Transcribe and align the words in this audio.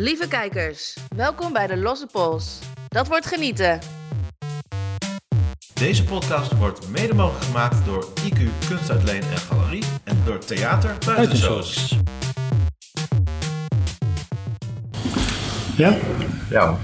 Lieve 0.00 0.28
kijkers, 0.28 0.96
welkom 1.16 1.52
bij 1.52 1.66
de 1.66 1.76
Losse 1.76 2.06
Pols. 2.06 2.58
Dat 2.88 3.08
wordt 3.08 3.26
genieten. 3.26 3.80
Deze 5.74 6.04
podcast 6.04 6.56
wordt 6.56 6.88
mede 6.88 7.14
mogelijk 7.14 7.44
gemaakt 7.44 7.84
door 7.84 8.08
IQ 8.24 8.68
Kunst 8.68 8.90
uit 8.90 9.02
Leen 9.02 9.22
en 9.22 9.38
Galerie 9.38 9.84
en 10.04 10.22
door 10.24 10.38
Theater 10.38 10.96
Buitensoos. 11.06 11.96
Ja? 15.78 15.96
Ja. 16.50 16.76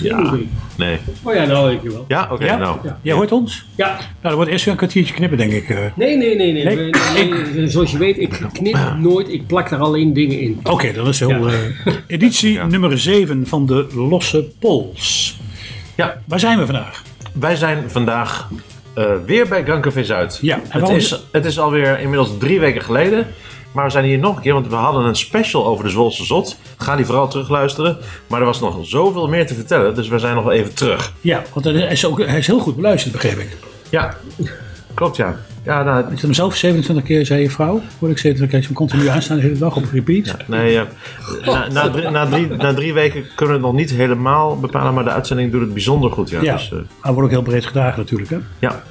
Ja. 0.00 0.34
Nee. 0.76 0.98
Oh 1.22 1.34
ja, 1.34 1.44
nou 1.44 1.68
weet 1.70 1.82
je 1.82 1.90
wel. 1.90 2.04
Ja, 2.08 2.28
oké, 2.32 2.44
Ja? 2.44 2.56
nou. 2.56 2.78
Jij 3.02 3.14
hoort 3.14 3.32
ons? 3.32 3.64
Ja, 3.76 3.86
Nou, 3.88 4.00
dat 4.20 4.32
wordt 4.32 4.50
eerst 4.50 4.64
weer 4.64 4.72
een 4.74 4.78
kwartiertje 4.80 5.14
knippen, 5.14 5.38
denk 5.38 5.52
ik. 5.52 5.68
eh. 5.68 5.78
nee, 5.96 6.16
nee, 6.16 6.36
nee, 6.36 6.52
nee. 6.52 6.64
Nee? 6.64 6.76
nee, 7.14 7.32
nee, 7.54 7.68
Zoals 7.68 7.90
je 7.90 7.98
weet, 7.98 8.18
ik 8.20 8.40
knip 8.52 8.78
nooit, 8.98 9.28
ik 9.28 9.46
plak 9.46 9.70
er 9.70 9.78
alleen 9.78 10.12
dingen 10.12 10.40
in. 10.40 10.60
Oké, 10.62 10.92
dat 10.92 11.06
is 11.08 11.18
heel... 11.20 11.28
Ja. 11.48 11.52
eh, 11.84 11.92
editie 12.06 12.52
Ja. 12.52 12.66
nummer 12.66 12.98
7 12.98 13.46
van 13.46 13.66
de 13.66 13.86
Losse 13.94 14.44
Pols. 14.58 15.36
Ja, 15.94 16.22
Waar 16.26 16.40
zijn 16.40 16.58
we 16.58 16.64
vandaag? 16.64 17.02
wij 17.32 17.56
zijn 17.56 17.90
vandaag 17.90 18.48
eh, 18.94 19.04
weer 19.26 19.48
bij 19.48 19.62
Café 19.64 20.04
Zuid. 20.04 20.38
Ja, 20.42 20.60
het, 20.68 20.88
is, 20.88 21.22
het 21.32 21.44
is 21.44 21.58
alweer 21.58 21.98
inmiddels 22.00 22.30
drie 22.38 22.60
weken 22.60 22.82
geleden. 22.82 23.26
Maar 23.72 23.84
we 23.84 23.90
zijn 23.90 24.04
hier 24.04 24.18
nog 24.18 24.36
een 24.36 24.42
keer, 24.42 24.52
want 24.52 24.68
we 24.68 24.74
hadden 24.74 25.04
een 25.04 25.16
special 25.16 25.66
over 25.66 25.84
de 25.84 25.90
Zwolse 25.90 26.24
Zot. 26.24 26.58
Ga 26.76 26.96
die 26.96 27.04
vooral 27.04 27.28
terugluisteren. 27.28 27.96
Maar 28.26 28.40
er 28.40 28.46
was 28.46 28.60
nog 28.60 28.78
zoveel 28.82 29.28
meer 29.28 29.46
te 29.46 29.54
vertellen, 29.54 29.94
dus 29.94 30.08
we 30.08 30.18
zijn 30.18 30.34
nog 30.34 30.44
wel 30.44 30.52
even 30.52 30.74
terug. 30.74 31.12
Ja, 31.20 31.42
want 31.52 31.64
hij 31.64 31.74
is, 31.74 32.06
ook, 32.06 32.18
hij 32.26 32.38
is 32.38 32.46
heel 32.46 32.58
goed 32.58 32.76
beluisterd, 32.76 33.12
begreep 33.12 33.38
ik. 33.38 33.56
Ja, 33.90 34.16
klopt 34.94 35.16
ja. 35.16 35.36
Ja, 35.64 35.82
nou, 35.82 35.98
Ik 36.04 36.10
heb 36.10 36.20
hem 36.20 36.32
zelf 36.32 36.56
27 36.56 37.04
keer, 37.04 37.26
zei 37.26 37.40
je 37.42 37.50
vrouw. 37.50 37.80
Hoor 37.98 38.10
ik 38.10 38.18
27 38.18 38.48
keer, 38.48 38.66
hem 38.66 38.72
continu 38.76 39.08
aanstaan 39.08 39.36
de 39.36 39.42
hele 39.42 39.58
dag 39.58 39.76
op 39.76 39.84
repeat. 39.92 40.36
Nee, 40.46 40.78
eh, 40.78 40.86
na, 41.44 41.68
na, 41.68 41.90
drie, 41.90 42.10
na, 42.10 42.26
drie, 42.26 42.46
na 42.46 42.74
drie 42.74 42.92
weken 42.92 43.24
kunnen 43.34 43.46
we 43.56 43.60
het 43.60 43.70
nog 43.70 43.80
niet 43.80 43.90
helemaal 43.90 44.58
bepalen, 44.58 44.94
maar 44.94 45.04
de 45.04 45.10
uitzending 45.10 45.52
doet 45.52 45.60
het 45.60 45.72
bijzonder 45.72 46.10
goed. 46.10 46.30
Ja, 46.30 46.42
Ja, 46.42 46.52
Dus, 46.52 46.72
eh, 46.72 46.78
hij 47.00 47.12
wordt 47.12 47.26
ook 47.26 47.34
heel 47.34 47.42
breed 47.42 47.66
gedragen 47.66 47.98
natuurlijk. 47.98 48.30
Hè? 48.30 48.38
ja. 48.58 48.82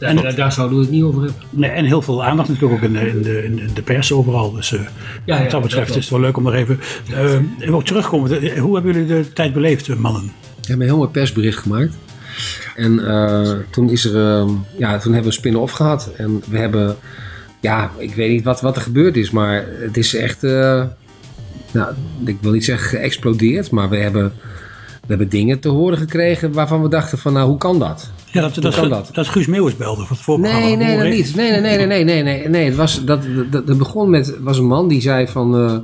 En 0.00 0.16
daar, 0.16 0.34
daar 0.34 0.52
zouden 0.52 0.76
we 0.78 0.82
het 0.84 0.92
niet 0.92 1.02
over 1.02 1.22
hebben. 1.22 1.42
Nee, 1.50 1.70
en 1.70 1.84
heel 1.84 2.02
veel 2.02 2.24
aandacht 2.24 2.48
natuurlijk 2.48 2.74
ook 2.82 2.88
in 2.88 2.92
de, 2.92 3.08
in 3.08 3.22
de, 3.22 3.44
in 3.44 3.70
de 3.74 3.82
pers 3.82 4.12
overal. 4.12 4.52
Dus 4.52 4.72
eh, 4.72 4.80
Ja, 4.80 4.88
ja, 5.36 5.42
wat 5.42 5.50
dat 5.50 5.62
betreft 5.62 5.88
dat 5.88 5.96
is 5.96 6.02
het 6.02 6.12
wel 6.12 6.20
leuk 6.20 6.36
om 6.36 6.42
nog 6.42 6.54
even... 6.54 6.80
eh 7.14 7.34
even 7.58 7.74
ook 7.74 7.84
terugkomen. 7.84 8.30
De- 8.30 8.58
Hoe 8.58 8.74
hebben 8.74 8.92
jullie 8.92 9.06
de 9.22 9.32
tijd 9.32 9.52
beleefd, 9.52 9.88
eh, 9.88 9.96
mannen? 9.96 10.22
We 10.22 10.66
hebben 10.66 10.80
een 10.80 10.92
heel 10.92 10.96
mooi 11.02 11.10
persbericht 11.10 11.58
gemaakt. 11.58 11.94
En 12.76 13.06
eh, 13.06 13.50
toen, 13.70 13.90
is 13.90 14.04
er, 14.04 14.14
ehm, 14.38 14.48
ja, 14.78 14.90
toen 14.98 15.12
hebben 15.12 15.20
we 15.20 15.26
een 15.26 15.32
spin-off 15.32 15.72
gehad. 15.72 16.10
En 16.16 16.42
we 16.48 16.58
hebben, 16.58 16.96
ja, 17.60 17.90
ik 17.98 18.14
weet 18.14 18.30
niet 18.30 18.44
wat, 18.44 18.60
wat 18.60 18.76
er 18.76 18.82
gebeurd 18.82 19.16
is, 19.16 19.30
maar 19.30 19.64
het 19.80 19.96
is 19.96 20.14
echt, 20.14 20.44
eh, 20.44 20.82
nou, 21.72 21.94
ik 22.24 22.36
wil 22.40 22.52
niet 22.52 22.64
zeggen 22.64 22.88
geëxplodeerd, 22.98 23.70
maar 23.70 23.88
we 23.88 23.96
hebben, 23.96 24.32
we 25.00 25.06
hebben 25.06 25.28
dingen 25.28 25.58
te 25.60 25.68
horen 25.68 25.98
gekregen 25.98 26.52
waarvan 26.52 26.82
we 26.82 26.88
dachten 26.88 27.18
van, 27.18 27.32
nou, 27.32 27.48
hoe 27.48 27.58
kan 27.58 27.78
dat? 27.78 28.10
Ja, 28.32 28.40
dat, 28.40 28.54
dat, 28.54 28.74
kan 28.74 28.88
dat, 28.88 29.10
dat? 29.12 29.28
Guus 29.28 29.46
Meeuwis 29.46 29.76
belde 29.76 30.00
voor 30.00 30.16
het 30.16 30.24
voorprogramma. 30.24 30.66
Nee, 30.66 30.76
nee, 30.76 30.96
dat 30.96 31.06
niet. 31.06 31.34
Nee, 31.36 31.50
nee, 31.50 31.60
nee, 31.60 31.76
nee, 31.76 31.86
nee, 31.86 32.04
nee, 32.04 32.22
nee, 32.22 32.48
nee. 32.48 32.64
Het 32.64 32.76
was, 32.76 33.04
dat, 33.04 33.22
dat, 33.50 33.66
dat 33.66 33.78
begon 33.78 34.10
met, 34.10 34.38
was 34.40 34.58
een 34.58 34.66
man 34.66 34.88
die 34.88 35.00
zei 35.00 35.28
van, 35.28 35.56
eh, 35.56 35.76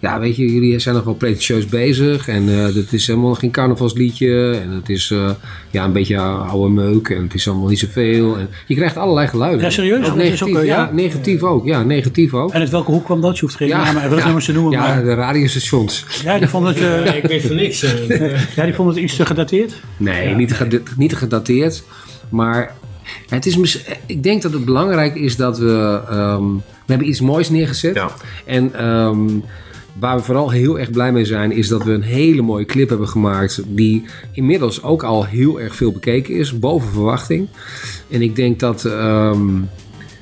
ja, 0.00 0.20
weet 0.20 0.36
je, 0.36 0.52
jullie 0.52 0.78
zijn 0.78 0.94
nog 0.94 1.04
wel 1.04 1.14
pretentieus 1.14 1.66
bezig 1.66 2.28
en 2.28 2.48
eh 2.48 2.74
het 2.74 2.92
is 2.92 3.06
helemaal 3.06 3.34
geen 3.34 3.50
carnavalsliedje 3.50 4.50
en 4.62 4.70
het 4.70 4.88
is, 4.88 5.10
eh, 5.10 5.30
ja, 5.70 5.84
een 5.84 5.92
beetje 5.92 6.18
oude 6.18 6.72
meuk 6.74 7.08
en 7.08 7.22
het 7.22 7.34
is 7.34 7.48
allemaal 7.48 7.68
niet 7.68 7.78
zoveel. 7.78 8.36
En 8.38 8.48
je 8.66 8.74
krijgt 8.74 8.96
allerlei 8.96 9.26
geluiden. 9.28 9.60
Ja, 9.64 9.70
serieus? 9.70 10.08
Ook 10.08 10.14
negatief, 10.16 10.54
ook, 10.56 10.60
eh, 10.60 10.66
ja, 10.66 10.76
ja? 10.76 10.90
negatief 10.92 11.42
ook, 11.42 11.66
ja, 11.66 11.82
negatief 11.82 12.34
ook. 12.34 12.52
En 12.52 12.60
uit 12.60 12.70
welke 12.70 12.90
hoek 12.90 13.04
kwam 13.04 13.20
dat? 13.20 13.34
Je 13.34 13.40
hoeft 13.40 13.56
geen 13.56 13.68
Ja, 13.68 13.84
namen 13.84 14.02
en 14.02 14.08
rugnummers 14.08 14.44
te 14.44 14.52
noemen. 14.52 14.72
Ja, 14.72 14.80
maar, 14.80 15.02
de 15.04 15.14
radiostations. 15.14 16.04
ja, 16.24 16.38
die 16.38 16.48
vonden 16.48 16.74
het, 16.74 16.82
eh, 17.08 17.14
ik 17.16 17.24
weet 17.26 17.42
van 17.46 17.56
niks. 17.56 17.82
eh. 17.82 18.30
ja, 18.56 18.64
die 18.64 18.74
vonden 18.74 18.94
het 18.94 19.04
iets 19.04 19.16
te 19.16 19.26
gedateerd. 19.26 19.72
Nee, 19.96 20.34
niet, 20.34 20.52
geda- 20.54 20.78
niet 20.96 21.16
gedateerd. 21.16 21.82
Maar 22.28 22.74
het 23.28 23.46
is, 23.46 23.82
ik 24.06 24.22
denk 24.22 24.42
dat 24.42 24.52
het 24.52 24.64
belangrijk 24.64 25.14
is 25.14 25.36
dat 25.36 25.58
we... 25.58 26.00
ehm, 26.08 26.44
we 26.86 26.96
hebben 26.96 27.08
iets 27.08 27.20
moois 27.20 27.50
neergezet. 27.50 27.94
Ja. 27.94 28.10
En 28.44 28.74
ehm, 28.74 29.26
waar 30.00 30.16
we 30.16 30.22
vooral 30.22 30.50
heel 30.50 30.78
erg 30.78 30.90
blij 30.90 31.12
mee 31.12 31.24
zijn... 31.24 31.52
is 31.52 31.68
dat 31.68 31.84
we 31.84 31.92
een 31.92 32.02
hele 32.02 32.42
mooie 32.42 32.64
clip 32.64 32.88
hebben 32.88 33.08
gemaakt... 33.08 33.62
die 33.66 34.04
inmiddels 34.32 34.82
ook 34.82 35.02
al 35.02 35.24
heel 35.24 35.60
erg 35.60 35.76
veel 35.76 35.92
bekeken 35.92 36.34
is. 36.34 36.58
Boven 36.58 36.90
verwachting. 36.90 37.48
En 38.08 38.22
ik 38.22 38.36
denk 38.36 38.60
dat... 38.60 38.84
ehm, 38.84 39.48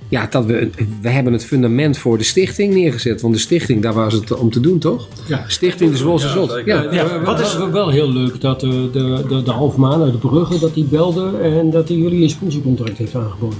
ja, 0.09 0.27
dat 0.31 0.45
we, 0.45 0.71
we 1.03 1.09
hebben 1.09 1.33
het 1.33 1.45
fundament 1.45 1.99
voor 1.99 2.19
de 2.19 2.25
stichting 2.25 2.75
neergezet. 2.75 3.21
Want 3.21 3.35
de 3.35 3.41
stichting, 3.41 3.83
daar 3.83 3.95
was 3.95 4.13
het 4.13 4.37
om 4.37 4.51
te 4.51 4.61
doen, 4.61 4.79
toch? 4.79 5.09
Ja. 5.27 5.45
Stichting 5.47 5.91
de 5.91 5.97
Zwolse 5.97 6.29
Zot. 6.29 6.63
Ja, 6.65 6.93
Ja, 6.93 7.23
wat 7.25 7.41
is 7.41 7.57
wel 7.73 7.89
heel 7.89 8.13
leuk 8.13 8.41
dat 8.41 8.63
eh, 8.63 8.71
de, 8.71 8.91
de, 8.93 9.25
de, 9.29 9.43
de 9.43 9.51
halfmaan 9.51 10.03
uit 10.03 10.13
de 10.13 10.19
Brugge 10.19 10.59
dat 10.59 10.75
die 10.75 10.85
belde 10.85 11.39
en 11.43 11.71
dat 11.71 11.89
hij 11.89 11.97
jullie 11.97 12.23
een 12.23 12.31
sponsorcontract 12.31 12.99
heeft 12.99 13.15
aangeboden. 13.15 13.59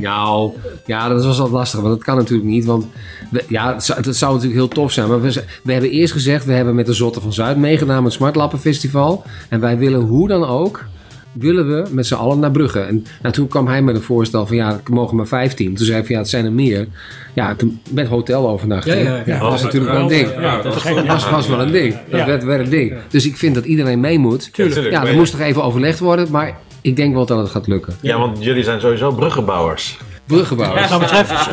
Nou, 0.00 0.52
ja, 0.86 1.08
dat 1.08 1.24
was 1.24 1.38
wel 1.38 1.50
lastig, 1.50 1.80
want 1.80 1.94
dat 1.94 2.04
kan 2.04 2.16
natuurlijk 2.16 2.48
niet. 2.48 2.64
Want 2.64 2.86
we- 3.30 3.44
ja, 3.48 3.72
het 3.72 3.84
zou, 3.84 4.00
het 4.02 4.16
zou 4.16 4.32
natuurlijk 4.32 4.58
heel 4.60 4.68
tof 4.68 4.92
zijn. 4.92 5.08
Maar 5.08 5.20
we, 5.20 5.72
hebben 5.72 5.90
eerst 5.90 6.12
gezegd, 6.12 6.44
we 6.44 6.52
hebben 6.52 6.74
met 6.74 6.86
de 6.86 6.92
Zotten 6.92 7.22
van 7.22 7.32
Zuid 7.32 7.56
meegedaan 7.56 7.96
met 7.96 8.04
het 8.04 8.12
Smartlappen 8.12 8.58
Festival. 8.58 9.22
En 9.48 9.60
wij 9.60 9.78
willen 9.78 10.00
hoe 10.00 10.28
dan 10.28 10.44
ook, 10.44 10.84
willen 11.32 11.68
we 11.68 11.88
met 11.90 12.06
z'n 12.06 12.14
allen 12.14 12.38
naar 12.38 12.50
Brugge. 12.50 12.80
En 12.80 13.06
nou, 13.22 13.34
toen 13.34 13.48
kwam 13.48 13.66
hij 13.66 13.82
met 13.82 13.94
een 13.94 14.02
voorstel 14.02 14.46
van, 14.46 14.56
ja, 14.56 14.70
er 14.84 14.92
mogen 14.92 15.16
maar 15.16 15.26
15. 15.26 15.74
Toen 15.74 15.86
zei 15.86 15.98
ik 15.98 16.06
van, 16.06 16.14
ja, 16.14 16.20
het 16.20 16.30
zijn 16.30 16.44
er 16.44 16.52
meer. 16.52 16.86
Ja, 17.34 17.54
toen, 17.54 17.80
met 17.90 18.08
hotelovernachting. 18.08 18.96
Ja, 19.02 19.16
ja, 19.16 19.22
ja. 19.26 19.38
dat 19.38 19.50
was 19.50 19.62
natuurlijk 19.62 19.92
wel 19.92 20.00
een 20.02 20.08
ding. 20.08 20.28
Dat 20.34 20.62
Dat 20.62 21.06
was, 21.06 21.30
was 21.30 21.48
wel 21.48 21.60
een 21.60 21.70
ding. 21.72 21.94
Dat 22.10 22.44
werd 22.44 22.60
een 22.64 22.70
ding. 22.70 22.94
Dus 23.08 23.26
ik 23.26 23.36
vind 23.36 23.54
dat 23.54 23.64
iedereen 23.64 24.00
mee 24.00 24.18
moet. 24.18 24.52
Tuurlijk. 24.52 24.90
Ja, 24.90 25.06
er 25.06 25.14
moest 25.14 25.32
toch 25.32 25.40
even 25.40 25.62
overlegd 25.64 25.98
worden, 25.98 26.30
maar 26.30 26.56
ik 26.82 26.96
denk 26.96 27.14
wel 27.14 27.26
dat 27.26 27.38
het 27.38 27.50
gaat 27.50 27.66
lukken. 27.66 27.96
ja, 28.00 28.18
want 28.18 28.42
jullie 28.44 28.64
zijn 28.64 28.80
sowieso 28.80 29.10
bruggenbouwers. 29.12 29.96
Bruggenbouwers. 30.26 30.88
Wat 30.90 31.00
dat 31.00 31.00
betreft, 31.00 31.48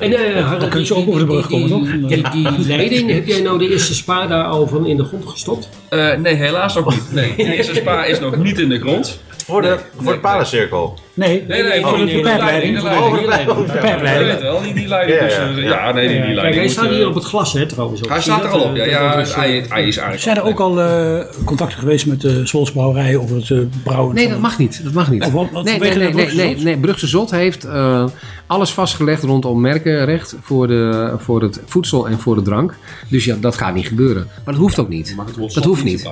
En 0.00 0.12
eh, 0.12 0.42
Harald, 0.42 0.60
Dan 0.60 0.68
kun 0.70 0.84
je 0.84 0.94
ook 0.94 1.08
over 1.08 1.20
de 1.20 1.26
brug 1.26 1.46
komen, 1.48 1.68
die- 2.08 2.20
toch? 2.22 2.32
Die, 2.32 2.52
die 2.56 2.66
leiding, 2.66 3.10
heb 3.10 3.26
jij 3.26 3.40
nou 3.40 3.58
de 3.58 3.68
eerste 3.70 3.94
spa 3.94 4.26
daar 4.26 4.44
al 4.44 4.66
van 4.68 4.86
in 4.86 4.96
de 4.96 5.04
grond 5.04 5.26
gestopt? 5.28 5.68
Eh, 5.88 6.14
nee, 6.16 6.34
helaas 6.34 6.74
nog 6.74 6.90
niet. 6.90 7.12
Nee, 7.12 7.36
de 7.36 7.54
eerste 7.56 7.74
spa 7.74 8.04
is 8.04 8.20
nog 8.20 8.36
niet 8.36 8.58
in 8.58 8.68
de 8.68 8.78
grond. 8.80 9.20
Voor 9.44 9.62
de, 9.62 9.78
voor 9.96 10.12
de 10.12 10.18
palencirkel. 10.18 10.98
Nee, 11.14 11.44
Nee, 11.48 11.62
nee, 11.62 11.80
voor 11.80 11.96
voor 11.98 12.06
de 12.06 12.20
pijpleiding. 12.20 12.80
de. 12.80 12.88
Oh, 12.88 13.80
pijpleiding. 13.80 14.30
weet 14.32 14.42
wel, 14.42 14.60
die, 14.74 14.88
leiding. 14.88 15.20
Ja, 15.62 15.88
eh, 15.88 15.94
nee, 15.94 16.08
die, 16.08 16.16
leiding. 16.18 16.40
Kijk, 16.40 16.54
hij 16.54 16.68
staat 16.68 16.84
eh, 16.84 16.90
hier 16.90 17.06
op 17.08 17.14
het 17.14 17.24
glas, 17.24 17.52
hè, 17.52 17.66
trouwens. 17.66 18.02
ook. 18.04 18.08
Hij 18.08 18.20
staat 18.20 18.44
er 18.44 18.50
al 18.50 18.60
op. 18.60 18.76
Ja, 18.76 18.82
Dat- 18.84 18.90
ja 18.92 19.14
is, 19.14 19.34
hij, 19.34 19.66
eh, 19.68 19.86
is 19.86 20.00
aardig. 20.00 20.20
Zijn 20.20 20.36
er 20.36 20.44
ook 20.44 20.60
al 20.60 20.80
eh, 20.80 21.20
contacten 21.44 21.78
geweest 21.78 22.06
met 22.06 22.20
de 22.20 22.46
Zwolsbrouwerij 22.46 23.16
over 23.16 23.36
het 23.36 23.50
eh, 23.50 23.58
brouwen? 23.84 24.14
Nee, 24.14 24.28
dat 24.28 24.38
mag 24.40 24.58
niet. 24.58 24.80
Dat 24.84 24.92
mag 24.92 25.10
niet. 25.10 25.24
Of 25.24 25.32
wat- 25.32 25.48
wat 25.52 25.64
nee, 25.64 25.78
nee, 25.78 26.10
Brugse 26.10 26.36
nee, 26.36 26.54
Zot? 26.54 26.64
nee. 26.64 26.78
Brugse 26.78 27.06
Zot 27.06 27.30
heeft 27.30 27.64
eh, 27.64 28.04
alles 28.46 28.70
vastgelegd 28.70 29.22
rondom 29.22 29.60
merkenrecht 29.60 30.36
voor, 30.40 30.66
de, 30.66 31.14
voor 31.18 31.42
het 31.42 31.60
voedsel 31.64 32.08
en 32.08 32.18
voor 32.18 32.34
de 32.34 32.42
drank. 32.42 32.74
Dus 33.08 33.24
ja, 33.24 33.36
dat 33.40 33.56
gaat 33.56 33.74
niet 33.74 33.86
gebeuren. 33.86 34.26
Maar 34.44 34.54
dat 34.54 34.62
hoeft 34.62 34.78
ook 34.78 34.88
niet. 34.88 35.16
Dat 35.54 35.64
hoeft 35.64 35.84
niet. 35.84 36.08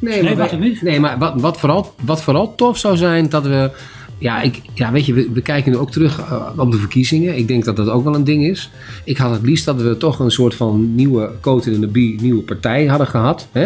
Nee, 0.00 0.22
maar? 0.36 0.48
Nee, 0.80 1.00
maar 1.00 1.18
wat, 1.18 1.32
wat, 1.36 1.58
vooral, 1.60 1.94
wat 2.02 2.22
vooral 2.22 2.54
tof 2.54 2.78
zou 2.78 2.96
zijn, 2.96 3.28
dat 3.28 3.42
we... 3.46 3.70
Ja, 4.20 4.40
ik, 4.42 4.60
ja 4.74 4.92
weet 4.92 5.06
je, 5.06 5.12
we, 5.12 5.28
we 5.32 5.40
kijken 5.40 5.72
nu 5.72 5.78
ook 5.78 5.90
terug 5.90 6.18
eh, 6.18 6.48
op 6.56 6.70
de 6.70 6.76
verkiezingen. 6.76 7.36
Ik 7.36 7.48
denk 7.48 7.64
dat 7.64 7.76
dat 7.76 7.88
ook 7.88 8.04
wel 8.04 8.14
een 8.14 8.24
ding 8.24 8.44
is. 8.44 8.70
Ik 9.04 9.16
had 9.16 9.30
het 9.30 9.42
liefst 9.42 9.64
dat 9.64 9.82
we 9.82 9.96
toch 9.96 10.18
een 10.18 10.30
soort 10.30 10.54
van 10.54 10.94
nieuwe 10.94 11.30
coat 11.40 11.66
in 11.66 11.80
de 11.80 11.86
bie, 11.86 12.20
nieuwe 12.20 12.42
partij 12.42 12.86
hadden 12.86 13.06
gehad. 13.06 13.48
Hè? 13.52 13.62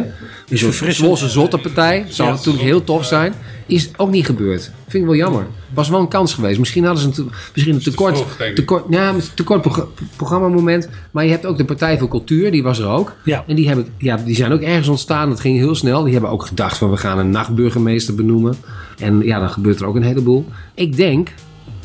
Een 0.48 0.58
soort 0.58 1.18
zotte 1.18 1.58
partij. 1.58 2.04
Zou 2.08 2.28
Ja. 2.28 2.34
natuurlijk 2.34 2.64
heel 2.64 2.84
tof 2.84 3.04
zijn. 3.04 3.32
Is 3.66 3.90
ook 3.96 4.10
niet 4.10 4.26
gebeurd. 4.26 4.70
Vind 4.88 5.02
ik 5.02 5.08
wel 5.08 5.18
jammer. 5.18 5.46
Was 5.74 5.88
wel 5.88 6.00
een 6.00 6.08
kans 6.08 6.34
geweest. 6.34 6.58
Misschien 6.58 6.84
hadden 6.84 7.02
ze 7.02 7.08
een, 7.08 7.14
te- 7.14 7.24
misschien 7.52 7.74
een 7.74 7.80
tekort, 7.82 8.24
tekort, 8.54 8.84
ja, 8.90 9.08
een 9.08 9.20
tekort 9.34 9.60
progr- 9.62 9.86
programmamoment. 10.16 10.88
Maar 11.10 11.24
je 11.24 11.30
hebt 11.30 11.46
ook 11.46 11.56
de 11.56 11.64
Partij 11.64 11.98
voor 11.98 12.08
Cultuur, 12.08 12.50
die 12.50 12.62
was 12.62 12.78
er 12.78 12.86
ook. 12.86 13.14
Ja. 13.24 13.44
En 13.46 13.56
die, 13.56 13.66
hebben, 13.68 13.86
ja, 13.98 14.16
die 14.16 14.34
zijn 14.36 14.52
ook 14.52 14.60
ergens 14.60 14.88
ontstaan. 14.88 15.28
Dat 15.28 15.40
ging 15.40 15.58
heel 15.58 15.74
snel. 15.74 16.02
Die 16.02 16.12
hebben 16.12 16.30
ook 16.30 16.46
gedacht 16.46 16.76
van 16.78 16.90
we 16.90 16.96
gaan 16.96 17.18
een 17.18 17.30
nachtburgemeester 17.30 18.14
benoemen. 18.14 18.56
En 18.98 19.20
ja, 19.22 19.38
dan 19.40 19.50
gebeurt 19.50 19.80
er 19.80 19.86
ook 19.86 19.96
een 19.96 20.02
heleboel. 20.02 20.46
Ik 20.74 20.96
denk 20.96 21.28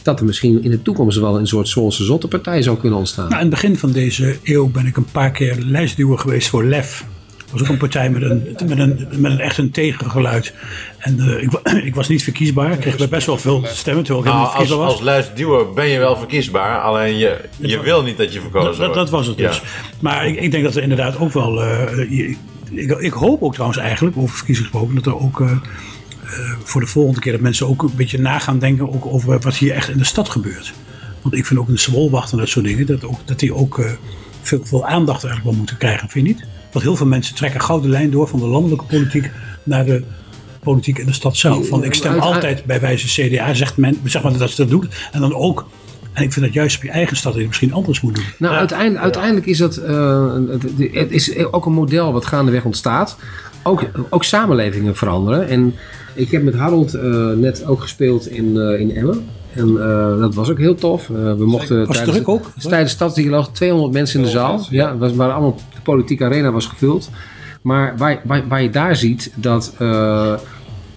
dat 0.01 0.19
er 0.19 0.25
misschien 0.25 0.63
in 0.63 0.72
de 0.72 0.81
toekomst 0.81 1.18
wel 1.19 1.38
een 1.40 1.48
soort 1.48 1.68
Zwolse 1.68 2.04
zottepartij 2.04 2.62
zou 2.62 2.78
kunnen 2.78 2.98
ontstaan. 3.00 3.30
Nou, 3.30 3.36
in 3.36 3.46
het 3.46 3.50
begin 3.62 3.78
van 3.78 3.92
deze 3.92 4.36
eeuw 4.44 4.68
ben 4.69 4.86
ik 4.86 4.98
een 4.98 5.07
paar 5.12 5.31
keer 5.31 5.56
lijstduwer 5.60 6.18
geweest 6.18 6.50
voor 6.50 6.66
LEF. 6.66 7.06
Was 7.51 7.62
ook 7.62 7.68
een 7.68 7.78
partij 7.78 8.10
met 8.10 8.22
een, 8.22 8.56
met 8.68 8.80
een, 8.80 9.07
met 9.16 9.31
een 9.31 9.40
echt 9.40 9.57
een 9.57 9.72
tegengeluid. 9.72 10.54
En 10.98 11.19
eh, 11.19 11.44
ik, 11.44 11.51
ik 11.90 11.96
was 11.96 12.07
niet 12.07 12.24
verkiesbaar. 12.24 12.72
Ik 12.72 12.80
kreeg 12.80 13.10
best 13.10 13.25
wel 13.28 13.38
veel 13.38 13.63
stemmen 13.66 14.04
terwijl 14.04 14.25
ik 14.25 14.31
helemaal 14.31 14.54
Nou, 14.54 14.63
niet 14.63 14.72
als, 14.72 14.78
verkiesbaar 14.78 14.78
was. 14.78 14.92
als 14.94 15.01
luistduwer 15.01 15.74
ben 15.74 15.88
je 15.88 16.00
wel 16.00 16.18
verkiesbaar, 16.18 16.81
alleen 16.81 17.18
je, 17.18 17.38
je 17.57 17.80
wil 17.81 18.04
niet 18.04 18.18
dat 18.18 18.34
je 18.34 18.42
verkozen 18.42 18.68
dat, 18.69 18.78
wordt. 18.78 18.94
dat 18.94 19.10
was 19.10 19.28
het 19.28 19.38
dus. 19.38 19.62
Maar 20.00 20.28
ik, 20.28 20.40
ik 20.40 20.51
denk 20.51 20.63
dat 20.63 20.75
er 20.75 20.81
inderdaad 20.81 21.18
ook 21.18 21.31
wel. 21.34 21.63
eh, 21.63 22.10
je- 22.18 22.36
ik, 22.72 22.92
ik 22.92 23.12
hoop 23.13 23.42
ook 23.44 23.54
trouwens 23.54 23.80
eigenlijk, 23.80 24.18
over 24.18 24.36
verkiezingen 24.36 24.69
gesproken, 24.72 24.96
dat 24.96 25.06
er 25.06 25.19
ook 25.19 25.42
eh, 25.42 25.57
voor 26.63 26.81
de 26.81 26.88
volgende 26.88 27.19
keer 27.19 27.31
dat 27.31 27.42
mensen 27.42 27.68
ook 27.68 27.84
een 27.84 27.92
beetje 27.96 28.19
na 28.19 28.40
gaan 28.40 28.60
denken 28.60 28.94
ook 28.94 29.06
over 29.06 29.40
wat 29.40 29.56
hier 29.56 29.74
echt 29.74 29.90
in 29.90 29.98
de 29.98 30.04
stad 30.04 30.30
gebeurt. 30.30 30.74
Want 31.22 31.36
ik 31.36 31.46
vind 31.46 31.60
ook 31.60 31.68
een 31.68 31.80
zwolwacht 31.80 32.31
en 32.31 32.38
dat 32.38 32.50
soort 32.50 32.66
dingen, 32.66 32.86
dat, 32.86 33.04
ook, 33.06 33.19
dat 33.25 33.40
die 33.40 33.54
ook 33.54 33.81
veel, 34.42 34.60
veel 34.63 34.86
aandacht 34.86 35.24
eigenlijk 35.24 35.44
wel 35.46 35.54
moeten 35.54 35.78
krijgen, 35.78 36.10
vind 36.10 36.28
je 36.28 36.34
niet? 36.34 36.46
Want 36.71 36.86
heel 36.86 36.95
veel 36.95 37.06
mensen 37.06 37.36
trekken 37.36 37.62
gouden 37.62 37.89
lijn 37.89 38.12
door 38.12 38.27
van 38.27 38.39
de 38.39 38.45
landelijke 38.45 38.86
politiek 38.86 39.31
naar 39.63 39.86
de 39.86 40.04
politiek 40.60 40.98
in 40.98 41.06
de 41.06 41.13
stad 41.13 41.38
zelf. 41.38 41.68
Van 41.68 41.83
ik 41.83 41.94
stem 41.94 42.19
altijd 42.19 42.66
bij 42.66 42.80
wijze 42.80 43.27
CDA, 43.27 43.54
zegt 43.54 43.77
men, 43.77 43.98
zeg 44.04 44.24
maar 44.24 44.38
dat 44.38 44.50
ze 44.50 44.56
dat 44.56 44.69
doet. 44.69 44.88
En 45.12 45.21
dan 45.21 45.36
ook, 45.36 45.68
en 46.13 46.24
ik 46.24 46.33
vind 46.33 46.45
dat 46.45 46.54
juist 46.54 46.77
op 46.77 46.83
je 46.83 46.89
eigen 46.89 47.18
stad 47.18 47.31
dat 47.31 47.42
je 47.42 47.48
het 47.48 47.50
misschien 47.50 47.74
anders 47.74 48.01
moet 48.01 48.16
doen. 48.16 48.25
Nou, 48.38 48.56
uiteindelijk, 48.56 49.04
uiteindelijk 49.04 49.45
is 49.45 49.57
dat 49.57 49.77
eh, 49.77 50.33
het, 50.92 51.12
is 51.12 51.38
ook 51.38 51.66
een 51.66 51.74
model 51.74 52.13
wat 52.13 52.25
gaandeweg 52.25 52.66
ontstaat. 52.66 53.18
Ook, 53.63 53.86
ook 54.10 54.24
samenlevingen 54.24 54.95
veranderen. 54.95 55.48
En 55.48 55.75
ik 56.15 56.31
heb 56.31 56.44
met 56.44 56.56
Harold 56.56 56.94
eh, 56.94 57.30
net 57.30 57.65
ook 57.65 57.81
gespeeld 57.81 58.27
in, 58.27 58.57
eh, 58.57 58.80
in 58.80 58.95
Emmen. 58.95 59.27
En 59.54 59.81
eh, 59.81 60.19
dat 60.19 60.36
was 60.36 60.50
ook 60.50 60.57
heel 60.57 60.75
tof. 60.75 61.10
Eh, 61.10 61.15
we 61.15 61.45
mochten 61.45 61.77
Was 61.77 61.88
het 61.88 61.95
tijdens, 61.95 62.15
druk 62.15 62.27
ook? 62.27 62.51
tijdens 62.60 62.92
Stadsdialoog 62.92 63.50
200 63.51 63.94
mensen 63.94 64.19
in 64.19 64.25
de 64.25 64.31
zaal. 64.31 64.65
Ja, 64.69 64.98
was, 64.98 65.13
waren 65.13 65.33
allemaal, 65.33 65.60
politieke 65.91 66.24
arena 66.24 66.51
was 66.51 66.65
gevuld. 66.65 67.09
Maar 67.62 67.97
waar, 67.97 68.21
waar, 68.24 68.47
waar 68.47 68.62
je 68.62 68.69
daar 68.69 68.95
ziet 68.95 69.31
dat 69.36 69.75
eh, 69.80 70.33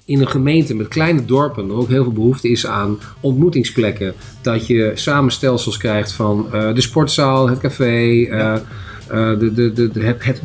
in 0.04 0.20
een 0.20 0.28
gemeente 0.28 0.74
met 0.74 0.88
kleine 0.88 1.24
dorpen 1.24 1.68
er 1.68 1.74
ook 1.74 1.88
heel 1.88 2.02
veel 2.02 2.12
behoefte 2.12 2.48
is 2.48 2.66
aan 2.66 2.98
ontmoetingsplekken. 3.20 4.14
Dat 4.40 4.66
je 4.66 4.92
samenstelsels 4.94 5.76
krijgt 5.76 6.12
van 6.12 6.46
eh, 6.52 6.74
de 6.74 6.80
sportzaal, 6.80 7.48
het 7.48 7.58
café, 7.58 8.24
eh, 8.24 8.56
de, 9.38 9.52
de, 9.54 9.90
de, 9.92 10.00
het, 10.00 10.24
het 10.24 10.40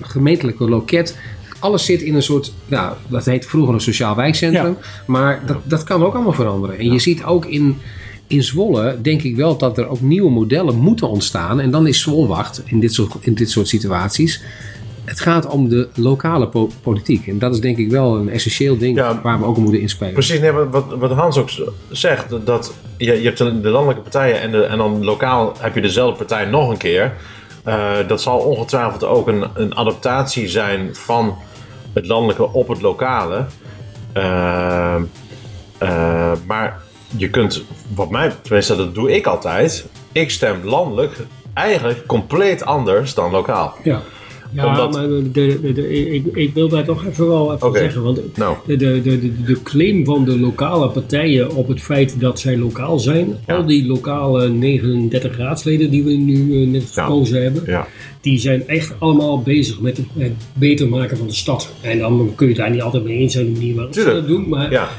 gemeentelijke 0.00 0.68
loket. 0.68 1.18
Alles 1.58 1.84
zit 1.84 2.02
in 2.02 2.14
een 2.14 2.22
soort, 2.22 2.52
ja, 2.66 2.96
dat 3.08 3.24
heet 3.24 3.46
vroeger 3.46 3.74
een 3.74 3.80
sociaal 3.80 4.16
wijkcentrum. 4.16 4.76
Maar 5.06 5.42
dat, 5.46 5.58
dat 5.64 5.84
kan 5.84 6.04
ook 6.04 6.14
allemaal 6.14 6.32
veranderen. 6.32 6.78
En 6.78 6.92
je 6.92 6.98
ziet 6.98 7.24
ook 7.24 7.46
in, 7.46 7.78
in 8.26 8.42
Zwolle, 8.42 8.98
denk 9.02 9.22
ik 9.22 9.36
wel 9.36 9.56
dat 9.56 9.78
er 9.78 9.88
ook 9.88 10.00
nieuwe 10.00 10.30
modellen 10.30 10.76
moeten 10.76 11.08
ontstaan. 11.08 11.60
En 11.60 11.70
dan 11.70 11.86
is 11.86 12.00
Zwolwacht 12.00 12.62
in 12.64 12.80
dit 12.80 12.94
soort, 12.94 13.14
in 13.20 13.34
dit 13.34 13.50
soort 13.50 13.68
situaties. 13.68 14.42
Het 15.04 15.20
gaat 15.20 15.46
om 15.46 15.68
de 15.68 15.88
lokale 15.94 16.48
po- 16.48 16.70
politiek. 16.82 17.26
En 17.26 17.38
dat 17.38 17.54
is 17.54 17.60
denk 17.60 17.76
ik 17.76 17.90
wel 17.90 18.16
een 18.16 18.28
essentieel 18.28 18.78
ding 18.78 18.96
Ja. 18.96 19.20
waar 19.22 19.38
we 19.38 19.44
ook 19.44 19.56
op 19.56 19.62
moeten 19.62 19.80
inspelen. 19.80 20.12
Precies, 20.12 20.40
nee, 20.40 20.50
wat, 20.52 20.86
wat- 20.98 21.10
Hans 21.10 21.36
ook 21.38 21.50
zegt, 21.90 22.46
dat 22.46 22.74
je, 22.96 23.12
je 23.20 23.24
hebt 23.24 23.38
de 23.38 23.60
de 23.60 23.68
landelijke 23.68 24.02
partijen 24.02 24.40
en, 24.40 24.50
de, 24.50 24.62
en 24.62 24.78
dan 24.78 25.04
lokaal 25.04 25.52
heb 25.58 25.74
je 25.74 25.80
dezelfde 25.80 26.16
partij 26.16 26.44
nog 26.44 26.70
een 26.70 26.76
keer. 26.76 27.12
Eh, 27.64 27.92
dat 28.08 28.22
zal 28.22 28.38
ongetwijfeld 28.38 29.04
ook 29.04 29.28
een, 29.28 29.44
een 29.54 29.76
adaptatie 29.76 30.48
zijn 30.48 30.88
van 30.92 31.34
het 31.92 32.06
landelijke 32.06 32.52
op 32.52 32.68
het 32.68 32.80
lokale. 32.82 33.44
Eh, 34.12 34.94
eh, 35.78 36.32
maar 36.46 36.80
je 37.16 37.30
kunt, 37.30 37.62
wat 37.94 38.10
mij, 38.10 38.32
tenminste 38.42 38.76
dat 38.76 38.94
doe 38.94 39.14
ik 39.14 39.26
altijd, 39.26 39.86
ik 40.12 40.30
stem 40.30 40.64
landelijk 40.64 41.16
eigenlijk 41.54 42.06
compleet 42.06 42.64
anders 42.64 43.14
dan 43.14 43.30
lokaal. 43.30 43.74
Ja. 43.82 44.02
Ja, 44.56 44.66
Omdat- 44.68 44.92
maar 44.92 45.08
de, 45.08 45.30
de, 45.32 45.72
de- 45.72 46.14
ik, 46.14 46.24
ik 46.32 46.54
wil 46.54 46.68
daar 46.68 46.84
toch 46.84 47.06
even 47.06 47.26
wel 47.28 47.54
even 47.54 47.72
zeggen. 47.72 48.02
Want 48.02 48.36
Nou. 48.36 48.56
de, 48.66 48.76
de, 48.76 49.00
de, 49.02 49.42
de, 49.44 49.62
claim 49.62 50.04
van 50.04 50.24
de 50.24 50.38
lokale 50.40 50.88
partijen 50.88 51.54
op 51.54 51.68
het 51.68 51.80
feit 51.80 52.20
dat 52.20 52.40
zij 52.40 52.58
lokaal 52.58 52.98
zijn. 52.98 53.34
Ja. 53.46 53.54
Al 53.56 53.66
die 53.66 53.86
lokale 53.86 54.48
39 54.48 55.36
raadsleden 55.36 55.90
die 55.90 56.04
we 56.04 56.12
nu 56.12 56.62
eh, 56.62 56.68
net 56.68 56.90
verkozen 56.90 57.42
hebben. 57.42 57.62
Ja. 57.66 57.86
Die 58.20 58.38
zijn 58.38 58.68
echt 58.68 58.94
allemaal 58.98 59.42
bezig 59.42 59.80
met 59.80 59.96
het, 59.96 60.32
beter 60.54 60.88
maken 60.88 61.16
van 61.16 61.26
de 61.26 61.34
stad. 61.34 61.72
En 61.80 61.98
dan 61.98 62.32
kun 62.34 62.46
je 62.46 62.52
het 62.52 62.62
daar 62.62 62.70
niet 62.70 62.82
altijd 62.82 63.04
mee 63.04 63.16
eens 63.18 63.32
zijn 63.32 63.44
de 63.46 63.50
manier 63.52 63.74
waarop 63.74 63.94
ze 63.94 64.04
dat 64.04 64.26
doen. 64.26 64.48
Maar 64.48 64.90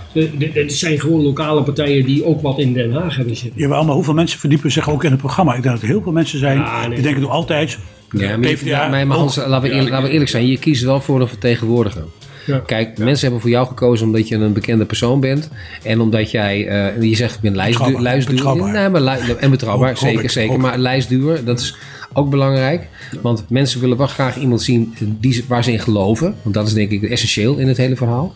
het 0.53 0.73
zijn 0.73 0.99
gewoon 0.99 1.21
lokale 1.23 1.63
partijen 1.63 2.05
die 2.05 2.25
ook 2.25 2.41
wat 2.41 2.59
in 2.59 2.73
Den 2.73 2.91
Haag 2.91 3.15
hebben 3.15 3.35
zitten. 3.35 3.61
Ja, 3.61 3.67
maar 3.67 3.77
allemaal, 3.77 3.95
hoeveel 3.95 4.13
mensen 4.13 4.39
verdiepen 4.39 4.71
zich 4.71 4.89
ook 4.89 5.03
in 5.03 5.11
het 5.11 5.19
programma? 5.19 5.55
Ik 5.55 5.61
denk 5.63 5.73
dat 5.75 5.83
er 5.83 5.89
heel 5.89 6.01
veel 6.01 6.11
mensen 6.11 6.39
zijn 6.39 6.57
Ja, 6.57 6.79
nee. 6.81 6.93
die 6.95 7.03
denken 7.03 7.21
nog 7.21 7.31
altijd... 7.31 7.77
Ja, 8.11 8.37
maar, 8.37 8.49
je- 8.49 8.55
PvdA 8.55 8.87
maar, 8.87 9.07
maar 9.07 9.17
Hans, 9.17 9.39
ook. 9.39 9.47
laten, 9.47 9.69
we 9.69 9.75
eerlijk, 9.75 9.89
laten 9.91 10.05
we 10.07 10.11
eerlijk 10.11 10.29
zijn. 10.29 10.47
Je 10.47 10.57
kiest 10.59 10.83
wel 10.83 11.01
voor 11.01 11.21
een 11.21 11.27
vertegenwoordiger. 11.27 12.03
Ja. 12.45 12.61
Kijk, 12.65 12.97
mensen 12.97 13.21
hebben 13.23 13.41
voor 13.41 13.49
jou 13.49 13.67
gekozen 13.67 14.05
omdat 14.07 14.27
je 14.27 14.35
een 14.35 14.53
bekende 14.53 14.85
persoon 14.85 15.19
bent. 15.19 15.49
En 15.83 15.99
omdat 15.99 16.31
jij, 16.31 16.67
eh, 16.67 17.01
je 17.01 17.15
zegt 17.15 17.35
ik 17.35 17.41
ben 17.41 17.55
lijstdu 17.55 17.77
Betrouwbaar, 17.83 18.01
lijstduwer. 18.13 18.43
betrouwbaar. 18.43 18.73
Nee, 18.73 18.89
maar 18.89 19.01
li- 19.25 19.33
en 19.39 19.49
betrouwbaar, 19.49 19.87
Hoop- 19.89 19.97
zeker, 19.97 20.29
zeker. 20.29 20.51
hoop. 20.51 20.61
Maar 20.61 20.77
lijstduwer, 20.77 21.45
dat 21.45 21.59
is 21.59 21.75
ook 22.13 22.29
belangrijk. 22.29 22.87
Want 23.21 23.45
mensen 23.49 23.79
willen 23.81 23.97
wel 23.97 24.07
graag 24.07 24.37
iemand 24.37 24.61
zien 24.61 24.93
die, 25.19 25.33
ze- 25.33 25.43
waar 25.47 25.63
ze 25.63 25.71
in 25.71 25.79
geloven. 25.79 26.35
Want 26.41 26.55
dat 26.55 26.67
is 26.67 26.73
denk 26.73 26.91
ik 26.91 27.03
essentieel 27.03 27.57
in 27.57 27.67
het 27.67 27.77
hele 27.77 27.95
verhaal. 27.95 28.33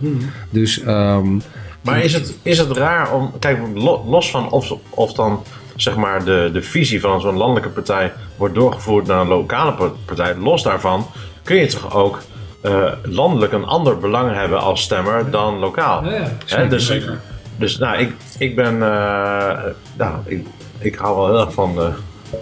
Dus 0.50 0.82
ehm, 0.82 1.36
Maar 1.82 2.04
is 2.04 2.14
het, 2.14 2.34
is 2.44 2.58
het 2.58 2.72
raar 2.72 3.14
om, 3.14 3.32
kijk, 3.40 3.60
lo- 3.74 4.04
los 4.08 4.32
van 4.32 4.50
of, 4.52 4.74
of 4.90 5.14
dan 5.14 5.44
zeg 5.81 5.95
maar 5.95 6.24
de, 6.24 6.50
de 6.54 6.62
visie 6.62 7.01
van 7.01 7.22
zo'n 7.22 7.38
landelijke 7.38 7.69
partij 7.69 8.13
wordt 8.38 8.56
doorgevoerd 8.56 9.07
naar 9.07 9.19
een 9.22 9.28
lokale 9.28 9.74
pa- 9.74 9.92
partij, 10.06 10.36
los 10.36 10.63
daarvan 10.63 11.07
kun 11.44 11.56
je 11.56 11.66
toch 11.68 11.95
ook 11.95 12.22
eh, 12.62 12.92
landelijk 13.04 13.54
een 13.54 13.66
ander 13.66 13.98
belang 13.98 14.33
hebben 14.33 14.60
als 14.60 14.81
stemmer 14.81 15.31
dan 15.31 15.57
lokaal. 15.57 16.04
Ja, 16.06 16.12
ja, 16.12 16.28
zeker, 16.45 16.69
dus 16.69 16.86
zeker. 16.86 17.19
dus 17.57 17.78
nou, 17.78 17.98
ik, 17.98 18.13
ik 18.38 18.56
ben, 18.56 18.74
eh, 18.83 19.60
nou, 19.98 20.16
ik, 20.25 20.45
ik 20.80 20.95
hou 20.95 21.16
wel 21.16 21.28
heel 21.28 21.39
erg 21.45 21.54
van, 21.54 21.94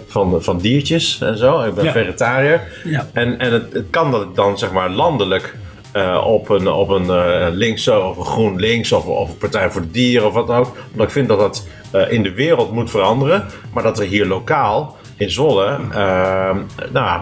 van, 0.06 0.42
van 0.42 0.58
diertjes 0.58 1.20
en 1.20 1.38
zo. 1.38 1.60
Ik 1.60 1.74
ben 1.74 1.92
vegetariër. 1.92 2.60
Ja. 2.84 3.06
En, 3.12 3.38
en 3.38 3.52
het, 3.52 3.72
het 3.72 3.86
kan 3.90 4.10
dat 4.10 4.22
ik 4.22 4.34
dan 4.34 4.58
zeg 4.58 4.72
maar 4.72 4.90
landelijk 4.90 5.56
eh, 5.92 6.24
op 6.26 6.48
een, 6.48 6.68
op 6.68 6.88
een 6.88 7.10
eh, 7.10 7.46
linkse 7.50 8.00
of 8.00 8.16
een 8.16 8.24
groen 8.24 8.56
links 8.56 8.92
of, 8.92 9.06
of 9.06 9.28
een 9.28 9.38
Partij 9.38 9.70
voor 9.70 9.80
de 9.80 9.90
Dieren 9.90 10.26
of 10.26 10.34
wat 10.34 10.46
dan 10.46 10.56
ook. 10.56 10.76
Omdat 10.92 11.06
ik 11.06 11.12
vind 11.12 11.28
dat 11.28 11.38
dat 11.38 11.66
eh, 11.90 12.12
in 12.12 12.22
de 12.22 12.32
wereld 12.32 12.72
moet 12.72 12.90
veranderen. 12.90 13.46
Maar 13.72 13.82
dat 13.82 13.98
er 13.98 14.06
hier 14.06 14.26
lokaal 14.26 14.96
in 15.16 15.30
Zwolle, 15.30 15.78
eh, 15.92 16.56
nou 16.92 17.20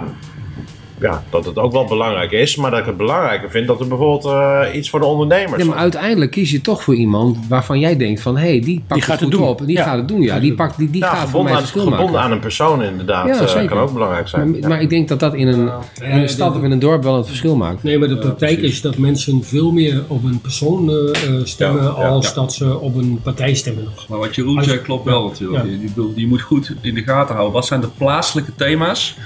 ja, 1.00 1.22
dat 1.30 1.44
het 1.44 1.56
ook 1.58 1.72
wel 1.72 1.84
belangrijk 1.84 2.32
is. 2.32 2.56
Maar 2.56 2.70
dat 2.70 2.80
ik 2.80 2.86
het 2.86 2.96
belangrijker 2.96 3.50
vind 3.50 3.66
dat 3.66 3.80
er 3.80 3.88
bijvoorbeeld 3.88 4.24
eh, 4.24 4.74
iets 4.74 4.90
voor 4.90 5.00
de 5.00 5.06
ondernemers 5.06 5.62
ja, 5.62 5.68
maar 5.68 5.78
uiteindelijk 5.78 6.30
kies 6.30 6.50
je 6.50 6.60
toch 6.60 6.82
voor 6.82 6.94
iemand 6.94 7.38
waarvan 7.48 7.78
jij 7.78 7.96
denkt 7.96 8.20
van... 8.20 8.36
hé, 8.36 8.48
hey, 8.48 8.60
die 8.60 8.82
pakt 8.86 9.00
gaat 9.04 9.10
het 9.10 9.22
goed 9.22 9.32
het 9.32 9.40
doen. 9.40 9.48
op. 9.48 9.66
Die 9.66 9.76
Ja. 9.76 9.82
gaat 9.84 9.96
het 9.96 10.08
doen, 10.08 10.20
ja. 10.22 10.38
Die, 10.40 10.54
pakt, 10.54 10.78
die, 10.78 10.90
die 10.90 11.00
Ja, 11.02 11.14
gaat 11.14 11.28
voor 11.28 11.42
mij 11.44 11.52
aan, 11.52 11.58
verschil 11.58 11.82
gebonden 11.82 12.06
maken. 12.06 12.20
aan 12.20 12.32
een 12.32 12.38
persoon 12.40 12.82
inderdaad. 12.82 13.26
Ja, 13.26 13.60
eh, 13.60 13.68
kan 13.68 13.78
ook 13.78 13.92
belangrijk 13.92 14.28
zijn. 14.28 14.50
Maar, 14.50 14.68
maar 14.68 14.80
ik 14.80 14.90
denk 14.90 15.08
dat 15.08 15.20
dat 15.20 15.34
in 15.34 15.46
een, 15.46 15.70
in 16.02 16.10
een 16.10 16.28
stad 16.28 16.56
of 16.56 16.62
in 16.62 16.70
een 16.70 16.78
dorp 16.78 17.02
wel 17.02 17.16
een 17.16 17.24
verschil 17.26 17.56
maakt. 17.56 17.82
Nee, 17.82 17.98
maar 17.98 18.08
de 18.08 18.18
praktijk 18.18 18.58
is 18.60 18.80
dat 18.80 18.96
mensen 18.96 19.44
veel 19.44 19.72
meer 19.72 20.02
op 20.06 20.24
een 20.24 20.40
persoon 20.40 20.90
eh, 20.90 20.96
stemmen 21.44 21.82
Ja, 21.82 21.88
ja, 21.98 22.08
als 22.08 22.26
ja. 22.28 22.34
dat 22.34 22.52
ze 22.54 22.78
op 22.78 22.96
een 22.96 23.20
partij 23.22 23.54
stemmen 23.54 23.84
nog. 23.84 24.08
Maar 24.08 24.18
wat 24.18 24.34
Jeroen 24.34 24.64
zei 24.64 24.78
klopt 24.78 25.04
wel 25.04 25.24
natuurlijk. 25.24 25.64
Ja. 25.64 25.70
Je, 25.70 25.80
je 25.80 25.86
bedoelt, 25.86 26.12
je 26.16 26.26
moet 26.26 26.40
goed 26.40 26.74
in 26.80 26.94
de 26.94 27.02
gaten 27.02 27.34
houden. 27.34 27.54
Wat 27.54 27.66
zijn 27.66 27.80
de 27.80 27.88
plaatselijke 27.98 28.54
thema's 28.54 29.16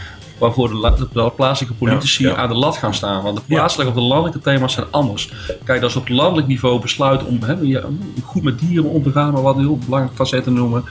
waarvoor 0.43 0.69
de, 0.69 0.75
la- 0.75 0.91
de 1.13 1.31
plaatselijke 1.37 1.77
politici 1.79 2.23
Ja, 2.23 2.31
ja. 2.31 2.37
aan 2.37 2.49
de 2.49 2.55
lat 2.55 2.77
gaan 2.77 2.95
staan? 2.95 3.23
Want 3.23 3.37
de 3.37 3.43
plaatselijke 3.47 3.93
of 3.93 3.99
de 3.99 4.05
landelijke 4.07 4.41
thema's 4.41 4.73
zijn 4.73 4.87
anders. 4.91 5.33
Kijk, 5.65 5.83
als 5.83 5.97
op 5.97 6.09
landelijk 6.09 6.47
niveau 6.49 6.81
besluiten 6.81 7.27
om 7.27 7.39
hè, 7.43 7.81
goed 8.25 8.43
met 8.43 8.59
dieren 8.59 8.91
om 8.91 9.03
te 9.03 9.13
gaan, 9.13 9.33
maar 9.33 9.43
wat 9.43 9.55
een 9.57 9.61
heel 9.61 9.79
belangrijk 9.85 10.17
facetten 10.17 10.53
noemen. 10.53 10.85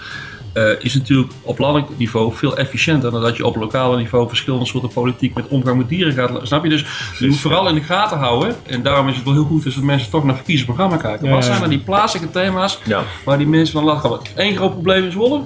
eh, 0.53 0.63
is 0.79 0.93
natuurlijk 0.93 1.31
op 1.41 1.59
landelijk 1.59 1.97
niveau 1.97 2.33
veel 2.33 2.57
efficiënter 2.57 3.11
dan 3.11 3.21
dat 3.21 3.37
je 3.37 3.45
op 3.45 3.55
lokale 3.55 3.97
niveau 3.97 4.27
verschillende 4.27 4.65
soorten 4.65 4.89
politiek 4.89 5.35
met 5.35 5.47
omgang 5.47 5.77
met 5.77 5.89
dieren 5.89 6.13
gaat. 6.13 6.31
Snap 6.47 6.63
je? 6.63 6.69
Dus 6.69 6.85
je 7.19 7.27
moet 7.27 7.37
vooral 7.39 7.67
in 7.69 7.75
de 7.75 7.81
gaten 7.81 8.17
houden. 8.17 8.55
En 8.67 8.83
daarom 8.83 9.07
is 9.07 9.15
het 9.15 9.23
wel 9.25 9.33
heel 9.33 9.43
goed 9.43 9.63
dus 9.63 9.75
dat 9.75 9.83
mensen 9.83 10.11
toch 10.11 10.23
naar 10.23 10.35
verkiezingsprogramma 10.35 10.97
kijken. 10.97 11.27
Ja, 11.27 11.33
Wat 11.33 11.45
zijn 11.45 11.59
dan 11.59 11.69
die 11.69 11.79
plaatselijke 11.79 12.31
thema's 12.39 12.79
Ja. 12.85 13.03
waar 13.25 13.37
die 13.37 13.47
mensen 13.47 13.73
van 13.73 13.83
lachen. 13.83 14.19
Eén 14.35 14.55
groot 14.55 14.71
probleem 14.71 15.03
is 15.05 15.13
Zwolle? 15.13 15.41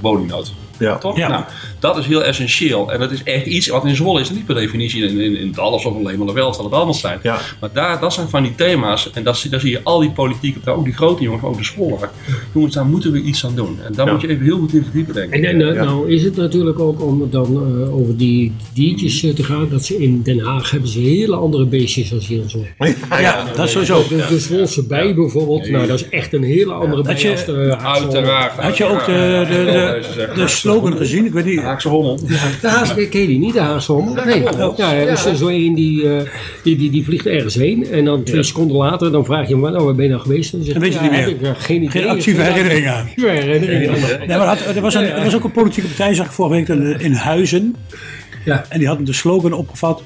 Woningnood. 0.00 0.52
Ja. 0.78 0.98
Toch? 0.98 1.16
Ja. 1.16 1.28
Nou, 1.28 1.44
dat 1.78 1.96
is 1.98 2.06
heel 2.06 2.24
essentieel. 2.24 2.92
En 2.92 2.98
dat 2.98 3.10
is 3.10 3.22
echt 3.22 3.46
iets 3.46 3.66
wat 3.68 3.84
in 3.84 3.96
Zwolle 3.96 4.20
is. 4.20 4.30
Niet 4.30 4.46
per 4.46 4.54
definitie 4.54 5.02
in, 5.08 5.20
in, 5.20 5.36
in 5.36 5.46
het 5.48 5.58
alles 5.58 5.84
of 5.84 5.94
alleen 5.96 6.18
maar 6.18 6.26
de 6.26 6.32
wel 6.32 6.54
zal 6.54 6.64
het 6.64 6.72
anders 6.74 7.00
zijn. 7.00 7.18
Ja. 7.22 7.38
Maar 7.60 7.70
daar, 7.72 8.00
dat 8.00 8.12
zijn 8.12 8.28
van 8.28 8.42
die 8.42 8.54
thema's. 8.54 9.10
En 9.10 9.22
dat, 9.24 9.36
zie- 9.36 9.50
daar 9.50 9.60
zie 9.60 9.70
je 9.70 9.80
al 9.82 10.00
die 10.00 10.10
politieke, 10.10 10.54
partijen, 10.58 10.78
ook 10.78 10.84
die 10.84 10.94
grote 10.94 11.22
jongens, 11.22 11.42
ook 11.42 11.56
de 11.56 11.64
Zwolle. 11.64 11.98
Jongens, 12.54 12.74
daar 12.74 12.86
moeten 12.86 13.12
we 13.12 13.20
iets 13.20 13.44
aan 13.46 13.54
doen. 13.54 13.78
En 13.84 13.92
daar 13.92 14.06
Ja. 14.06 14.12
moet 14.12 14.20
je 14.20 14.28
even 14.28 14.44
heel 14.44 14.58
goed 14.58 14.74
in 14.74 14.82
verdiepen, 14.82 15.14
denk 15.14 15.34
ik. 15.34 15.44
En, 15.44 15.60
en 15.60 15.68
eh, 15.68 15.74
Ja. 15.74 15.84
nou 15.84 16.10
is 16.12 16.22
het 16.22 16.36
natuurlijk 16.36 16.78
ook 16.78 17.02
om 17.02 17.28
dan 17.30 17.46
eh, 17.82 17.94
over 17.96 18.16
die 18.16 18.52
diertjes 18.74 19.22
eh, 19.22 19.34
te 19.34 19.42
gaan, 19.42 19.68
dat 19.70 19.84
ze 19.84 19.96
in 20.02 20.22
Den 20.22 20.40
Haag 20.40 20.70
hebben 20.70 20.88
ze 20.88 20.98
hele 20.98 21.36
andere 21.36 21.64
beestjes 21.66 22.12
als 22.12 22.26
hier 22.26 22.42
in 22.42 22.50
Zwolle. 22.50 22.66
Ja, 23.20 23.44
dat 23.56 23.64
is 23.66 23.72
sowieso. 23.72 24.02
De, 24.08 24.24
de 24.28 24.38
Zwolse 24.38 24.86
bij 24.86 25.14
bijvoorbeeld, 25.14 25.70
nou 25.70 25.86
dat 25.86 26.00
is 26.00 26.08
echt 26.08 26.32
een 26.32 26.42
hele 26.44 26.72
andere 26.72 27.02
bij 27.02 27.12
Had 27.12 27.22
je- 27.22 27.30
als 27.30 27.44
de 27.44 27.74
Haagse 27.78 28.02
Uiteraard. 28.04 28.52
Had 28.52 28.76
je 28.76 28.84
ook 28.84 29.04
de, 29.06 29.44
de, 29.48 29.54
de, 30.16 30.32
de 30.34 30.48
slogan 30.70 30.96
gezien? 30.96 31.24
Ik 31.24 31.32
weet 31.32 31.44
niet. 31.44 31.60
Haakse 31.60 31.88
hommel. 31.88 32.16
De 32.60 32.68
Haagse, 32.68 33.08
ken 33.08 33.20
je 33.20 33.26
die 33.26 33.38
niet, 33.38 33.52
de 33.52 33.60
Haagse 33.60 33.92
hommel? 33.92 34.24
Nee. 34.24 34.42
Ja, 34.76 34.94
er 34.94 35.08
is 35.08 35.38
zo 35.38 35.48
een 35.48 35.74
die, 35.74 36.10
eh, 36.16 36.22
die, 36.62 36.76
die, 36.76 36.90
die 36.90 37.04
vliegt 37.04 37.26
ergens 37.26 37.54
heen 37.54 37.86
en 37.90 38.04
dan 38.04 38.22
twee 38.22 38.42
seconden 38.42 38.76
later 38.76 39.12
dan 39.12 39.24
vraag 39.24 39.48
je 39.48 39.54
hem, 39.54 39.62
nou 39.72 39.84
waar 39.84 39.94
ben 39.94 40.04
je 40.04 40.10
nou 40.10 40.22
geweest? 40.22 40.52
En 40.52 40.58
dan 40.58 40.66
zegt 40.66 40.78
weet 40.78 40.92
je 40.94 41.00
niet 41.00 41.10
meer. 41.10 41.20
heb 41.20 41.28
ik, 41.28 41.42
eh, 41.42 41.50
geen 41.56 41.76
idee. 41.76 41.90
Geen 42.02 42.08
actieve 42.10 42.40
herinnering 42.42 42.86
aan. 42.86 43.08
maar 44.38 44.46
had- 44.46 44.76
er, 44.76 44.80
was 44.80 44.94
een, 44.94 45.04
er 45.04 45.24
was 45.24 45.34
ook 45.34 45.44
een 45.44 45.52
politieke 45.52 45.88
partij, 45.88 46.14
zag 46.14 46.26
ik 46.26 46.32
vorige 46.32 46.54
week, 46.54 46.68
in, 46.68 47.00
in 47.00 47.12
Huizen. 47.12 47.76
Ja. 48.44 48.64
En 48.68 48.78
die 48.78 48.88
hadden 48.88 49.06
de 49.06 49.12
slogan 49.12 49.52
opgevat, 49.52 50.02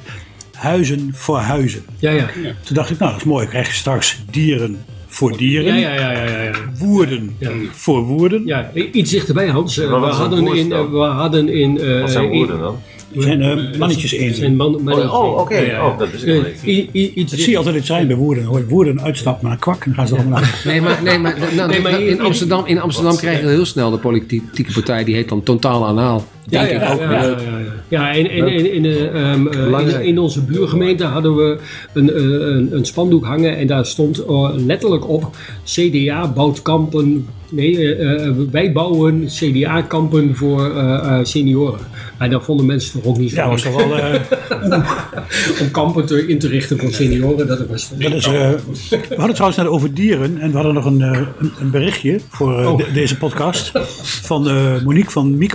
Huizen 0.53 1.11
voor 1.15 1.39
Huizen. 1.39 1.83
Ja, 1.99 2.11
ja. 2.11 2.27
Toen 2.65 2.75
dacht 2.75 2.91
ik, 2.91 2.99
nou 2.99 3.11
dat 3.11 3.21
is 3.21 3.27
mooi, 3.27 3.47
krijg 3.47 3.67
je 3.67 3.73
straks 3.73 4.19
dieren 4.31 4.79
voor 5.09 5.37
dieren. 5.37 5.79
Ja, 5.79 5.93
ja, 5.95 6.11
ja, 6.13 6.23
ja, 6.25 6.43
ja. 6.43 6.51
Woerden 6.79 7.37
Ja. 7.39 7.51
voor 7.73 8.03
woerden. 8.03 8.43
Ja, 8.45 8.71
iets 8.93 9.11
dichterbij, 9.11 9.49
Hans. 9.49 9.79
Eh, 9.79 9.91
Maar 9.91 10.01
we, 10.01 10.09
is 10.09 10.15
hadden 10.15 10.47
in, 10.57 10.69
dan? 10.69 10.87
eh, 10.87 10.93
we 10.93 10.99
hadden 10.99 11.49
in... 11.49 11.81
eh, 11.81 12.01
Wat 12.01 12.11
zijn 12.11 12.29
woorden 12.29 12.59
dan? 12.59 12.77
Die 13.13 13.23
zijn 13.23 13.43
eh, 13.43 13.79
mannetjes 13.79 14.11
zijn 14.11 14.23
eenden. 14.23 14.57
man, 14.57 14.71
mannetjes. 14.73 15.11
Oh, 15.11 15.25
oh, 15.25 15.39
oké. 15.41 15.57
Ja, 15.59 15.63
ja. 15.67 15.87
Oh, 15.87 15.99
dat 15.99 16.11
wist 16.11 16.25
ik 16.25 16.35
nog 16.35 16.45
Eh, 16.45 16.51
niet. 16.51 16.63
i- 16.93 17.01
i- 17.01 17.13
iets 17.15 17.31
Dat 17.31 17.41
zie 17.41 17.51
je 17.51 17.57
altijd 17.57 17.75
het 17.75 17.87
zijn 17.87 18.07
bij 18.07 18.17
woerden. 18.17 18.43
Dan 18.45 18.53
hoor 18.53 18.61
je 18.63 18.69
woerden 18.69 19.01
uitstappen 19.03 19.49
naar 19.49 19.57
kwak 19.59 19.85
en 19.85 19.95
gaan 19.95 20.09
ze 20.09 20.15
allemaal 20.15 20.41
naar. 20.41 20.61
Nee, 20.65 20.81
maar, 20.81 21.01
nee, 21.03 21.19
maar, 21.19 21.39
nou, 21.57 21.69
Nee, 21.71 21.81
maar 21.81 22.01
in, 22.01 22.07
in- 22.09 22.21
Amsterdam, 22.21 22.67
in 22.67 22.81
Amsterdam 22.81 23.17
krijg 23.17 23.41
je 23.41 23.47
heel 23.47 23.65
snel 23.65 23.91
de 23.91 23.99
politieke 23.99 24.73
partij, 24.73 25.05
die 25.05 25.15
heet 25.15 25.29
dan 25.29 25.43
Totaal 25.43 25.87
Anaal. 25.87 26.25
Ja, 26.51 26.65
Denk 26.65 26.81
ja, 26.81 26.87
ik 26.87 26.93
ook. 26.93 27.01
ja, 27.01 27.13
ja, 27.13 27.23
ja, 27.23 27.59
ja. 27.59 27.67
Ja, 27.89 28.15
en, 28.15 28.31
en, 28.31 28.47
en 28.47 28.73
in, 28.75 28.83
de, 28.83 29.09
ehm, 29.09 29.47
eh, 29.47 30.01
in, 30.07 30.19
onze 30.19 30.43
buurgemeente 30.45 31.05
hadden 31.05 31.37
we 31.37 31.59
een, 31.95 32.11
eh, 32.13 32.23
een, 32.25 32.69
een 32.77 32.85
spandoek 32.85 33.25
hangen 33.25 33.57
en 33.57 33.67
daar 33.67 33.87
stond 33.87 34.19
eh, 34.25 34.51
letterlijk 34.57 35.09
op 35.09 35.37
CDA 35.65 36.29
bouwt 36.33 36.63
kampen. 36.63 37.27
Nee, 37.51 37.95
eh, 37.95 38.31
wij 38.51 38.73
bouwen 38.73 39.25
CDA-kampen 39.27 40.37
voor 40.37 40.77
eh, 40.77 40.95
eh, 40.95 41.19
senioren. 41.25 41.81
Maar 42.19 42.31
dat 42.31 42.45
vonden 42.45 42.67
mensen 42.67 42.93
toch 42.93 43.05
ook 43.11 43.19
niet 43.19 43.31
Ja, 43.31 43.45
zo 43.45 43.51
was 43.51 43.63
toch 43.63 43.77
wel. 43.87 43.99
eh, 43.99 45.61
om 45.63 45.71
kampen 45.71 46.07
te, 46.07 46.27
in 46.27 46.39
te 46.39 46.49
richten 46.49 46.79
voor 46.79 46.91
senioren. 46.93 47.47
Dat 47.47 47.67
was 47.67 47.91
dat 47.99 48.13
is, 48.13 48.25
eh, 48.27 48.33
we 48.33 48.97
hadden 49.09 49.27
het 49.27 49.35
trouwens 49.35 49.57
net 49.57 49.67
over 49.67 49.95
dieren 49.95 50.39
en 50.39 50.49
we 50.51 50.55
hadden 50.55 50.75
nog 50.75 50.85
een, 50.85 51.01
een, 51.01 51.27
een 51.61 51.71
berichtje 51.71 52.21
voor 52.29 52.59
eh, 52.61 52.73
Oh. 52.73 52.77
de- 52.79 52.93
deze 52.93 53.17
podcast 53.17 53.71
van 54.01 54.49
eh, 54.49 54.83
Monique 54.85 55.11
van 55.11 55.39
Miek 55.39 55.55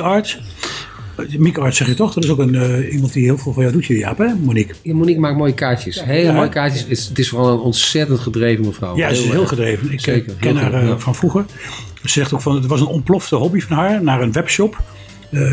Eh, 1.16 1.38
Miek 1.38 1.58
Art 1.58 1.76
zeg 1.76 1.88
je 1.88 1.94
toch? 1.94 2.14
Dat 2.14 2.24
is 2.24 2.30
ook 2.30 2.40
een, 2.40 2.56
eh, 2.56 2.94
iemand 2.94 3.14
die 3.14 3.24
heel 3.24 3.38
veel 3.38 3.54
voor 3.54 3.62
jou 3.62 3.74
doet, 3.74 3.86
Jaap, 3.86 4.18
hè, 4.18 4.34
Monique? 4.36 4.76
Ja, 4.82 4.94
Monique 4.94 5.20
maakt 5.22 5.38
mooie 5.38 5.54
kaartjes. 5.54 6.04
Hele 6.04 6.24
Ja. 6.28 6.34
mooie 6.34 6.50
kaartjes. 6.50 6.82
Het 6.82 6.90
is, 6.92 7.06
het 7.08 7.20
is 7.20 7.30
vooral 7.30 7.54
een 7.54 7.60
ontzettend 7.60 8.20
gedreven 8.20 8.66
mevrouw. 8.66 8.96
Ja, 8.98 9.14
ze 9.14 9.24
is 9.24 9.30
heel 9.30 9.46
gedreven. 9.48 9.86
Ik 9.92 9.94
eh, 9.94 10.14
Zeker, 10.14 10.34
ken 10.40 10.58
heel 10.58 10.72
haar 10.72 11.00
van 11.00 11.16
vroeger. 11.16 11.46
Ze 12.02 12.10
zegt 12.10 12.34
ook 12.34 12.42
van, 12.42 12.56
het 12.56 12.66
was 12.66 12.82
een 12.82 12.88
ontplofte 12.88 13.36
hobby 13.36 13.60
van 13.60 13.78
haar 13.78 14.04
naar 14.04 14.22
een 14.22 14.32
webshop. 14.32 14.82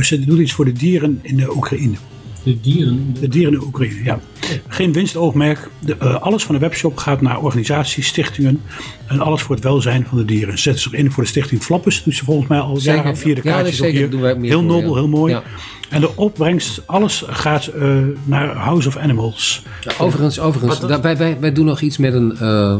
Ze 0.00 0.24
doet 0.24 0.38
iets 0.38 0.52
voor 0.52 0.64
de 0.64 0.72
dieren 0.72 1.18
in 1.22 1.36
de 1.36 1.56
Oekraïne. 1.56 1.94
De 2.42 2.60
dieren. 2.60 3.16
De 3.20 3.28
dieren 3.28 3.52
in 3.52 3.58
de 3.58 3.64
Oekraïne, 3.64 4.04
ja. 4.04 4.20
Geen 4.68 4.92
winstoogmerk. 4.92 5.70
De, 5.78 5.96
eh, 5.98 6.14
alles 6.22 6.44
van 6.44 6.54
de 6.54 6.60
webshop 6.60 6.96
gaat 6.96 7.20
naar 7.20 7.40
organisaties, 7.40 8.06
stichtingen. 8.06 8.60
En 9.06 9.20
alles 9.20 9.42
voor 9.42 9.54
het 9.54 9.64
welzijn 9.64 10.06
van 10.08 10.18
de 10.18 10.24
dieren. 10.24 10.56
Ze 10.58 10.62
zet 10.62 10.78
zich 10.80 10.92
in 10.92 11.10
voor 11.10 11.22
de 11.22 11.28
stichting 11.28 11.62
Flappers. 11.62 12.02
Doet 12.02 12.14
ze 12.14 12.24
volgens 12.24 12.48
mij 12.48 12.58
al 12.58 12.76
Zeker. 12.76 12.96
jaren 13.02 13.16
via 13.16 13.34
de 13.34 13.40
Ja, 13.44 13.50
kaartjes 13.52 13.76
zeker. 13.76 13.98
hier. 13.98 14.10
Doen 14.10 14.20
wij 14.20 14.32
ook 14.32 14.38
meer 14.38 14.50
Heel 14.50 14.58
voor, 14.58 14.68
nobel, 14.68 14.88
ja. 14.94 14.94
heel 14.94 15.08
mooi. 15.08 15.32
Ja. 15.32 15.42
En 15.90 16.00
de 16.00 16.16
opbrengst, 16.16 16.82
alles 16.86 17.24
gaat 17.26 17.66
eh, 17.66 17.96
naar 18.24 18.48
House 18.56 18.88
of 18.88 18.96
Animals. 18.96 19.62
Overigens, 19.98 20.40
overigens 20.40 21.00
wij, 21.00 21.16
wij, 21.16 21.36
wij 21.40 21.52
doen 21.52 21.64
nog 21.66 21.80
iets 21.80 21.98
met 21.98 22.14
een. 22.14 22.36
eh, 22.38 22.76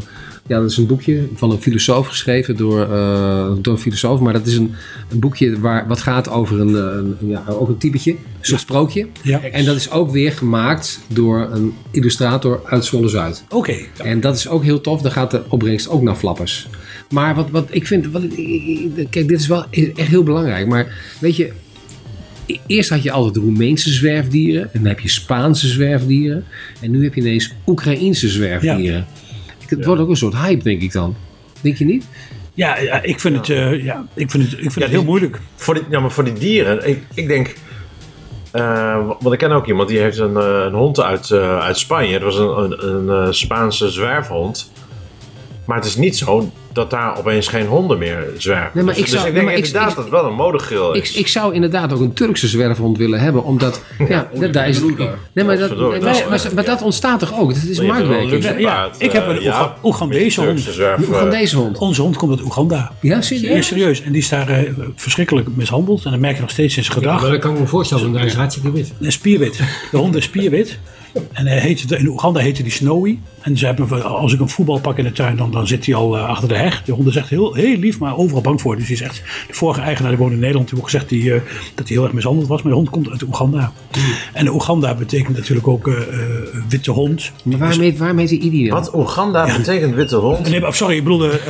ja, 0.51 0.61
dat 0.61 0.71
is 0.71 0.77
een 0.77 0.87
boekje 0.87 1.27
van 1.35 1.51
een 1.51 1.61
filosoof 1.61 2.07
geschreven 2.07 2.57
door, 2.57 2.81
eh, 2.81 3.51
door 3.63 3.73
een 3.73 3.79
filosoof. 3.81 4.21
Maar 4.21 4.33
dat 4.33 4.47
is 4.47 4.55
een, 4.57 4.73
een 5.11 5.19
boekje 5.21 5.61
waar, 5.61 5.89
wat 5.89 6.01
gaat 6.01 6.29
over 6.31 6.61
een, 6.61 6.77
eh, 6.77 6.83
een, 7.21 7.29
ja, 7.29 7.45
ook 7.49 7.69
een 7.69 7.79
typetje, 7.79 8.11
een 8.11 8.19
soort 8.41 8.61
sprookje. 8.61 9.07
Ja. 9.23 9.43
En 9.43 9.65
dat 9.65 9.77
is 9.77 9.91
ook 9.91 10.11
weer 10.11 10.33
gemaakt 10.33 11.01
door 11.07 11.49
een 11.53 11.73
illustrator 11.91 12.61
uit 12.65 12.85
Zwolle-Zuid. 12.85 13.45
Oké. 13.49 13.75
En 13.97 14.21
dat 14.21 14.37
is 14.37 14.49
ook 14.49 14.63
heel 14.63 14.81
tof. 14.81 15.03
Dan 15.03 15.13
gaat 15.13 15.31
de 15.31 15.43
opbrengst 15.49 15.89
ook 15.89 16.03
naar 16.03 16.15
flappers. 16.17 16.69
Maar 17.11 17.35
wat, 17.35 17.51
wat 17.51 17.69
ik 17.71 17.87
vind... 17.87 18.07
Wat, 18.07 18.23
kijk, 19.11 19.29
dit 19.29 19.41
is 19.41 19.47
wel 19.47 19.65
echt 19.71 20.09
heel 20.09 20.23
belangrijk. 20.23 20.67
Maar 20.67 21.15
weet 21.21 21.37
je... 21.37 21.53
e- 22.47 22.57
Eerst 22.67 22.91
had 22.91 23.03
je 23.03 23.11
altijd 23.11 23.37
Roemeense 23.37 23.91
zwerfdieren. 23.91 24.63
En 24.63 24.79
dan 24.81 24.89
heb 24.89 25.01
je 25.01 25.09
Spaanse 25.09 25.67
zwerfdieren. 25.69 26.45
En 26.81 26.91
nu 26.91 27.03
heb 27.05 27.15
je 27.15 27.21
ineens 27.21 27.53
Oekraïense 27.67 28.29
zwerfdieren. 28.29 28.99
Ik- 29.01 29.20
Het 29.71 29.85
wordt 29.85 30.01
ook 30.03 30.09
een 30.09 30.17
soort 30.17 30.35
hype, 30.37 30.63
denk 30.63 30.83
ik 30.83 30.93
dan. 30.93 31.15
Denk 31.61 31.77
je 31.77 31.85
niet? 31.85 32.05
Ja, 32.55 32.79
ja, 32.79 33.03
ik 33.03 33.21
vind 33.21 33.37
het, 33.37 33.49
eh, 33.49 33.85
ja, 33.85 34.07
ik 34.15 34.31
vind 34.31 34.43
het, 34.43 34.53
ik 34.53 34.59
vind 34.59 34.75
Ja, 34.75 34.81
het 34.81 34.91
heel 34.91 34.99
die- 35.01 35.09
moeilijk. 35.09 35.41
Voor 35.57 35.75
die, 35.75 35.83
ja, 35.91 36.01
maar 36.01 36.11
voor 36.11 36.25
die 36.25 36.33
dieren, 36.33 36.89
ik, 36.89 37.03
ik 37.15 37.29
denk. 37.29 37.55
eh, 38.51 39.07
want 39.21 39.33
ik 39.33 39.39
ken 39.39 39.51
ook 39.53 39.67
iemand 39.67 39.89
die 39.89 39.99
heeft 39.99 40.19
een, 40.19 40.37
eh, 40.37 40.63
een 40.67 40.73
hond 40.75 41.01
uit, 41.01 41.31
eh, 41.31 41.59
uit 41.59 41.79
Spanje. 41.79 42.13
Het 42.13 42.23
was 42.23 42.37
een, 42.39 42.49
een, 42.63 42.89
een 43.09 43.27
eh, 43.27 43.33
Spaanse 43.33 43.91
zwerfhond. 43.91 44.71
Maar 45.67 45.77
het 45.77 45.87
is 45.87 45.97
niet 45.97 46.17
zo 46.17 46.53
dat 46.73 46.91
daar 46.91 47.19
opeens 47.19 47.49
geen 47.49 47.67
honden 47.67 47.99
meer 47.99 48.25
zwerven. 48.39 48.71
Nee, 48.75 48.85
maar 48.85 48.95
dus, 48.95 49.03
ik 49.03 49.09
zou- 49.09 49.19
dus 49.23 49.29
ik 49.31 49.35
nee, 49.37 49.45
denk 49.45 49.45
maar 49.45 49.55
ik- 49.55 49.65
inderdaad 49.67 49.91
ik- 49.91 49.95
dat 49.97 50.05
het 50.05 50.13
wel 50.15 50.25
een 50.27 50.35
modegril 50.35 50.97
Ik, 50.97 51.03
is. 51.03 51.13
ik 51.15 51.27
zou 51.29 51.55
inderdaad 51.55 51.93
ook 51.93 52.01
een 52.01 52.13
Turkse 52.13 52.49
zwerfhond 52.49 52.99
willen 52.99 53.21
hebben. 53.21 53.45
Omdat... 53.45 53.83
Ja, 54.09 54.29
dat, 54.35 54.53
daar 54.53 54.69
is, 54.69 54.81
nee, 54.81 54.95
maar, 54.97 55.59
dat, 55.59 55.77
maar, 55.77 56.01
dat 56.01 56.17
is- 56.17 56.25
maar, 56.29 56.55
maar 56.55 56.65
dat 56.65 56.83
ontstaat 56.83 57.19
toch 57.21 57.39
ook? 57.41 57.53
Het 57.55 57.69
is 57.69 57.79
een 57.79 57.87
marktwerking. 57.87 58.31
luxe 58.31 58.55
Ja, 58.59 58.89
ik 58.99 59.13
heb 59.13 59.29
eh, 59.29 59.35
een 59.35 59.43
ja, 59.43 59.49
Oega- 59.61 59.75
Oegandese 59.83 60.45
hond. 60.47 60.61
Zwerf, 60.61 61.11
eh, 61.11 61.31
deze 61.31 61.57
hond? 61.57 61.79
Onze 61.79 62.03
hond 62.03 62.17
komt 62.17 62.31
uit 62.31 62.43
Oeganda. 62.43 62.93
Ja, 63.01 63.15
Ja, 63.15 63.23
serieus? 63.23 63.67
serieus. 63.67 64.03
En 64.03 64.13
die 64.13 64.21
is 64.21 64.29
daar 64.29 64.49
eh, 64.49 64.73
verschrikkelijk 64.97 65.49
mishandeld. 65.55 66.05
En 66.05 66.11
dat 66.11 66.21
merk 66.21 66.35
je 66.35 66.41
nog 66.41 66.51
steeds 66.51 66.77
in 66.77 66.85
zijn 66.85 66.97
gedrag. 66.97 67.21
maar 67.23 67.31
dat 67.31 67.41
kan 67.41 67.53
ik 67.55 67.61
me 67.61 67.67
voorstellen, 67.67 68.05
want 68.05 68.17
hij 68.17 68.27
is 68.27 68.35
hartstikke 68.35 68.73
wit. 68.73 68.93
Een 69.01 69.13
spierwit. 69.13 69.61
De 69.91 69.97
hond 69.97 70.17
is 70.17 70.25
spierwit. 70.25 70.79
En 71.33 71.47
hij 71.47 71.59
heette, 71.59 71.97
in 71.97 72.07
Oeganda 72.09 72.41
heette 72.41 72.63
die 72.63 72.73
Snowy. 72.73 73.19
En 73.41 73.59
ze 73.59 73.67
hebben, 73.67 74.05
als 74.05 74.33
ik 74.33 74.41
een 74.41 74.49
voetbal 74.49 74.81
pak 74.81 74.99
in 74.99 75.05
de 75.05 75.13
tuin, 75.13 75.37
dan, 75.37 75.51
dan 75.51 75.67
zit 75.67 75.87
hij 75.87 75.95
al 75.95 76.17
eh, 76.17 76.29
achter 76.29 76.49
de 76.49 76.57
heg. 76.57 76.83
De 76.85 76.93
hond 76.93 77.09
is 77.09 77.17
echt 77.17 77.29
heel, 77.29 77.55
heel 77.55 77.77
lief, 77.77 77.99
maar 77.99 78.17
overal 78.17 78.43
bang 78.43 78.61
voor. 78.61 78.77
Dus 78.77 78.87
die 78.87 78.95
is 78.95 79.03
echt, 79.03 79.23
de 79.47 79.55
vorige 79.55 79.81
eigenaar 79.81 80.11
die 80.11 80.19
woonde 80.19 80.35
in 80.35 80.41
Nederland, 80.41 80.69
die 80.69 80.79
heeft 80.79 80.87
ook 80.87 80.93
gezegd 80.93 81.11
die, 81.11 81.35
eh, 81.35 81.41
dat 81.75 81.89
hij 81.89 81.97
heel 81.97 82.05
erg 82.05 82.13
mishandeld 82.13 82.49
was. 82.49 82.63
Maar 82.63 82.73
de 82.73 82.79
hond 82.79 82.91
komt 82.91 83.11
uit 83.11 83.23
Oeganda. 83.23 83.73
En 84.33 84.49
Oeganda 84.49 84.95
betekent 84.95 85.37
natuurlijk 85.37 85.69
ook 85.69 85.89
eh, 85.89 85.95
eh, 85.97 86.03
witte 86.69 86.91
hond. 86.91 87.33
Maar 87.43 87.59
waarom 87.59 87.81
heet, 87.81 87.99
waarom 87.99 88.19
heet 88.19 88.29
die 88.29 88.41
Idi 88.41 88.69
dan? 88.69 88.79
Wat 88.79 88.95
Oeganda 88.95 89.57
betekent 89.57 89.95
witte 89.95 90.17
hond? 90.17 90.49
Nee, 90.51 90.61
maar, 90.61 90.75
sorry, 90.75 90.97
ik 90.97 91.03
bedoelde, 91.03 91.41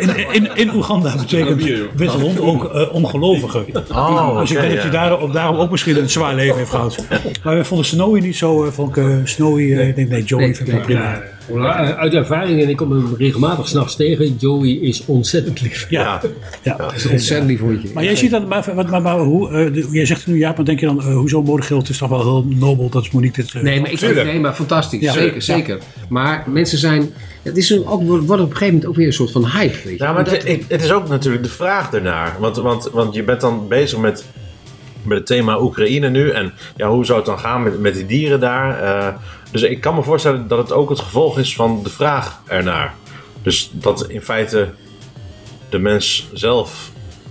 in, 0.00 0.32
in, 0.32 0.56
in 0.56 0.74
Oeganda 0.74 1.16
betekent 1.16 1.62
witte 1.94 2.18
hond 2.18 2.40
ook 2.40 2.90
ongelovige. 2.92 3.64
Oh, 3.90 4.38
Dus 4.40 4.50
ik 4.50 4.60
denk 4.60 4.74
dat 4.74 4.82
je 4.82 4.88
daarom, 4.88 5.32
daarom 5.32 5.56
ook 5.56 5.70
misschien 5.70 5.96
een 5.96 6.10
zwaar 6.10 6.34
leven 6.34 6.56
heeft 6.56 6.70
gehad. 6.70 7.04
Maar 7.44 7.56
we 7.56 7.64
vonden 7.64 7.86
Snowy 7.86 8.20
niet 8.20 8.36
zo, 8.36 8.64
eh, 8.64 8.72
vond 8.72 8.96
ik 8.96 9.04
Snowy, 9.24 9.72
eh, 9.72 9.88
ik 9.88 9.96
denk 9.96 10.08
nee, 10.08 10.22
Joey 10.22 10.44
Nee, 10.44 10.54
vind 10.54 10.68
ik 10.68 10.82
prima. 10.82 11.19
Ja, 11.54 11.82
eh, 11.90 11.98
uit 11.98 12.14
ervaring, 12.14 12.62
en 12.62 12.68
ik 12.68 12.76
kom 12.76 12.90
hem 12.92 13.14
regelmatig 13.18 13.68
s'nachts 13.68 13.96
tegen, 13.96 14.36
Joey 14.38 14.70
is 14.70 15.04
ontzettend 15.06 15.60
lief. 15.60 15.86
Ja, 15.90 16.20
ja. 16.62 16.76
Een 16.78 17.10
ontzettend 17.10 17.50
lief 17.50 17.60
hondje. 17.60 17.88
Maar 17.94 18.04
jij 18.04 18.16
ziet 18.16 18.30
dan, 18.30 18.48
maar, 18.48 18.72
maar, 18.74 18.88
maar, 18.88 19.02
maar 19.02 19.18
hoe, 19.18 19.48
eh, 19.50 19.72
de- 19.72 19.88
jij 19.90 20.06
zegt 20.06 20.26
nu 20.26 20.38
ja, 20.38 20.52
maar 20.56 20.64
denk 20.64 20.80
je 20.80 20.86
dan, 20.86 21.00
eh, 21.00 21.14
hoezo 21.14 21.42
modegild 21.42 21.88
is 21.88 21.98
toch 21.98 22.08
wel 22.08 22.20
heel 22.22 22.46
nobel 22.48 22.88
dat 22.88 23.02
is 23.02 23.10
Monique 23.10 23.42
dit... 23.42 23.62
Nee, 23.62 23.80
maar 23.80 23.90
ik 23.90 23.98
vind 23.98 24.14
nee, 24.14 24.40
maar 24.40 24.52
fantastisch. 24.54 25.00
Ja. 25.00 25.12
Zeker, 25.12 25.34
Ja. 25.34 25.40
zeker. 25.40 25.78
Maar 26.08 26.44
mensen 26.48 26.78
zijn. 26.78 27.10
Het 27.42 27.56
is 27.56 27.70
een- 27.70 27.86
ook, 27.86 28.02
wordt 28.02 28.22
op 28.22 28.30
een 28.30 28.40
gegeven 28.40 28.66
moment 28.66 28.86
ook 28.86 28.94
weer 28.96 29.06
een 29.06 29.12
soort 29.12 29.30
van 29.32 29.46
hype. 29.46 29.76
Weet 29.84 29.98
je? 29.98 30.04
Ja, 30.04 30.12
maar 30.12 30.24
Dat- 30.24 30.32
het, 30.32 30.48
het- 30.48 30.64
het 30.68 30.82
is 30.82 30.92
ook 30.92 31.08
natuurlijk 31.08 31.42
de 31.42 31.48
vraag 31.50 31.92
ernaar. 31.92 32.36
Want, 32.40 32.56
want, 32.56 32.88
want 32.92 33.14
je 33.14 33.22
bent 33.22 33.40
dan 33.40 33.68
bezig 33.68 33.98
met, 33.98 34.24
met 35.02 35.18
het 35.18 35.26
thema 35.26 35.60
Oekraïne 35.60 36.10
nu. 36.10 36.30
En 36.30 36.52
ja, 36.76 36.88
hoe 36.90 37.04
zou 37.04 37.18
het 37.18 37.26
dan 37.26 37.38
gaan 37.38 37.62
met, 37.62 37.80
met 37.80 37.94
die 37.94 38.06
dieren 38.06 38.40
daar? 38.40 38.82
Eh, 38.82 39.14
dus 39.50 39.62
ik 39.62 39.80
kan 39.80 39.94
me 39.94 40.02
voorstellen 40.02 40.48
dat 40.48 40.58
het 40.58 40.72
ook 40.72 40.88
het 40.88 41.00
gevolg 41.00 41.38
is 41.38 41.54
van 41.54 41.80
de 41.82 41.90
vraag 41.90 42.42
ernaar. 42.46 42.94
Dus 43.42 43.70
dat 43.72 44.04
in 44.08 44.20
feite 44.22 44.68
de 45.68 45.78
mens 45.78 46.28
zelf 46.32 46.90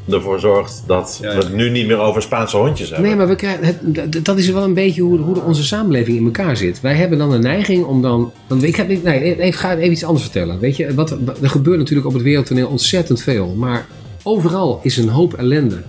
ervoor 0.10 0.40
zorgt 0.40 0.84
dat 0.88 1.18
we 1.22 1.28
het 1.28 1.54
nu 1.54 1.70
niet 1.70 1.88
meer 1.88 1.98
over 1.98 2.22
Spaanse 2.22 2.58
hondjes 2.58 2.90
hebben. 2.90 3.08
Nee, 3.08 3.16
maar 3.18 3.28
we 3.28 3.36
krijgen, 3.36 3.66
het, 3.94 4.26
dat 4.26 4.38
is 4.38 4.50
wel 4.50 4.64
een 4.64 4.74
beetje 4.74 5.02
hoe, 5.02 5.20
hoe 5.20 5.42
onze 5.42 5.64
samenleving 5.64 6.18
in 6.18 6.26
elkaar 6.26 6.58
zit. 6.58 6.82
Wij 6.82 6.94
hebben 6.96 7.18
dan 7.18 7.32
een 7.32 7.42
neiging 7.42 7.86
om 7.86 8.02
dan. 8.02 8.32
Want 8.48 8.64
ik 8.64 8.76
heb, 8.76 9.04
nee, 9.04 9.36
ik 9.36 9.56
ga 9.56 9.76
even 9.78 9.92
iets 9.92 10.04
anders 10.04 10.24
vertellen. 10.24 10.60
Weet 10.60 10.76
je, 10.78 10.94
wat, 10.94 11.18
wat- 11.26 11.42
er 11.42 11.50
gebeurt 11.50 11.78
natuurlijk 11.78 12.08
op 12.08 12.14
het 12.14 12.24
wereldtoneel 12.24 12.68
ontzettend 12.68 13.22
veel. 13.22 13.54
Maar 13.58 13.88
overal 14.24 14.80
is 14.84 14.98
een 14.98 15.10
hoop 15.10 15.34
ellende. 15.34 15.84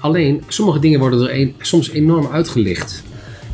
Alleen, 0.00 0.42
sommige 0.48 0.78
dingen 0.78 0.98
worden 1.00 1.20
er 1.22 1.40
een, 1.40 1.54
soms 1.60 1.90
enorm 1.90 2.28
uitgelicht. 2.32 3.02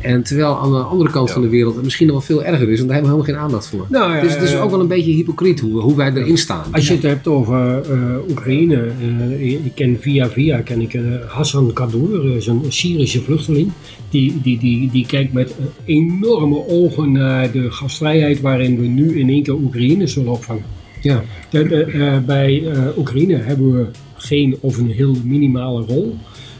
En 0.03 0.23
terwijl 0.23 0.57
aan 0.59 0.71
de 0.71 0.77
andere 0.77 1.09
kant 1.11 1.31
van 1.31 1.41
de 1.41 1.49
wereld 1.49 1.75
het 1.75 1.83
misschien 1.83 2.07
nog 2.07 2.15
wel 2.15 2.25
veel 2.37 2.43
erger 2.43 2.69
is, 2.69 2.77
want 2.77 2.89
daar 2.89 2.97
hebben 2.99 3.15
we 3.15 3.21
helemaal 3.21 3.41
geen 3.41 3.45
aandacht 3.47 3.67
voor. 3.67 3.85
Nou 3.89 4.15
ja, 4.15 4.21
dus 4.21 4.33
het 4.33 4.43
is 4.43 4.53
eh, 4.53 4.63
ook 4.63 4.71
wel 4.71 4.79
een 4.79 4.87
beetje 4.87 5.11
hypocriet 5.11 5.59
hoe, 5.59 5.81
hoe 5.81 5.95
wij 5.95 6.13
erin 6.13 6.37
staan. 6.37 6.65
Als 6.71 6.87
je 6.87 6.93
het 6.93 7.03
hebt 7.03 7.27
over 7.27 7.81
eh, 7.91 8.29
Oekraïne, 8.29 8.91
eh, 9.39 9.51
ik 9.51 9.71
ken 9.75 9.97
via 9.99 10.29
via 10.29 10.61
ken 10.61 10.81
ik 10.81 10.99
Hassan 11.27 11.71
eh, 11.75 12.35
is 12.35 12.47
een 12.47 12.61
Syrische 12.67 13.21
vluchteling. 13.21 13.71
Die, 14.09 14.41
die, 14.41 14.59
die, 14.59 14.91
die 14.91 15.05
kijkt 15.05 15.33
met 15.33 15.55
enorme 15.85 16.67
ogen 16.67 17.11
naar 17.11 17.51
de 17.51 17.71
gastvrijheid 17.71 18.41
waarin 18.41 18.79
we 18.79 18.87
nu 18.87 19.19
in 19.19 19.29
één 19.29 19.43
keer 19.43 19.53
Oekraïne 19.53 20.07
zullen 20.07 20.31
opvangen. 20.31 20.63
Ja. 21.01 21.23
De- 21.49 21.67
de, 21.67 22.21
bij 22.25 22.63
Oekraïne 22.97 23.35
hebben 23.35 23.77
we 23.77 23.85
geen 24.15 24.57
of 24.59 24.77
een 24.77 24.89
heel 24.91 25.15
minimale 25.23 25.81
rol. 25.81 26.15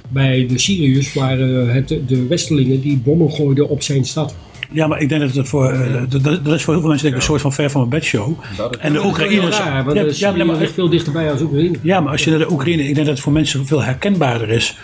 Bij 0.09 0.45
de 0.47 0.59
Syriërs 0.59 1.13
waren 1.13 1.73
het 1.73 1.87
de 1.87 2.27
Westelingen 2.27 2.81
die 2.81 2.97
bommen 2.97 3.31
gooiden 3.31 3.69
op 3.69 3.81
zijn 3.81 4.05
stad. 4.05 4.35
Ja, 4.73 4.87
maar 4.87 5.01
ik 5.01 5.09
denk 5.09 5.21
dat 5.21 5.33
het 5.35 5.47
voor, 5.47 5.69
eh, 5.69 6.01
dat, 6.43 6.53
is 6.53 6.63
voor 6.63 6.73
heel 6.73 6.81
veel 6.81 6.89
mensen 6.89 6.89
denk 6.89 7.05
ik 7.07 7.15
een 7.15 7.21
soort 7.21 7.41
van 7.41 7.53
ver 7.53 7.69
van 7.69 7.79
mijn 7.79 7.91
bed 7.99 8.03
show. 8.03 8.39
En 8.79 8.93
de 8.93 9.05
Oekraïners. 9.05 9.57
Ja, 9.57 9.83
want 9.83 10.17
Ja, 10.19 10.33
ja, 10.35 10.45
maar- 10.45 10.67
veel 10.73 10.89
dichterbij 10.89 11.31
als 11.31 11.41
Oekraïne. 11.41 11.77
Ja, 11.81 11.99
maar 11.99 12.11
als 12.11 12.23
je 12.23 12.29
naar 12.29 12.39
de 12.39 12.51
Oekraïne, 12.51 12.81
ik 12.81 12.93
denk 12.95 12.97
dat 13.07 13.15
het 13.15 13.19
voor 13.23 13.33
mensen 13.33 13.65
veel 13.67 13.83
herkenbaarder 13.83 14.49
is. 14.49 14.77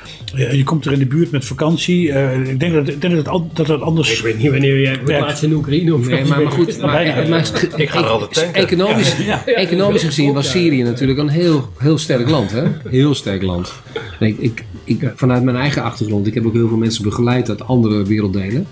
Je 0.51 0.63
komt 0.63 0.85
er 0.85 0.91
in 0.91 0.99
de 0.99 1.05
buurt 1.05 1.31
met 1.31 1.45
vakantie. 1.45 2.11
eh, 2.11 2.47
ik 2.49 2.59
denk 2.59 2.73
dat, 2.73 2.87
ik 2.87 3.01
denk 3.01 3.15
dat, 3.23 3.33
het, 3.33 3.55
dat 3.55 3.67
het 3.67 3.81
anders. 3.81 4.17
Ik 4.17 4.23
weet 4.23 4.37
niet 4.37 4.51
wanneer 4.51 4.81
jij 4.81 5.19
laatst 5.19 5.43
in 5.43 5.53
Oekraïne 5.53 5.93
of 5.95 6.07
Nee, 6.09 6.25
maar, 6.25 6.41
maar 6.41 6.51
goed, 6.51 6.81
maar, 6.81 7.27
maar- 7.29 7.51
Ik 7.75 7.89
ga 7.89 7.99
er 7.99 8.05
altijd 8.05 8.33
tanken. 8.33 8.53
economisch, 8.61 9.15
economisch 9.45 10.03
gezien 10.03 10.33
was 10.33 10.49
Syrië 10.49 10.83
natuurlijk 10.83 11.19
een 11.19 11.29
heel, 11.29 11.69
heel 11.77 11.97
sterk 11.97 12.29
land. 12.29 12.51
Hè? 12.51 12.63
Heel 12.89 13.13
sterk 13.15 13.41
land. 13.41 13.73
Nee, 14.19 14.35
ik, 14.39 14.63
ik, 14.83 15.11
vanuit 15.15 15.43
mijn 15.43 15.57
eigen 15.57 15.83
achtergrond, 15.83 16.27
ik 16.27 16.33
heb 16.33 16.45
ook 16.45 16.53
heel 16.53 16.67
veel 16.67 16.77
mensen 16.77 17.03
begeleid 17.03 17.49
uit 17.49 17.67
andere 17.67 18.03
werelddelen. 18.03 18.67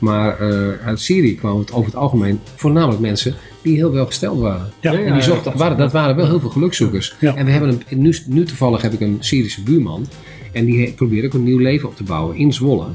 Maar 0.00 0.40
eh, 0.40 0.86
uit 0.86 1.00
Syrië 1.00 1.34
kwamen 1.34 1.60
het 1.60 1.72
over 1.72 1.86
het 1.86 1.96
algemeen 2.00 2.40
voornamelijk 2.54 3.00
mensen 3.00 3.34
die 3.62 3.76
heel 3.76 3.92
welgesteld 3.92 4.40
waren. 4.40 4.70
Ja. 4.80 4.92
En 4.94 5.12
die 5.12 5.22
zochten, 5.22 5.56
waren, 5.56 5.76
dat 5.76 5.92
waren 5.92 6.16
wel 6.16 6.26
heel 6.26 6.40
veel 6.40 6.50
gelukzoekers. 6.50 7.14
En 7.20 7.44
we 7.44 7.50
hebben 7.50 7.80
een, 7.88 8.00
nu, 8.00 8.16
nu 8.26 8.44
toevallig 8.44 8.82
heb 8.82 8.92
ik 8.92 9.00
een 9.00 9.16
Syrische 9.20 9.62
buurman. 9.62 10.06
En 10.52 10.64
die 10.64 10.92
probeert 10.92 11.26
ook 11.26 11.34
een 11.34 11.42
nieuw 11.42 11.58
leven 11.58 11.88
op 11.88 11.96
te 11.96 12.02
bouwen 12.02 12.36
in 12.36 12.52
Zwolle. 12.52 12.86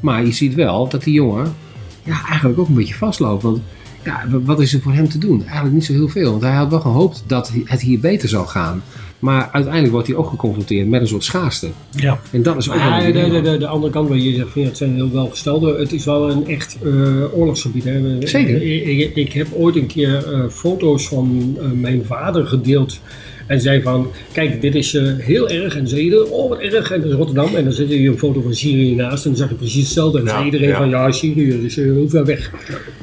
Maar 0.00 0.24
je 0.24 0.32
ziet 0.32 0.54
wel 0.54 0.88
dat 0.88 1.04
die 1.04 1.14
jongen 1.14 1.54
ja, 2.02 2.26
eigenlijk 2.26 2.58
ook 2.58 2.68
een 2.68 2.74
beetje 2.74 2.94
vastloopt. 2.94 3.42
Want 3.42 3.60
ja, 4.04 4.24
wat 4.28 4.60
is 4.60 4.74
er 4.74 4.80
voor 4.80 4.92
hem 4.92 5.08
te 5.08 5.18
doen? 5.18 5.42
Eigenlijk 5.42 5.74
niet 5.74 5.84
zo 5.84 5.92
heel 5.92 6.08
veel. 6.08 6.30
Want 6.30 6.42
hij 6.42 6.52
had 6.52 6.70
wel 6.70 6.80
gehoopt 6.80 7.24
dat 7.26 7.52
het 7.64 7.80
hier 7.80 8.00
beter 8.00 8.28
zou 8.28 8.46
gaan. 8.46 8.82
Maar 9.24 9.48
uiteindelijk 9.52 9.92
wordt 9.92 10.08
hij 10.08 10.16
ook 10.16 10.28
geconfronteerd 10.28 10.88
met 10.88 11.00
een 11.00 11.08
soort 11.08 11.24
schaarste. 11.24 11.68
Ja. 11.90 12.20
En 12.30 12.42
dat 12.42 12.56
is 12.56 12.70
ook 12.70 12.74
wel 12.74 12.92
een 12.92 13.12
de, 13.12 13.28
de, 13.30 13.40
de, 13.40 13.58
de 13.58 13.66
andere 13.66 13.92
kant 13.92 14.08
waar 14.08 14.18
je 14.18 14.34
zegt, 14.34 14.48
van, 14.50 14.62
ja, 14.62 14.68
het 14.68 14.76
zijn 14.76 14.94
heel 14.94 15.10
welgestelde. 15.12 15.78
Het 15.78 15.92
is 15.92 16.04
wel 16.04 16.30
een 16.30 16.46
echt 16.48 16.78
eh, 16.82 17.38
oorlogsgebied. 17.38 17.84
Hè. 17.84 18.26
Zeker. 18.26 18.62
Ik, 18.62 18.86
ik, 18.86 19.16
ik 19.16 19.32
heb 19.32 19.46
ooit 19.52 19.76
een 19.76 19.86
keer 19.86 20.32
eh, 20.32 20.48
foto's 20.48 21.08
van 21.08 21.56
eh, 21.60 21.66
mijn 21.70 22.04
vader 22.04 22.46
gedeeld. 22.46 23.00
En 23.46 23.60
zei 23.60 23.82
van, 23.82 24.10
kijk, 24.32 24.60
dit 24.60 24.74
is 24.74 24.94
eh, 24.94 25.12
heel 25.18 25.48
erg. 25.48 25.76
En 25.76 25.88
zei 25.88 26.00
iedereen, 26.00 26.30
oh 26.30 26.48
wat 26.48 26.58
erg. 26.58 26.90
En 26.90 27.00
dat 27.00 27.10
is 27.10 27.16
Rotterdam. 27.16 27.54
En 27.54 27.64
dan 27.64 27.72
zet 27.72 27.88
je 27.88 28.08
een 28.08 28.18
foto 28.18 28.40
van 28.40 28.54
Syrië 28.54 28.94
naast. 28.94 29.24
En 29.24 29.30
dan 29.30 29.38
zag 29.38 29.48
je 29.48 29.54
precies 29.54 29.82
hetzelfde. 29.82 30.18
En 30.18 30.24
Ja, 30.24 30.30
zei 30.30 30.44
iedereen 30.44 30.68
ja. 30.68 30.76
van, 30.76 30.88
ja, 30.88 31.12
Syrië, 31.12 31.50
dat 31.50 31.60
is 31.60 31.76
heel 31.76 32.08
ver 32.08 32.24
weg. 32.24 32.50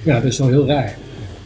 Ja, 0.04 0.16
dat 0.20 0.32
is 0.32 0.38
wel 0.38 0.50
heel 0.50 0.68
raar. 0.68 0.98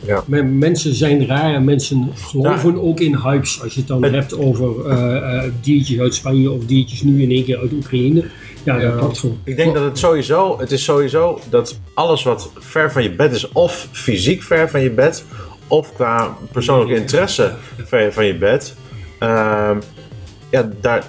Ja. 0.05 0.23
Men- 0.27 0.57
mensen 0.57 0.95
zijn 0.95 1.25
raar 1.27 1.53
en 1.53 1.63
mensen 1.63 2.09
geloven 2.15 2.81
ook 2.83 2.99
in 2.99 3.15
hypes. 3.15 3.61
Als 3.63 3.73
je 3.73 3.79
het 3.79 3.87
dan 3.87 4.03
Het- 4.03 4.11
hebt 4.13 4.37
over 4.37 4.85
eh, 4.89 5.15
eh, 5.45 5.51
diertjes 5.61 5.99
uit 5.99 6.15
Spanje 6.15 6.51
of 6.51 6.65
diertjes 6.65 7.01
nu 7.01 7.21
in 7.21 7.31
één 7.31 7.43
keer 7.43 7.57
uit 7.57 7.71
Oekraïne. 7.71 8.23
Ja, 8.63 8.79
dat 8.79 8.97
klopt. 8.97 9.25
Ik 9.43 9.55
denk 9.55 9.73
dat 9.73 9.83
het 9.83 9.97
sowieso, 9.97 10.59
het 10.59 10.71
is 10.71 10.83
sowieso 10.83 11.39
dat 11.49 11.79
alles 11.93 12.23
wat 12.23 12.51
ver 12.57 12.91
van 12.91 13.03
je 13.03 13.11
bed 13.11 13.33
is, 13.33 13.51
of 13.51 13.87
fysiek 13.91 14.41
ver 14.43 14.69
van 14.69 14.81
je 14.81 14.91
bed, 14.91 15.25
of 15.67 15.93
qua 15.93 16.37
persoonlijke 16.51 16.95
interesse 16.95 17.53
ver 17.85 18.13
van 18.13 18.25
je 18.25 18.35
bed, 18.35 18.75
ehm, 19.19 19.77
ja, 20.51 20.69
daar, 20.81 21.03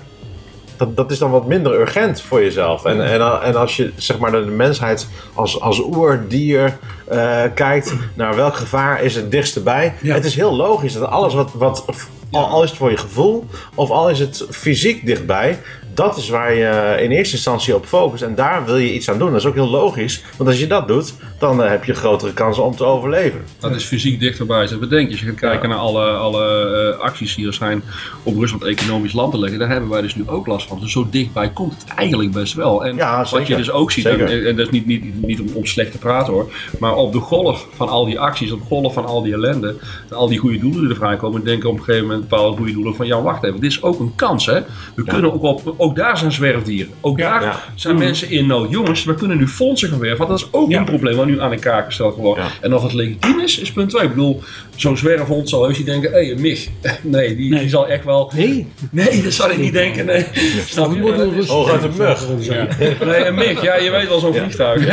dat, 0.77 0.97
dat 0.97 1.11
is 1.11 1.19
dan 1.19 1.31
wat 1.31 1.47
minder 1.47 1.81
urgent 1.81 2.21
voor 2.21 2.43
jezelf. 2.43 2.85
En, 2.85 3.07
en, 3.07 3.43
en 3.43 3.57
als 3.57 3.77
je 3.77 3.93
zeg 3.97 4.19
maar, 4.19 4.31
naar 4.31 4.45
de 4.45 4.51
mensheid 4.51 5.09
als, 5.35 5.61
als 5.61 5.81
oerdier 5.81 6.79
eh, 7.09 7.43
kijkt, 7.55 7.95
naar 8.15 8.37
welk 8.37 8.55
gevaar 8.55 9.03
is 9.03 9.15
het 9.15 9.31
dichtst 9.31 9.65
bij. 9.65 9.95
Ja. 10.03 10.15
Het 10.15 10.25
is 10.25 10.35
heel 10.35 10.55
logisch 10.55 10.93
dat 10.93 11.09
alles 11.09 11.35
wat, 11.35 11.51
wat 11.53 11.85
al, 12.31 12.47
al 12.47 12.63
is 12.63 12.69
het 12.69 12.79
voor 12.79 12.91
je 12.91 12.97
gevoel, 12.97 13.47
of 13.75 13.91
al 13.91 14.11
is 14.11 14.19
het 14.19 14.47
fysiek 14.51 15.07
dichtbij, 15.07 15.59
dat 15.97 16.17
is 16.17 16.29
waar 16.29 16.55
je 16.55 16.97
in 17.01 17.11
eerste 17.11 17.35
instantie 17.35 17.75
op 17.75 17.87
focust. 17.87 18.23
En 18.23 18.35
daar 18.35 18.65
wil 18.65 18.77
je 18.77 18.95
iets 18.95 19.11
aan 19.11 19.19
doen. 19.19 19.31
Dat 19.31 19.41
is 19.41 19.47
ook 19.47 19.55
heel 19.55 19.69
logisch. 19.69 20.23
Want 20.37 20.51
als 20.51 20.59
je 20.59 20.67
dat 20.67 20.89
doet, 20.89 21.15
dan 21.39 21.63
eh, 21.63 21.71
heb 21.71 21.85
je 21.85 21.95
grotere 21.95 22.33
kansen 22.33 22.65
om 22.65 22.77
te 22.77 22.85
overleven. 22.85 23.45
Dat 23.59 23.75
is 23.75 23.85
fysiek 23.85 24.21
dichterbij. 24.21 24.67
Zeg, 24.67 24.79
bedenk 24.79 25.07
je, 25.07 25.11
als 25.11 25.21
je 25.21 25.27
gaat 25.27 25.35
kijken 25.35 25.69
naar 25.69 25.79
alle, 25.79 26.05
alle 26.11 26.95
eh, 26.95 27.01
acties 27.01 27.35
die 27.35 27.47
er 27.47 27.55
zijn 27.55 27.83
om 28.23 28.39
Rusland 28.41 28.65
economisch 28.65 29.13
land 29.13 29.33
te 29.33 29.39
leggen, 29.39 29.59
daar 29.59 29.69
hebben 29.69 29.89
wij 29.91 30.01
dus 30.01 30.15
nu 30.15 30.23
ook 30.27 30.47
last 30.47 30.69
van. 30.69 30.81
Dus 30.81 30.93
zo 30.93 31.07
dichtbij 31.11 31.51
komt 31.51 31.75
het 31.79 31.95
eigenlijk 31.95 32.33
best 32.33 32.55
wel. 32.55 32.85
En 32.85 32.97
Ja, 32.97 33.27
wat 33.31 33.47
je 33.47 33.57
dus 33.57 33.71
ook 33.71 33.91
ziet, 33.91 34.07
en, 34.07 34.47
en 34.47 34.57
dat 34.57 34.67
is 34.67 34.73
niet, 34.73 34.87
niet, 34.87 35.23
niet 35.27 35.41
om, 35.41 35.49
om 35.55 35.67
slecht 35.67 35.93
te 35.93 35.99
praten 35.99 36.33
hoor, 36.33 36.53
maar 36.79 36.95
op 36.95 37.13
de 37.13 37.21
golf 37.21 37.67
van 37.75 37.89
al 37.89 38.05
die 38.05 38.21
acties, 38.21 38.53
op 38.53 38.61
de 38.61 38.67
golf 38.67 38.95
van 38.95 39.07
al 39.07 39.23
die 39.23 39.33
ellende, 39.33 39.77
en 40.11 40.17
al 40.17 40.29
die 40.29 40.39
goede 40.39 40.59
doelen 40.59 40.81
die 40.81 40.91
er 40.91 40.97
vrijkomen, 40.97 41.45
denken 41.45 41.69
op 41.69 41.79
een 41.79 41.85
gegeven 41.85 42.07
moment 42.07 42.29
bepaalde 42.29 42.57
goede 42.57 42.73
doelen 42.73 42.95
van 42.95 43.07
ja, 43.07 43.23
wacht 43.23 43.45
even, 43.45 43.61
dit 43.61 43.71
is 43.71 43.83
ook 43.83 44.01
een 44.01 44.13
kans 44.15 44.47
hè. 44.47 44.61
We 44.95 45.05
kunnen 45.05 45.33
ook 45.33 45.43
op, 45.43 45.75
ook 45.87 45.97
daar 45.97 46.19
zijn 46.19 46.33
zwerfdieren. 46.33 46.93
Ook 47.01 47.19
daar 47.19 47.43
Ja. 47.43 47.61
zijn 47.75 47.99
mensen 47.99 48.31
in 48.31 48.47
nood. 48.47 48.71
Jongens, 48.71 49.05
we 49.05 49.15
kunnen 49.15 49.37
nu 49.37 49.49
fondsen 49.49 49.89
gaan 49.89 49.99
werven, 49.99 50.19
want 50.27 50.31
dat 50.31 50.39
is 50.39 50.49
ook 50.51 50.71
Ja. 50.71 50.79
een 50.79 50.85
probleem 50.85 51.17
wat 51.17 51.27
nu 51.27 51.41
aan 51.41 51.51
de 51.51 51.59
kaak 51.59 51.85
gesteld 51.85 52.17
wordt. 52.17 52.41
Ja. 52.41 52.49
En 52.61 52.75
of 52.75 52.83
het 52.83 52.93
legitiem 52.93 53.41
is, 53.41 53.59
is 53.59 53.73
punt 53.73 53.91
2. 53.91 54.03
Ik 54.03 54.09
bedoel, 54.09 54.43
zo'n 54.77 54.97
zwerfhond 54.97 55.49
zal 55.49 55.65
heus 55.65 55.77
niet 55.79 55.87
denken, 55.87 56.13
hé, 56.13 56.31
een 56.31 56.41
mig. 56.41 56.69
Nee, 57.03 57.37
die, 57.37 57.51
Nee. 57.51 57.61
die 57.61 57.69
zal 57.69 57.89
echt 57.89 58.05
wel... 58.05 58.33
Nee, 58.35 58.67
Nee, 58.91 59.23
dat 59.23 59.33
zal 59.33 59.51
ik 59.51 59.59
niet 59.59 59.73
denken, 59.73 60.07
nee. 60.07 60.27
Snap 60.67 60.95
je? 60.95 61.45
Oh, 61.49 61.71
uit 61.71 61.83
een 61.83 61.93
mug. 61.97 62.27
Ja. 62.41 62.67
Nee, 63.05 63.25
een 63.27 63.35
mig. 63.35 63.63
Ja, 63.63 63.77
je 63.77 63.91
weet 63.91 64.09
wel 64.09 64.19
zo'n 64.19 64.35
vliegtuig. 64.35 64.85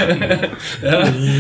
Ja. 0.82 1.00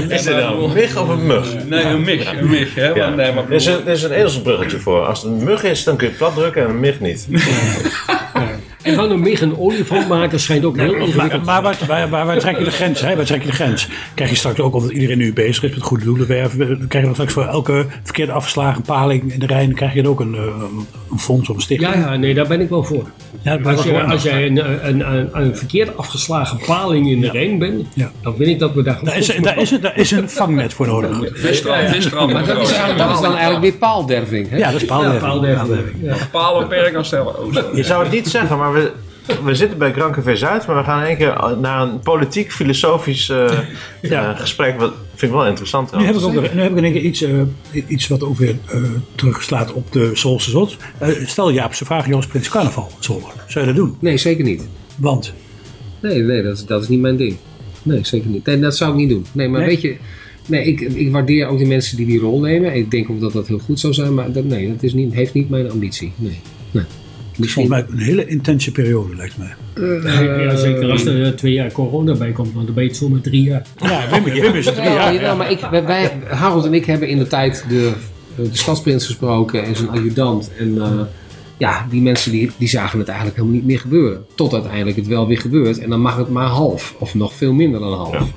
Is 0.09 0.23
dit 0.23 0.35
nou 0.35 0.63
een 0.63 0.73
mig 0.73 0.97
of 0.97 1.07
een 1.09 1.25
mug? 1.25 1.65
Nee, 1.67 1.83
een 1.83 2.01
mig. 2.01 2.33
Een 2.39 2.49
mig, 2.49 2.75
hè. 2.75 2.95
Maar, 2.95 3.15
nee, 3.15 3.33
maar 3.33 3.43
Er 3.47 3.51
is 3.53 3.65
een, 3.65 3.85
er 3.85 3.91
is 3.91 4.03
een 4.03 4.11
ezelsbruggetje 4.11 4.79
voor. 4.79 5.05
Als 5.05 5.21
het 5.21 5.31
een 5.31 5.43
mug 5.43 5.63
is, 5.63 5.83
dan 5.83 5.95
kun 5.97 6.07
je 6.07 6.13
plat 6.13 6.35
drukken 6.35 6.63
en 6.63 6.69
een 6.69 6.79
mig 6.79 6.99
niet. 6.99 7.27
En 8.83 8.95
van 8.95 9.11
een 9.11 9.19
mig 9.19 9.41
een 9.41 9.57
olifant 9.57 10.07
maken 10.07 10.39
schijnt 10.39 10.65
ook 10.65 10.77
heel 10.77 10.91
Maar, 10.91 11.01
ingewikkeld. 11.01 11.45
maar 11.45 11.61
waar, 11.61 11.77
waar, 11.87 12.09
waar, 12.09 12.25
waar 12.25 12.39
trek 12.39 12.57
je 12.57 12.63
de 12.63 12.71
grens? 12.71 13.01
Hè? 13.01 13.15
Waar 13.15 13.25
trek 13.25 13.41
je 13.41 13.47
de 13.47 13.53
grens? 13.53 13.87
Krijg 14.13 14.29
je 14.29 14.35
straks 14.35 14.59
ook, 14.59 14.75
omdat 14.75 14.91
iedereen 14.91 15.17
nu 15.17 15.33
bezig 15.33 15.63
is 15.63 15.69
met 15.75 15.81
goede 15.83 16.03
doelen 16.03 16.27
werven, 16.27 16.67
krijg 16.67 16.91
je 16.91 17.01
dan 17.01 17.13
straks 17.13 17.33
voor 17.33 17.45
elke 17.45 17.85
verkeerd 18.03 18.29
afgeslagen 18.29 18.81
paling 18.81 19.33
in 19.33 19.39
de 19.39 19.45
Rijn, 19.45 19.73
krijg 19.73 19.93
je 19.93 20.01
dan 20.01 20.11
ook 20.11 20.19
een, 20.19 20.35
eh, 20.35 20.63
een 21.13 21.19
fonds 21.19 21.49
of 21.49 21.55
een 21.55 21.61
stichting? 21.61 21.93
Ja, 21.93 21.99
ja, 21.99 22.15
nee, 22.15 22.33
daar 22.33 22.47
ben 22.47 22.61
ik 22.61 22.69
wel 22.69 22.83
voor. 22.83 23.03
Ja, 23.41 23.59
Als, 23.63 23.83
je, 23.83 24.01
als 24.03 24.23
jij 24.23 24.45
een, 24.45 24.87
een, 24.87 25.13
een, 25.13 25.29
een 25.41 25.57
verkeerd 25.57 25.97
afgeslagen 25.97 26.59
paling 26.65 27.09
in 27.09 27.21
de 27.21 27.29
Rijn 27.31 27.59
bent, 27.59 27.87
Ja. 27.93 28.11
dan 28.21 28.35
vind 28.35 28.49
ik 28.49 28.59
dat 28.59 28.73
we 28.73 28.83
daar 28.83 28.99
Daar 29.03 29.17
is, 29.17 29.27
daar, 29.41 29.57
is, 29.57 29.69
daar 29.81 29.97
is 29.97 30.11
een 30.11 30.29
vangnet 30.29 30.73
voor 30.73 30.87
nodig. 30.87 31.29
visstrand, 31.33 31.89
visstrand. 31.89 32.33
Maar 32.33 32.45
dat 32.45 32.61
is, 32.61 32.77
dat 32.97 33.09
is 33.11 33.21
dan 33.21 33.31
eigenlijk 33.31 33.61
weer 33.61 33.73
paalderving. 33.73 34.49
Hè? 34.49 34.57
Ja, 34.57 34.71
dat 34.71 34.81
is 34.81 34.87
Ja, 34.87 34.87
paalderving. 34.87 35.21
paalderving. 35.21 35.95
Ja. 36.01 36.15
Palen 36.31 36.67
per 36.67 36.91
kan 36.91 37.05
stellen. 37.05 37.39
Oh. 37.39 37.53
Je 37.75 37.83
zou 37.83 38.03
het 38.03 38.11
niet 38.11 38.27
zeggen, 38.27 38.57
maar 38.57 38.73
we, 38.73 38.91
we 39.43 39.55
zitten 39.55 39.77
bij 39.77 39.91
Café 39.91 40.35
Zuid, 40.35 40.67
maar 40.67 40.75
we 40.77 40.83
gaan 40.83 40.99
in 40.99 41.05
één 41.07 41.17
keer 41.17 41.57
naar 41.61 41.81
een 41.81 41.99
politiek-filosofisch 41.99 43.29
eh, 43.29 43.45
Ja. 44.01 44.31
eh, 44.33 44.39
gesprek. 44.39 44.79
Wat 44.79 44.93
vind 45.23 45.35
ik 45.35 45.39
wel 45.41 45.49
interessant 45.49 45.91
Nu 45.91 46.05
heb, 46.05 46.15
ik 46.15 46.21
ook, 46.21 46.53
nu 46.53 46.61
heb 46.61 46.71
ik 46.71 46.77
in 46.77 46.83
één 46.83 46.93
keer 46.93 47.01
iets, 47.01 47.21
eh, 47.21 47.41
iets 47.87 48.07
wat 48.07 48.23
ook 48.23 48.37
weer 48.37 48.57
eh, 48.67 48.83
teruggeslaat 49.15 49.73
op 49.73 49.91
de 49.91 50.11
Zwolse 50.13 50.49
Zot. 50.49 50.77
Eh, 50.97 51.09
stel 51.25 51.51
Jaapse 51.51 51.85
vraag, 51.85 52.07
Joost 52.07 52.27
Prins 52.27 52.49
Carnaval. 52.49 52.91
Zou 52.99 53.21
je 53.53 53.65
dat 53.65 53.75
doen? 53.75 53.95
Nee, 53.99 54.17
zeker 54.17 54.43
niet. 54.43 54.67
Want, 54.95 55.33
Nee, 56.01 56.19
nee 56.19 56.43
dat, 56.43 56.57
is, 56.57 56.65
dat 56.65 56.81
is 56.81 56.87
niet 56.87 56.99
mijn 56.99 57.17
ding. 57.17 57.37
Nee, 57.83 57.99
zeker 58.05 58.29
niet. 58.29 58.45
Nee, 58.45 58.59
dat 58.59 58.75
zou 58.75 58.91
ik 58.91 58.97
niet 58.97 59.09
doen. 59.09 59.25
Nee, 59.31 59.49
maar 59.49 59.59
Nee? 59.59 59.69
weet 59.69 59.81
je... 59.81 59.97
Nee, 60.47 60.65
ik, 60.65 60.81
ik 60.81 61.11
waardeer 61.11 61.47
ook 61.47 61.57
de 61.57 61.65
mensen 61.65 61.97
die 61.97 62.05
die 62.05 62.19
rol 62.19 62.39
nemen. 62.39 62.75
Ik 62.75 62.91
denk 62.91 63.09
ook 63.09 63.19
dat 63.19 63.33
dat 63.33 63.47
heel 63.47 63.59
goed 63.59 63.79
zou 63.79 63.93
zijn. 63.93 64.13
Maar 64.13 64.31
dat, 64.31 64.43
nee, 64.43 64.67
dat 64.67 64.83
is 64.83 64.93
niet, 64.93 65.13
heeft 65.13 65.33
niet 65.33 65.49
mijn 65.49 65.71
ambitie. 65.71 66.11
Nee. 66.15 66.39
nee. 66.71 66.83
Het 67.35 67.45
is 67.45 67.53
volgens 67.53 67.75
mij 67.75 67.85
een 67.91 68.03
hele 68.03 68.25
intense 68.27 68.71
periode, 68.71 69.15
lijkt 69.15 69.37
mij. 69.37 69.53
Ja, 70.45 70.55
zeker 70.55 70.91
als 70.91 71.05
er 71.05 71.23
eh, 71.25 71.29
twee 71.31 71.53
jaar 71.53 71.71
corona 71.71 72.13
bij 72.15 72.31
komt, 72.31 72.53
want 72.53 72.65
dan 72.65 72.75
ben 72.75 72.83
je 72.83 72.89
het 72.89 72.99
zo 72.99 73.09
met 73.09 73.23
drie 73.23 73.43
jaar. 73.43 73.65
Ja, 73.77 74.09
Wim, 74.11 74.23
Wim 74.23 74.53
is 74.53 74.65
het 74.65 74.75
drie 74.75 74.87
Ja, 74.87 74.93
jaar. 74.93 75.13
jawel, 75.13 75.35
maar 75.35 75.51
ik, 75.51 75.59
wij, 75.71 75.83
wij- 75.85 76.11
Harold 76.27 76.65
en 76.65 76.73
ik 76.73 76.85
hebben 76.85 77.07
in 77.07 77.17
de 77.17 77.27
tijd 77.27 77.65
de, 77.69 77.91
de 78.35 78.49
stadsprins 78.51 79.05
gesproken 79.05 79.63
en 79.63 79.75
zijn 79.75 79.89
adjudant. 79.89 80.51
En 80.59 80.81
eh, 80.81 80.91
ja, 81.57 81.87
die 81.89 82.01
mensen 82.01 82.31
die, 82.31 82.51
die 82.57 82.67
zagen 82.67 82.99
het 82.99 83.07
eigenlijk 83.07 83.37
helemaal 83.37 83.57
niet 83.59 83.67
meer 83.67 83.79
gebeuren. 83.79 84.25
Tot 84.35 84.53
uiteindelijk 84.53 84.95
het 84.95 85.07
wel 85.07 85.27
weer 85.27 85.39
gebeurt. 85.39 85.79
En 85.79 85.89
dan 85.89 86.01
mag 86.01 86.17
het 86.17 86.29
maar 86.29 86.47
half. 86.47 86.95
Of 86.99 87.13
nog 87.15 87.33
veel 87.33 87.53
minder 87.53 87.79
dan 87.79 87.93
half. 87.93 88.27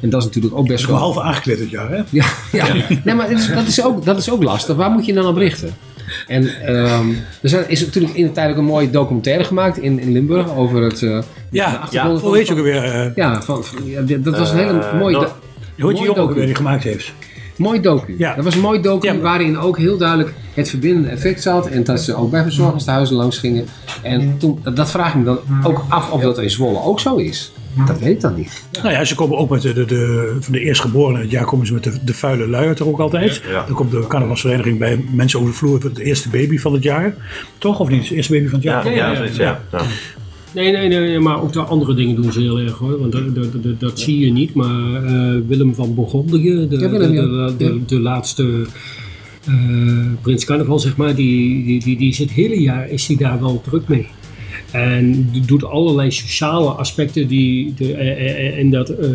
En 0.00 0.10
dat 0.10 0.20
is 0.20 0.26
natuurlijk 0.26 0.54
ook 0.56 0.66
best 0.66 0.86
wel... 0.86 0.96
half 0.96 1.18
aangekleed 1.18 1.58
dit 1.58 1.70
jaar, 1.70 1.90
hè? 1.90 2.02
Ja, 2.10 2.24
ja. 2.52 2.66
Nee, 3.04 3.14
maar 3.14 3.28
het 3.28 3.38
is- 3.38 3.48
dat, 3.48 3.66
is 3.66 3.84
ook, 3.84 4.04
dat 4.04 4.18
is 4.18 4.30
ook 4.30 4.42
lastig. 4.42 4.76
Waar 4.76 4.90
moet 4.90 5.06
je 5.06 5.12
dan 5.12 5.26
op 5.26 5.36
richten? 5.36 5.70
En 6.26 6.46
ehm, 6.66 7.08
er 7.42 7.48
zijn, 7.48 7.64
is 7.68 7.84
natuurlijk 7.84 8.14
in 8.14 8.26
de 8.26 8.32
tijd 8.32 8.50
ook 8.50 8.56
een 8.56 8.64
mooie 8.64 8.90
documentaire 8.90 9.44
gemaakt 9.44 9.78
in, 9.78 9.98
in 10.00 10.12
Limburg 10.12 10.54
over 10.56 10.82
het... 10.82 11.02
eh, 11.02 11.08
de 11.18 11.22
Ja, 11.50 11.80
ja. 11.90 12.10
Hoe 12.16 12.36
heet 12.36 12.46
je 12.46 12.52
ook 12.52 12.58
alweer? 12.58 12.84
eh, 12.84 13.14
Ja, 13.14 13.42
van, 13.42 13.64
ja, 13.84 14.16
dat 14.18 14.38
was 14.38 14.50
een 14.50 14.56
hele 14.58 14.78
Eh, 14.80 14.98
mooie... 14.98 15.16
no- 15.16 15.26
hoe 15.78 15.90
heet 15.90 15.98
jongen 15.98 16.22
ook 16.22 16.28
alweer 16.28 16.46
die 16.46 16.54
gemaakt 16.54 16.82
heeft? 16.84 17.12
Mooi 17.56 17.80
docu. 17.80 18.14
Ja. 18.18 18.34
Dat 18.34 18.44
was 18.44 18.54
een 18.54 18.60
mooi 18.60 18.80
docu 18.80 19.06
Ja, 19.06 19.12
maar- 19.12 19.22
waarin 19.22 19.58
ook 19.58 19.78
heel 19.78 19.96
duidelijk 19.96 20.32
het 20.54 20.68
verbindende 20.70 21.08
effect 21.08 21.42
zat. 21.42 21.66
En 21.68 21.84
dat 21.84 22.00
ze 22.00 22.14
ook 22.14 22.30
bij 22.30 22.42
verzorgingstehuizen 22.42 23.16
langs 23.16 23.38
gingen. 23.38 23.66
En 24.02 24.34
toen, 24.38 24.60
dat 24.74 24.90
vraag 24.90 25.08
ik 25.08 25.14
me 25.14 25.24
dan 25.24 25.38
ook 25.62 25.84
af 25.88 26.10
of 26.10 26.20
dat 26.20 26.38
in 26.38 26.50
Zwolle 26.50 26.82
ook 26.82 27.00
zo 27.00 27.16
is. 27.16 27.52
Dat 27.86 27.98
weet 27.98 28.14
ik 28.14 28.20
dan 28.20 28.34
niet. 28.34 28.64
Nou 28.82 28.90
ja, 28.94 29.04
ze 29.04 29.14
komen 29.14 29.38
ook 29.38 29.50
met 29.50 29.62
de, 29.62 29.72
de, 29.72 29.84
de, 29.84 30.36
van 30.40 30.52
de 30.52 30.60
eerstgeborenen. 30.60 31.20
Het 31.20 31.30
jaar 31.30 31.44
komen 31.44 31.66
ze 31.66 31.72
met 31.72 31.84
de, 31.84 31.92
de 32.04 32.14
vuile 32.14 32.48
luier 32.48 32.78
er 32.80 32.88
ook 32.88 32.98
altijd. 33.00 33.42
Ja. 33.50 33.64
Dan 33.66 33.74
komt 33.74 33.90
de 33.90 34.04
carnavalsvereniging 34.08 34.78
bij 34.78 35.04
mensen 35.12 35.38
over 35.38 35.50
de 35.50 35.56
vloer. 35.58 35.82
Het 35.82 35.98
eerste 35.98 36.28
baby 36.28 36.58
van 36.58 36.72
het 36.72 36.82
jaar. 36.82 37.14
Toch 37.58 37.80
of 37.80 37.88
niet? 37.88 38.02
Het 38.02 38.10
eerste 38.10 38.32
baby 38.32 38.44
van 38.48 38.54
het 38.54 38.62
Ja, 38.62 38.84
jaar. 38.84 38.94
ja, 38.94 39.14
zoiets, 39.16 39.36
ja. 39.36 39.60
ja. 39.72 39.80
Nee, 40.54 40.72
nee, 40.72 40.88
nee, 40.88 40.98
nee, 40.98 41.18
maar 41.20 41.42
ook 41.42 41.52
de 41.52 41.60
andere 41.60 41.94
dingen 41.94 42.14
doen 42.22 42.32
ze 42.32 42.40
heel 42.40 42.58
erg 42.58 42.72
hoor. 42.78 43.00
Want 43.00 43.12
dat, 43.12 43.34
dat, 43.34 43.62
dat, 43.62 43.80
dat 43.80 44.00
zie 44.00 44.18
je 44.18 44.32
niet. 44.32 44.54
Maar 44.54 45.04
eh, 45.04 45.34
Willem 45.46 45.74
van 45.74 45.94
Bourgondië, 45.94 46.66
de, 46.68 46.78
Ja, 46.78 46.88
de, 46.88 47.12
ja. 47.12 47.46
de, 47.46 47.54
de, 47.58 47.84
de 47.86 48.00
laatste 48.00 48.66
eh, 49.46 49.54
Prins 50.20 50.44
Carnaval, 50.44 50.78
zeg 50.78 50.96
maar, 50.96 51.14
die, 51.14 51.64
die, 51.64 51.80
die, 51.84 51.96
die 51.98 52.08
is 52.08 52.18
het 52.18 52.30
hele 52.30 52.60
jaar 52.60 52.88
is 52.88 53.06
hij 53.06 53.16
daar 53.16 53.40
wel 53.40 53.60
druk 53.60 53.88
mee. 53.88 54.06
En 54.72 55.30
doet 55.46 55.64
allerlei 55.64 56.10
sociale 56.10 56.68
aspecten 56.70 57.28
die. 57.28 57.74
De, 57.76 57.94
eh, 57.94 58.10
eh, 58.10 58.46
eh, 58.46 58.58
en 58.58 58.70
dat. 58.70 58.88
eh, 58.88 59.08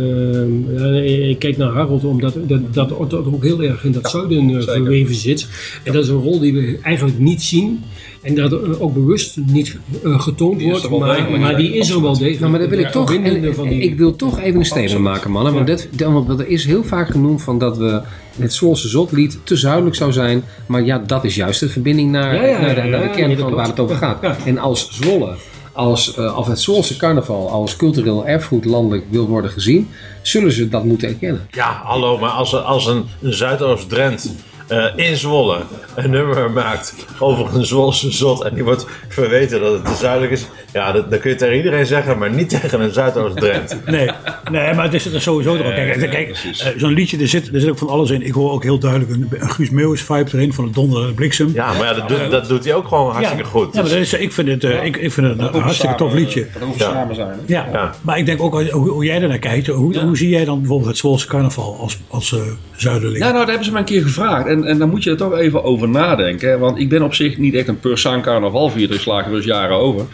ja, 0.77 1.27
ik 1.29 1.39
kijk 1.39 1.57
naar 1.57 1.71
Harold, 1.71 2.03
omdat 2.03 2.37
dat, 2.47 2.73
dat, 2.73 2.89
dat 2.89 3.13
ook 3.13 3.43
heel 3.43 3.63
erg 3.63 3.83
in 3.83 3.91
dat 3.91 4.09
zuiden 4.09 4.49
eh, 4.49 4.61
verweven 4.63 5.15
zit. 5.15 5.47
En 5.83 5.93
dat 5.93 6.03
is 6.03 6.09
een 6.09 6.21
rol 6.21 6.39
die 6.39 6.53
we 6.53 6.79
eigenlijk 6.81 7.19
niet 7.19 7.41
zien. 7.41 7.83
En 8.25 8.35
dat 8.35 8.51
eh, 8.53 8.81
ook 8.81 8.93
bewust 8.93 9.37
niet 9.45 9.77
eh, 10.03 10.19
getoond 10.19 10.59
Die 10.59 10.69
wordt. 10.69 10.89
Maar, 10.89 11.15
degelijk, 11.15 11.41
maar 11.41 11.57
die 11.57 11.73
is 11.73 11.89
er 11.89 12.01
wel 12.01 12.13
degelijk. 12.13 12.39
Nou, 12.39 12.51
maar 12.51 12.59
dat 12.59 12.69
wil 12.69 12.79
ik 12.79 12.87
toch. 12.87 13.13
En, 13.13 13.41
die- 13.69 13.79
ik 13.81 13.97
wil 13.97 14.15
toch 14.15 14.39
even 14.39 14.59
een 14.59 14.65
statement 14.65 14.99
maken, 14.99 15.31
mannen. 15.31 15.53
Want, 15.53 15.67
dit, 15.67 15.89
want 15.97 16.39
er 16.39 16.47
is 16.47 16.65
heel 16.65 16.83
vaak 16.83 17.09
genoemd 17.09 17.41
van 17.41 17.57
dat 17.59 17.77
we 17.77 18.01
het 18.37 18.53
Zwolse 18.53 18.87
Zotlied 18.87 19.37
te 19.43 19.55
zuidelijk 19.55 19.95
zou 19.95 20.11
zijn. 20.11 20.43
Maar 20.65 20.83
ja, 20.83 20.97
dat 21.07 21.23
is 21.23 21.35
juist 21.35 21.59
de 21.59 21.69
verbinding 21.69 22.11
naar, 22.11 22.35
Ja, 22.35 22.45
ja, 22.45 22.61
naar, 22.61 22.75
de, 22.75 22.81
naar 22.81 23.01
de 23.01 23.09
kern 23.09 23.37
van 23.37 23.47
dat 23.49 23.55
waar 23.59 23.67
het 23.67 23.79
over 23.79 23.95
gaat. 23.95 24.21
Ja. 24.21 24.35
En 24.45 24.57
als 24.57 24.89
Zwolle, 24.91 25.35
als, 25.71 26.15
eh, 26.15 26.37
of 26.37 26.47
het 26.47 26.59
Zwolse 26.59 26.97
carnaval 26.97 27.49
als 27.49 27.75
cultureel 27.75 28.27
erfgoed 28.27 28.65
landelijk 28.65 29.03
wil 29.09 29.27
worden 29.27 29.51
gezien, 29.51 29.87
zullen 30.21 30.51
ze 30.51 30.69
dat 30.69 30.83
moeten 30.83 31.07
erkennen. 31.07 31.47
Ja, 31.51 31.81
hallo, 31.83 32.17
maar 32.17 32.29
als, 32.29 32.55
als 32.63 32.85
een, 32.85 33.03
een 33.21 33.33
Zuidoost-Drent 33.33 34.35
eh, 34.67 34.85
in 34.95 35.15
Zwolle 35.15 35.57
een 35.95 36.09
nummer 36.09 36.51
maakt 36.51 36.95
over 37.19 37.55
een 37.55 37.65
Zwolse 37.65 38.11
zot 38.11 38.43
en 38.43 38.53
die 38.53 38.63
wordt 38.63 38.85
verweten 39.07 39.59
dat 39.59 39.73
het 39.73 39.85
te 39.85 39.95
zuidelijk 39.95 40.31
is, 40.31 40.45
ja, 40.73 40.91
dat, 40.91 41.11
dat 41.11 41.19
kun 41.19 41.29
je 41.29 41.35
tegen 41.35 41.55
iedereen 41.55 41.85
zeggen, 41.85 42.17
maar 42.17 42.29
niet 42.31 42.49
tegen 42.49 42.81
een 42.81 42.91
Zuidoost-Drent. 42.93 43.77
Nee, 43.85 44.09
nee, 44.51 44.73
maar 44.73 44.83
het 44.83 44.93
is 44.93 45.05
er 45.13 45.21
sowieso 45.21 45.55
erop. 45.55 45.73
Kijk, 45.73 46.09
kijk 46.09 46.29
eh, 46.29 46.67
zo'n 46.77 46.93
liedje, 46.93 47.17
er 47.17 47.27
zit, 47.27 47.53
er 47.53 47.59
zit 47.59 47.69
ook 47.69 47.77
van 47.77 47.87
alles 47.89 48.09
in. 48.09 48.21
Ik 48.21 48.33
hoor 48.33 48.51
ook 48.51 48.63
heel 48.63 48.79
duidelijk 48.79 49.11
een, 49.11 49.27
een 49.31 49.49
Guus 49.49 49.69
Meeuwis 49.69 50.01
vibe 50.01 50.29
erin 50.33 50.53
van 50.53 50.63
het 50.63 50.73
donder 50.73 51.01
en 51.01 51.07
de 51.07 51.13
bliksem. 51.13 51.51
Ja, 51.53 51.73
maar 51.73 51.85
ja, 51.85 51.93
dat, 51.93 52.07
doet, 52.07 52.31
dat 52.31 52.47
doet 52.47 52.63
hij 52.65 52.73
ook 52.73 52.87
gewoon 52.87 53.11
hartstikke 53.11 53.43
goed. 53.43 53.65
Ja, 53.65 53.69
maar 53.73 53.83
Dus- 53.83 53.91
dat 53.91 54.01
is, 54.01 54.13
ik, 54.13 54.31
vind 54.33 54.47
het, 54.47 54.63
eh, 54.63 54.83
ik, 54.85 54.97
ik 54.97 55.11
vind 55.11 55.27
het 55.27 55.53
een 55.53 55.61
hartstikke 55.61 55.95
tof 55.95 56.13
liedje. 56.13 56.47
Dat 56.53 56.61
hoeft 56.61 56.79
Ja. 56.79 56.91
samen 56.91 57.15
zijn. 57.15 57.39
Ja. 57.45 57.67
Ja. 57.71 57.93
maar 58.01 58.17
ik 58.17 58.25
denk 58.25 58.41
ook 58.41 58.61
hoe, 58.71 58.89
hoe 58.89 59.05
jij 59.05 59.21
ernaar 59.21 59.39
kijkt. 59.39 59.67
Hoe, 59.67 59.99
hoe 59.99 60.17
zie 60.17 60.29
jij 60.29 60.45
dan 60.45 60.59
bijvoorbeeld 60.59 60.89
het 60.89 60.97
Zwolse 60.97 61.27
carnaval 61.27 61.77
als, 61.79 61.99
als 62.07 62.33
eh 62.33 62.39
zuiderling? 62.75 63.17
Ja, 63.23 63.25
nou, 63.31 63.37
daar 63.37 63.47
hebben 63.47 63.65
ze 63.65 63.71
me 63.71 63.77
een 63.79 63.85
keer 63.85 64.01
gevraagd. 64.01 64.47
En, 64.55 64.65
en 64.65 64.77
daar 64.77 64.87
moet 64.87 65.03
je 65.03 65.09
er 65.09 65.17
toch 65.17 65.37
even 65.37 65.63
over 65.63 65.89
nadenken. 65.89 66.49
hè. 66.49 66.57
Want 66.57 66.79
ik 66.79 66.89
ben 66.89 67.01
op 67.01 67.13
zich 67.13 67.37
niet 67.37 67.53
echt 67.55 67.67
een 67.67 67.79
per 67.79 67.97
sang 67.97 68.23
carnavalvierder. 68.23 68.95
Ik 68.95 69.01
slaag 69.01 69.25
er 69.25 69.31
dus 69.31 69.45
jaren 69.45 69.77
over. 69.77 70.05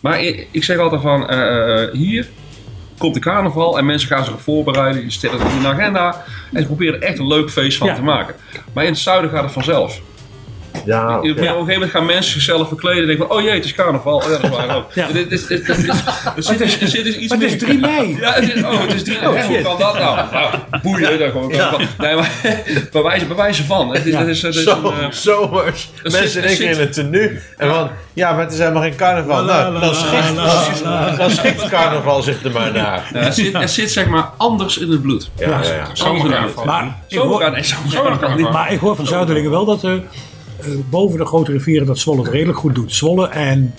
Maar 0.00 0.22
ik, 0.22 0.46
ik 0.50 0.64
zeg 0.64 0.78
altijd 0.78 1.02
van, 1.02 1.28
eh, 1.28 1.82
eh, 1.82 1.92
hier 1.92 2.26
komt 2.98 3.14
de 3.14 3.20
carnaval 3.20 3.78
en 3.78 3.86
mensen 3.86 4.08
gaan 4.08 4.24
zich 4.24 4.40
voorbereiden. 4.40 5.00
Die 5.02 5.10
stellen 5.10 5.40
het 5.40 5.52
in 5.52 5.60
de 5.62 5.68
agenda. 5.68 6.24
En 6.52 6.60
ze 6.60 6.66
proberen 6.66 6.94
er 6.94 7.02
echt 7.08 7.18
een 7.18 7.26
leuk 7.26 7.50
feest 7.50 7.78
van 7.78 7.86
Ja. 7.86 7.94
te 7.94 8.02
maken. 8.02 8.34
Maar 8.72 8.84
in 8.84 8.90
het 8.90 8.98
zuiden 8.98 9.30
gaat 9.30 9.42
het 9.42 9.52
vanzelf. 9.52 10.00
Ja, 10.84 11.16
Op 11.18 11.24
een 11.24 11.36
gegeven 11.36 11.72
moment 11.72 11.90
gaan 11.90 12.06
mensen 12.06 12.32
zichzelf 12.32 12.68
verkleden 12.68 13.00
en 13.00 13.06
denken 13.06 13.26
van, 13.26 13.36
oh 13.36 13.42
jee, 13.42 13.54
het 13.54 13.64
is 13.64 13.72
carnaval. 13.74 14.16
Oh 14.16 14.22
ja, 14.22 14.28
dat 14.28 14.42
is 14.42 14.48
waar 14.56 14.76
ook. 14.76 14.92
Ja. 14.92 15.06
Dit 15.12 15.32
is- 15.32 15.46
dit- 15.46 15.66
dit 15.66 15.78
is- 15.78 15.88
Er 16.36 16.42
zit 16.42 16.58
dus- 16.58 16.78
zit 16.78 17.04
dus 17.04 17.16
iets 17.16 17.32
Maar 17.32 17.42
het 17.42 17.62
is 17.62 17.68
meer- 17.68 17.78
3 17.78 17.78
mei. 17.80 18.16
ja, 18.20 18.32
het 18.32 18.54
is, 18.54 18.62
oh, 18.62 18.80
het 18.80 18.94
is 18.94 19.02
drie. 19.02 19.16
Oh, 19.28 19.44
hoe 19.46 19.62
kan 19.62 19.78
dat 19.78 19.94
nou? 19.98 20.16
nou 20.32 20.54
boeien, 20.82 21.18
daar 21.18 21.30
gewoon. 21.30 21.48
Nee, 21.98 22.14
maar 22.14 22.30
bij 22.92 23.02
wijze, 23.02 23.26
bij 23.26 23.36
wijze 23.36 23.64
van. 23.64 23.94
Het 23.94 24.06
is, 24.06 24.12
dat 24.12 24.26
is, 24.26 24.40
dat 24.40 24.54
is 24.54 24.62
Zo, 24.62 24.76
een, 24.84 25.00
eh, 25.00 25.10
zomers. 25.10 25.90
er 26.04 26.10
Mensen 26.10 26.48
zit- 26.48 26.60
in 26.60 26.78
het 26.78 26.92
tenue. 26.92 27.38
En 27.56 27.68
van, 27.68 27.90
ja, 28.12 28.32
maar 28.32 28.40
het 28.44 28.52
is 28.52 28.58
helemaal 28.58 28.82
geen 28.82 28.96
carnaval. 28.96 29.42
La, 29.42 29.42
la, 29.44 29.68
Nou, 29.70 29.80
dan 29.80 29.88
la, 29.88 29.94
schikt, 29.94 30.84
dan, 30.84 31.16
dan 31.16 31.30
schikt 31.30 31.68
carnaval 31.68 32.22
zich 32.22 32.44
er 32.44 32.50
maar 32.50 32.72
naar. 32.72 33.10
ja, 33.12 33.18
het, 33.18 33.34
zit, 33.34 33.52
het 33.58 33.70
zit 33.70 33.90
zeg 33.92 34.06
maar 34.06 34.28
anders 34.36 34.78
in 34.78 34.90
het 34.90 35.02
bloed. 35.02 35.30
Ja, 35.36 35.48
ja, 35.48 35.74
ja. 35.74 35.86
Zomercarnaval. 35.92 36.64
Maar 36.64 36.84
ik, 37.08 37.18
Zomer, 37.18 38.78
hoor, 38.80 38.96
van 38.96 39.06
zuiderlingen 39.06 39.50
wel 39.50 39.64
dat 39.64 39.82
boven 40.90 41.18
de 41.18 41.26
grote 41.26 41.52
rivieren 41.52 41.86
dat 41.86 41.98
Zwolle 41.98 42.22
het 42.22 42.30
redelijk 42.32 42.58
goed 42.58 42.74
doet. 42.74 42.92
Zwolle 42.92 43.28
en 43.28 43.74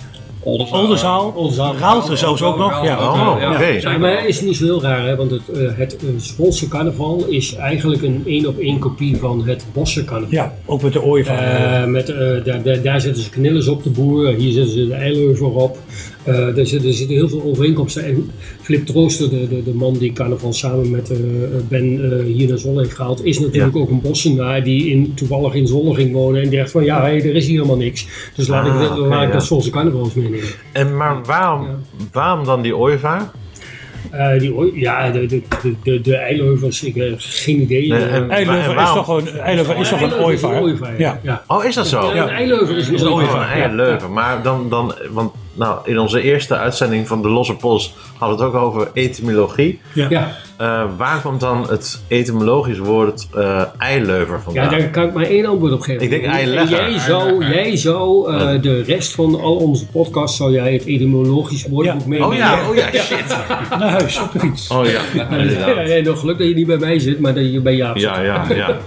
Oldenzaal, 0.46 1.32
Oldenzaal. 1.36 1.76
Raalte 1.76 2.16
zelfs 2.16 2.42
ook 2.42 2.58
nog. 2.58 2.84
Ja. 2.84 2.98
Oh, 3.12 3.52
oké. 3.52 3.64
Ja, 3.66 3.98
maar 3.98 4.16
het 4.16 4.28
is 4.28 4.40
niet 4.40 4.56
zo 4.56 4.64
heel 4.64 4.82
raar, 4.82 5.06
hè? 5.06 5.16
want 5.16 5.30
het, 5.30 5.48
eh, 5.48 5.68
het 5.74 5.96
eh, 5.96 6.08
Zwolse 6.16 6.68
carnaval 6.68 7.24
is 7.28 7.54
eigenlijk 7.54 8.02
een 8.02 8.22
één 8.26 8.46
op 8.46 8.58
één 8.58 8.78
kopie 8.78 9.16
van 9.16 9.46
het 9.46 9.64
Bosse 9.72 10.04
carnaval. 10.04 10.34
ja, 10.34 10.54
ook 10.66 10.82
met 10.82 10.92
de 10.92 11.02
ooievaar. 11.02 11.82
Eh, 11.82 11.88
met, 11.88 12.08
eh, 12.08 12.44
daar, 12.44 12.62
daar, 12.62 12.82
daar 12.82 13.00
zetten 13.00 13.22
ze 13.22 13.30
knillers 13.30 13.68
op 13.68 13.82
de 13.82 13.90
boer, 13.90 14.34
hier 14.34 14.52
zetten 14.52 14.72
ze 14.72 14.86
de 14.86 14.94
eileuver 14.94 15.46
op. 15.46 15.78
Eh, 16.24 16.58
er, 16.58 16.66
zitten, 16.66 16.88
er 16.88 16.94
zitten 16.94 17.16
heel 17.16 17.28
veel 17.28 17.42
overeenkomsten. 17.42 18.04
En 18.04 18.30
Flip 18.60 18.86
Trooster, 18.86 19.30
de, 19.30 19.48
de, 19.48 19.62
de 19.62 19.74
man 19.74 19.92
die 19.98 20.12
carnaval 20.12 20.52
samen 20.52 20.90
met 20.90 21.10
eh, 21.10 21.16
Ben 21.68 22.18
eh, 22.18 22.24
hier 22.34 22.48
naar 22.48 22.58
Zwolle 22.58 22.80
heeft 22.80 22.94
gehaald, 22.94 23.24
is 23.24 23.38
natuurlijk 23.38 23.76
ook 23.76 23.90
een 23.90 24.00
bossenaar 24.00 24.64
die 24.64 24.90
in, 24.90 25.14
toevallig 25.14 25.54
in 25.54 25.66
Zwolle 25.66 25.94
ging 25.94 26.12
wonen. 26.12 26.42
En 26.42 26.48
die 26.48 26.58
dacht 26.58 26.70
van 26.70 26.84
ja, 26.84 27.00
hey, 27.00 27.16
er 27.16 27.34
is 27.34 27.46
hier 27.46 27.56
helemaal 27.56 27.76
niks. 27.76 28.06
Dus 28.36 28.46
laat 28.48 28.68
Ah, 28.68 28.82
ik, 28.82 28.90
oké, 28.90 29.00
laat 29.00 29.22
ik 29.22 29.28
ja. 29.28 29.32
dat 29.32 29.44
Zwolse 29.44 29.70
carnaval 29.70 30.04
eens 30.04 30.14
En 30.72 30.96
maar 30.96 31.22
waarom, 31.24 31.68
waarom 32.12 32.44
dan 32.44 32.62
die 32.62 32.76
ooievaar? 32.76 33.30
Eh, 34.10 34.38
die, 34.38 34.80
ja, 34.80 35.10
de, 35.10 35.26
de, 35.26 35.42
de, 35.82 36.00
de, 36.00 36.16
eileuvers, 36.16 36.82
ik 36.82 36.94
heb 36.94 37.14
geen 37.18 37.60
idee. 37.60 37.88
Nee, 37.88 37.98
Eh, 38.04 38.14
en- 38.14 38.30
Eileuver 38.30 38.68
is 38.68 38.74
waarom? 38.74 38.96
toch 39.04 39.08
een, 39.08 39.38
Eileuver 39.38 39.76
is 39.78 39.88
toch 39.88 40.00
een 40.00 40.32
is 40.32 40.44
ooievaar? 40.44 40.98
Ja. 40.98 41.20
ja. 41.22 41.42
Oh, 41.46 41.64
is 41.64 41.74
dat 41.74 41.86
zo? 41.86 42.14
Ja, 42.14 42.22
een 42.22 42.28
eileuver 42.28 42.76
is 42.76 42.88
een 42.88 43.00
een 43.00 43.08
ooievaar. 43.08 43.56
Oh, 43.56 43.64
een 43.64 43.74
Leuven. 43.74 44.12
Maar 44.12 44.42
dan, 44.42 44.68
dan, 44.68 44.94
want 45.10 45.32
nou, 45.56 45.78
in 45.84 45.98
onze 45.98 46.22
eerste 46.22 46.56
uitzending 46.56 47.08
van 47.08 47.22
de 47.22 47.28
Losse 47.28 47.54
Pols 47.54 47.94
hadden 48.18 48.38
we 48.38 48.44
het 48.44 48.54
ook 48.54 48.60
over 48.62 48.90
etymologie. 48.94 49.80
Ja. 49.94 50.06
Ja. 50.10 50.36
Eh, 50.56 50.84
waar 50.96 51.20
komt 51.20 51.40
dan 51.40 51.66
het 51.68 52.02
etymologisch 52.08 52.78
woord 52.78 53.28
eh 53.34 53.62
eileuver 53.78 54.34
Ja, 54.34 54.40
vandaan? 54.42 54.70
daar 54.70 54.88
kan 54.90 55.04
ik 55.04 55.12
maar 55.14 55.24
één 55.24 55.46
antwoord 55.46 55.72
op 55.72 55.80
geven. 55.80 56.02
Ik 56.02 56.10
denk 56.10 56.22
En 56.22 56.30
eilegger. 56.30 56.90
Jij 56.90 56.98
zou, 56.98 57.44
jij 57.44 57.76
zou 57.76 58.32
eh, 58.34 58.62
de 58.62 58.82
rest 58.82 59.14
van 59.14 59.40
al 59.40 59.56
onze 59.56 59.86
podcasts, 59.86 60.36
zou 60.36 60.52
jij 60.52 60.72
het 60.72 60.84
etymologisch 60.84 61.66
woordenboek 61.68 62.02
Ja. 62.02 62.08
meenemen. 62.08 62.28
oh 62.30 62.36
ja, 62.36 62.68
oh 62.70 62.76
ja, 62.76 63.00
shit. 63.02 63.26
Naar 63.78 63.88
huis, 63.90 64.20
op 64.20 64.32
de 64.32 64.38
fiets. 64.38 64.68
Oh 64.70 64.86
ja, 64.86 65.00
Ja, 65.48 65.80
ja, 65.80 66.02
nog 66.02 66.20
geluk 66.20 66.38
dat 66.38 66.48
je 66.48 66.54
niet 66.54 66.66
bij 66.66 66.76
mij 66.78 66.98
zit, 66.98 67.20
maar 67.20 67.34
dat 67.34 67.52
je 67.52 67.60
bij 67.60 67.74
Jaap 67.74 67.98
zit. 67.98 68.08
Ja, 68.08 68.20
ja, 68.20 68.46
ja. 68.54 68.76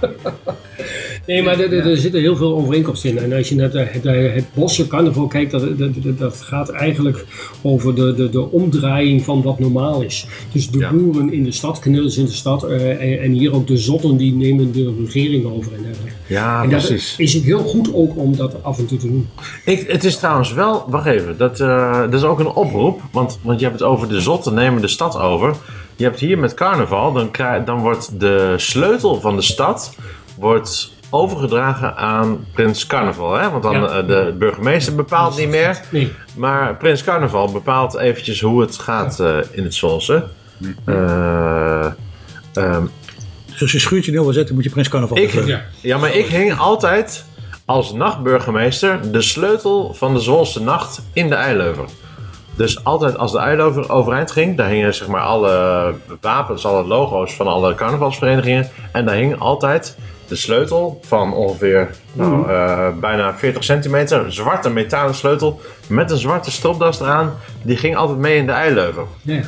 Nee, 1.26 1.42
maar 1.42 1.60
er, 1.60 1.72
er- 1.86 1.96
zitten 1.96 2.20
heel 2.20 2.36
veel 2.36 2.56
overeenkomsten 2.56 3.10
in. 3.10 3.18
En 3.18 3.32
als 3.32 3.48
je 3.48 3.54
naar 3.54 3.70
het, 3.72 3.92
het, 3.92 4.04
het 4.34 4.44
Bosse 4.54 4.86
carnaval 4.86 5.26
kijkt, 5.26 5.50
dat, 5.50 5.78
dat, 5.78 5.90
dat, 6.18 6.36
gaat 6.40 6.68
eigenlijk 6.68 7.24
over 7.62 7.94
de, 7.94 8.14
de, 8.14 8.30
de 8.30 8.50
omdraaiing 8.50 9.24
van 9.24 9.42
wat 9.42 9.58
normaal 9.58 10.02
is. 10.02 10.26
Dus 10.52 10.70
de 10.70 10.78
Ja. 10.78 10.90
boeren 10.92 11.32
in 11.32 11.44
de 11.44 11.52
stad, 11.52 11.78
knillers 11.78 12.16
in 12.16 12.24
de 12.24 12.30
stad 12.32 12.62
eh, 12.64 12.90
en, 13.12 13.20
en 13.20 13.32
hier 13.32 13.54
ook 13.54 13.66
de 13.66 13.76
zotten 13.76 14.16
die 14.16 14.34
nemen 14.34 14.72
de 14.72 14.94
regering 15.04 15.44
over 15.44 15.72
en 15.72 15.82
dergelijke. 15.82 16.14
Ja, 16.26 16.62
En 16.62 16.68
precies. 16.68 17.14
is 17.18 17.32
het 17.34 17.42
heel 17.42 17.58
goed 17.58 17.94
ook 17.94 18.16
om 18.16 18.36
dat 18.36 18.62
af 18.62 18.78
en 18.78 18.86
toe 18.86 18.98
te 18.98 19.06
doen. 19.06 19.28
Ik, 19.64 19.84
het 19.88 20.04
is 20.04 20.16
trouwens 20.16 20.52
wel, 20.52 20.84
wacht 20.88 21.06
even, 21.06 21.36
dat, 21.38 21.60
eh, 21.60 22.00
dat 22.00 22.14
is 22.14 22.22
ook 22.22 22.38
een 22.38 22.46
oproep. 22.54 23.00
Want, 23.12 23.38
want 23.42 23.58
je 23.60 23.66
hebt 23.66 23.78
het 23.80 23.88
over 23.88 24.08
de 24.08 24.20
zotten 24.20 24.54
nemen 24.54 24.80
de 24.82 24.88
stad 24.88 25.18
over. 25.18 25.54
Je 25.96 26.04
hebt 26.04 26.20
hier 26.20 26.38
met 26.38 26.54
carnaval, 26.54 27.12
dan, 27.12 27.30
krijg, 27.30 27.64
dan 27.64 27.80
wordt 27.80 28.20
de 28.20 28.54
sleutel 28.56 29.20
van 29.20 29.36
de 29.36 29.42
stad 29.42 29.94
wordt 30.38 30.92
overgedragen 31.10 31.96
aan 31.96 32.44
Prins 32.52 32.86
Carnaval. 32.86 33.34
Hè? 33.34 33.50
Want 33.50 33.62
dan 33.62 33.80
Ja. 33.80 33.88
eh, 33.88 34.06
de 34.06 34.34
burgemeester 34.38 34.94
bepaalt 34.94 35.36
niet 35.38 35.48
meer. 35.48 35.80
Nee. 35.90 36.12
Maar 36.36 36.76
Prins 36.76 37.04
Carnaval 37.04 37.52
bepaalt 37.52 37.96
eventjes 37.98 38.40
hoe 38.40 38.60
het 38.60 38.78
gaat 38.78 39.20
eh, 39.20 39.36
in 39.50 39.64
het 39.64 39.74
Zwolse. 39.74 40.24
Eh, 40.84 41.86
ehm, 42.54 42.84
Dus 43.46 43.60
als 43.62 43.72
je 43.72 43.78
schuurtje 43.78 44.12
nul 44.12 44.24
wil 44.24 44.32
zetten, 44.32 44.54
moet 44.54 44.64
je 44.64 44.70
Prins 44.70 44.88
Carnaval 44.88 45.16
ik. 45.18 45.32
Ja. 45.46 45.62
ja, 45.80 45.98
maar 45.98 46.14
ik 46.14 46.26
hing 46.26 46.58
altijd 46.58 47.24
als 47.64 47.92
nachtburgemeester 47.92 49.12
de 49.12 49.22
sleutel 49.22 49.94
van 49.94 50.14
de 50.14 50.20
Zwolse 50.20 50.62
nacht 50.62 51.02
in 51.12 51.28
de 51.28 51.34
eileuver. 51.34 51.84
Dus 52.56 52.84
altijd 52.84 53.18
als 53.18 53.32
de 53.32 53.38
eileuver 53.38 53.90
overeind 53.90 54.30
ging, 54.30 54.56
daar 54.56 54.68
hingen 54.68 54.94
zeg 54.94 55.08
maar 55.08 55.20
alle 55.20 55.94
wapens, 56.20 56.66
alle 56.66 56.84
logo's 56.84 57.34
van 57.34 57.46
alle 57.46 57.74
carnavalsverenigingen. 57.74 58.68
En 58.92 59.04
daar 59.04 59.14
hing 59.14 59.38
altijd 59.38 59.96
de 60.30 60.36
sleutel 60.36 61.00
van 61.02 61.34
ongeveer 61.34 61.90
nou, 62.12 62.48
eh, 62.50 62.88
bijna 63.00 63.36
40 63.36 63.64
centimeter, 63.64 64.24
een 64.24 64.32
zwarte 64.32 64.70
metalen 64.70 65.14
sleutel 65.14 65.60
met 65.86 66.10
een 66.10 66.18
zwarte 66.18 66.50
stropdas 66.50 67.00
eraan. 67.00 67.34
Die 67.62 67.76
ging 67.76 67.96
altijd 67.96 68.18
mee 68.18 68.36
in 68.36 68.46
de 68.46 68.52
eileuver. 68.52 69.02
Ja. 69.22 69.40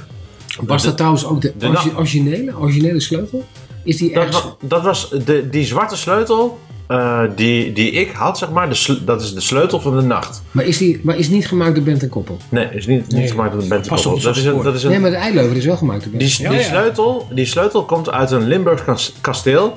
Was 0.60 0.82
dat 0.82 0.96
trouwens 0.96 1.26
ook 1.26 1.40
de, 1.40 1.52
originele, 1.96 2.52
originele 2.58 3.00
sleutel? 3.00 3.44
Is 3.84 3.96
die 3.96 4.12
Dat, 4.14 4.22
ergens... 4.24 4.44
wa- 4.44 4.54
dat 4.60 4.82
was 4.82 5.10
de, 5.24 5.48
die 5.50 5.64
zwarte 5.64 5.96
sleutel 5.96 6.58
eh, 6.86 7.20
die, 7.36 7.72
die 7.72 7.90
ik 7.90 8.10
had, 8.10 8.38
zeg 8.38 8.50
maar, 8.50 8.68
de 8.68 8.74
sle- 8.74 9.04
dat 9.04 9.22
is 9.22 9.34
de 9.34 9.40
sleutel 9.40 9.80
van 9.80 9.96
de 9.96 10.02
nacht. 10.02 10.42
Maar 10.50 10.64
is 10.64 10.78
die 10.78 11.00
maar 11.02 11.16
is 11.16 11.28
niet 11.28 11.46
gemaakt 11.46 11.74
door 11.74 11.84
Bent 11.84 12.02
en 12.02 12.08
Koppel? 12.08 12.36
Nee, 12.48 12.68
is 12.72 12.86
niet, 12.86 13.00
niet 13.00 13.12
Nee. 13.12 13.28
gemaakt 13.28 13.52
door 13.52 13.62
op 13.62 13.68
de 13.68 13.74
Dat 14.22 14.36
is 14.36 14.44
een, 14.44 14.62
dat 14.62 14.74
is 14.74 14.82
een, 14.82 14.90
Nee, 14.90 14.98
maar 14.98 15.10
de 15.10 15.16
eileuver 15.16 15.56
is 15.56 15.64
wel 15.64 15.76
gemaakt 15.76 16.02
door 16.02 16.12
Bent. 16.12 16.36
die, 16.36 16.48
die, 16.48 16.60
sleutel, 16.62 17.28
die 17.32 17.46
sleutel 17.46 17.84
komt 17.84 18.10
uit 18.10 18.30
een 18.30 18.46
Limburgs 18.46 18.84
kas- 18.84 19.14
kasteel. 19.20 19.76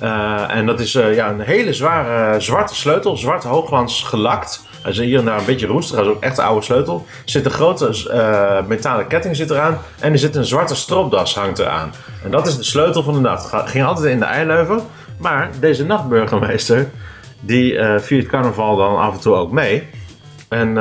Eh, 0.00 0.56
en 0.56 0.66
dat 0.66 0.80
is 0.80 0.94
eh, 0.94 1.14
ja, 1.14 1.30
een 1.30 1.40
hele 1.40 1.72
zware 1.72 2.40
zwarte 2.40 2.74
sleutel, 2.74 3.16
zwart 3.16 3.44
hoogglans 3.44 4.02
gelakt. 4.02 4.64
Hij 4.82 4.90
is 4.90 4.98
hier 4.98 5.18
en 5.18 5.24
daar 5.24 5.38
een 5.38 5.44
beetje 5.44 5.66
roestig. 5.66 5.96
Hij 5.96 6.04
is 6.04 6.10
ook 6.10 6.22
echt 6.22 6.38
een 6.38 6.44
oude 6.44 6.64
sleutel. 6.64 7.06
Er 7.08 7.30
zit 7.30 7.44
een 7.44 7.50
grote 7.50 8.08
eh, 8.10 8.66
metalen 8.66 9.06
ketting 9.06 9.36
zit 9.36 9.50
eraan. 9.50 9.78
En 9.98 10.12
er 10.12 10.18
zit 10.18 10.36
een 10.36 10.44
zwarte 10.44 10.74
stropdas 10.74 11.34
hangt 11.34 11.58
eraan. 11.58 11.92
En 12.24 12.30
dat 12.30 12.46
is 12.46 12.56
de 12.56 12.64
sleutel 12.64 13.02
van 13.02 13.14
de 13.14 13.20
nacht. 13.20 13.52
Ging 13.68 13.84
altijd 13.84 14.06
in 14.06 14.18
de 14.18 14.24
eileuven. 14.24 14.80
Maar 15.18 15.50
deze 15.60 15.84
nachtburgemeester, 15.84 16.90
die 17.40 17.78
viert 17.98 18.26
carnaval 18.26 18.76
dan 18.76 18.96
af 18.96 19.14
en 19.14 19.20
toe 19.20 19.34
ook 19.34 19.50
mee. 19.50 19.88
En 20.48 20.74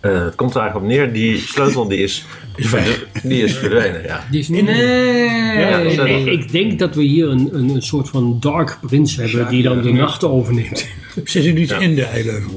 eh, 0.00 0.24
het 0.24 0.34
komt 0.34 0.54
er 0.54 0.60
eigenlijk 0.60 0.90
op 0.90 0.96
neer, 0.96 1.12
die 1.12 1.38
sleutel 1.38 1.88
die 1.88 1.98
is, 2.02 2.24
die 3.22 3.42
is 3.42 3.56
verdwenen. 3.56 4.02
Ja. 4.02 4.24
Die 4.30 4.40
is 4.40 4.48
niet 4.48 4.64
Nee. 4.64 5.28
Ja, 5.60 5.78
is- 5.78 5.96
ik, 5.96 6.26
ik 6.26 6.52
denk 6.52 6.78
dat 6.78 6.94
we 6.94 7.02
hier 7.02 7.28
een, 7.28 7.48
een, 7.52 7.68
een 7.68 7.82
soort 7.82 8.08
van 8.08 8.36
dark 8.40 8.78
prince 8.86 9.20
hebben 9.22 9.48
die 9.48 9.62
dan 9.62 9.82
de 9.82 9.92
nachten 9.92 10.30
overneemt. 10.30 10.86
Zit 11.24 11.44
u 11.44 11.52
niet 11.52 11.70
in 11.70 11.94
de 11.94 12.04
eileuven? 12.04 12.50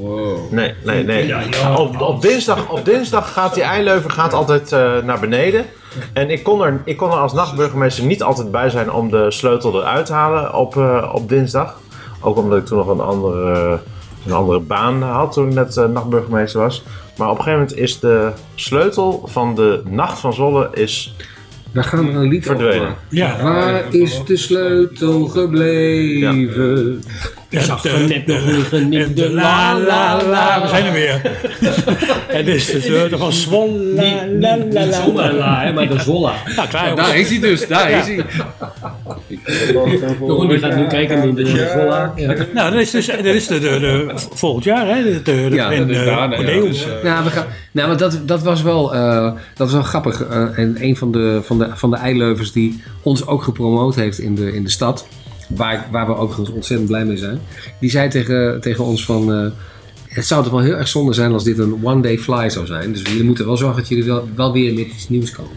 Nee, 0.52 0.74
nee, 0.86 1.04
nee. 1.04 1.34
Op, 1.78 2.02
op, 2.02 2.22
dinsdag, 2.22 2.70
op 2.70 2.86
dinsdag 2.86 3.34
gaat 3.34 3.54
die 3.54 3.64
eileuven 3.64 4.12
gaat 4.12 4.34
altijd 4.34 4.72
eh, 4.72 4.98
naar 5.04 5.20
beneden. 5.20 5.66
En 6.14 6.30
ik 6.30 6.44
kon, 6.44 6.62
er, 6.64 6.82
ik 6.86 6.98
kon 6.98 7.10
er 7.12 7.18
als 7.18 7.34
nachtburgemeester 7.34 8.06
niet 8.06 8.24
altijd 8.24 8.52
bij 8.52 8.70
zijn 8.70 8.92
om 8.92 9.10
de 9.10 9.32
sleutel 9.32 9.80
eruit 9.82 10.06
te 10.06 10.14
halen 10.14 10.54
op, 10.56 10.78
eh, 10.78 11.12
op 11.14 11.30
dinsdag. 11.30 11.80
Ook 12.20 12.38
omdat 12.38 12.58
ik 12.60 12.66
toen 12.66 12.78
nog 12.78 12.88
een 12.88 13.00
andere, 13.00 13.80
een 14.26 14.32
andere 14.32 14.60
baan 14.60 15.02
had 15.02 15.34
toen 15.34 15.48
ik 15.48 15.54
net 15.54 15.76
nachtburgemeester 15.94 16.60
was. 16.62 16.84
Maar 17.16 17.30
op 17.30 17.38
een 17.38 17.44
gegeven 17.44 17.60
moment 17.60 17.78
is 17.78 18.00
de 18.00 18.32
sleutel 18.56 19.24
van 19.26 19.56
de 19.56 19.82
Nacht 19.86 20.20
van 20.20 20.34
Zolle 20.34 20.70
is 20.74 21.16
Daar 21.72 21.84
gaan 21.84 22.06
we 22.06 22.12
een 22.12 22.28
lied 22.28 22.50
over 22.50 22.60
verdwenen. 22.60 22.96
Ja. 23.10 23.44
Waar 23.44 23.94
is 23.94 24.22
de 24.26 24.38
sleutel 24.38 25.28
gebleven? 25.28 27.04
Ik 27.50 27.60
zag 27.60 27.86
er 27.86 28.08
net 28.08 28.28
nog 28.28 28.46
liggen 28.46 28.94
in 28.94 29.02
En 29.02 29.16
de 29.16 29.30
la 29.30 29.80
la 29.80 30.24
la. 30.24 30.62
We 30.62 30.68
zijn 30.68 30.86
er 30.86 30.92
weer. 30.92 31.22
Het 32.38 32.48
is 32.48 32.66
de 32.66 32.82
sleutel 32.82 33.18
van 33.18 33.34
Zwolle. 33.34 34.26
Niet 34.66 34.94
zomaar 34.94 35.34
la, 35.34 35.64
hè, 35.64 35.74
maar 35.74 35.88
de 35.88 36.00
zolla. 36.00 36.34
Ja, 36.56 36.66
klaar. 36.66 36.96
Daar 36.96 37.18
is 37.18 37.30
hij 37.30 37.40
dus, 37.40 37.68
daar 37.68 37.92
is 37.92 38.06
hij. 38.06 38.26
Jeroen 39.46 40.48
die 40.48 40.60
gaat 40.60 40.76
nu 40.76 40.88
kijken 40.88 41.24
in 41.24 41.36
de. 41.36 42.48
Nou, 42.54 42.72
dat 42.72 42.82
is 42.82 42.92
dus 42.92 43.06
dat 43.06 43.26
is 43.26 43.48
de, 43.48 43.60
de, 43.60 43.80
de, 43.80 44.12
volgend 44.34 44.64
jaar, 44.64 44.88
hè? 44.88 45.04
De, 45.04 45.22
de, 45.22 45.50
de, 45.50 45.56
Ja, 45.56 45.72
in, 45.72 45.88
dat 45.88 45.90
is 45.90 46.86
eh, 46.86 47.04
Nou, 47.04 47.24
we 47.24 47.30
gaan, 47.30 47.46
nou 47.72 47.88
maar 47.88 47.98
dat, 47.98 48.20
dat 48.26 48.44
was 48.44 48.62
wel, 48.62 48.94
eh, 48.94 49.24
dat 49.26 49.36
was 49.58 49.72
wel 49.72 49.84
grappig. 49.84 50.24
Eh, 50.24 50.58
en 50.58 50.76
een 50.80 50.98
van 50.98 51.12
de, 51.12 51.40
van, 51.44 51.58
de, 51.60 51.70
van 51.74 51.90
de 51.90 51.96
eileuvers 51.98 52.52
die 52.52 52.82
ons 53.02 53.28
ook 53.28 53.44
gepromoot 53.44 53.96
heeft 53.96 54.20
in 54.20 54.36
de, 54.36 54.54
in 54.54 54.64
de 54.64 54.70
stad, 54.70 55.08
waar, 55.48 55.88
waar 55.92 56.06
we 56.08 56.16
overigens 56.16 56.50
ontzettend 56.50 56.90
blij 56.90 57.06
mee 57.06 57.18
zijn, 57.18 57.40
die 57.80 57.90
zei 57.90 58.10
tegen, 58.10 58.62
tegen 58.62 58.84
ons 58.84 59.06
van... 59.06 59.34
eh, 59.34 59.46
het 60.08 60.26
zou 60.26 60.44
toch 60.44 60.52
wel 60.52 60.62
heel 60.62 60.76
erg 60.76 60.88
zonde 60.88 61.14
zijn 61.14 61.32
als 61.32 61.44
dit 61.44 61.58
een 61.58 61.80
one-day 61.84 62.18
fly 62.18 62.50
zou 62.50 62.66
zijn. 62.66 62.92
Dus 62.92 63.02
jullie 63.02 63.24
moeten 63.24 63.46
wel 63.46 63.58
zorgen 63.58 63.78
dat 63.80 63.88
jullie 63.88 64.04
wel, 64.06 64.30
wel 64.36 64.54
weer 64.54 64.74
met 64.74 64.86
iets 64.86 65.10
nieuws 65.10 65.32
komen. 65.32 65.52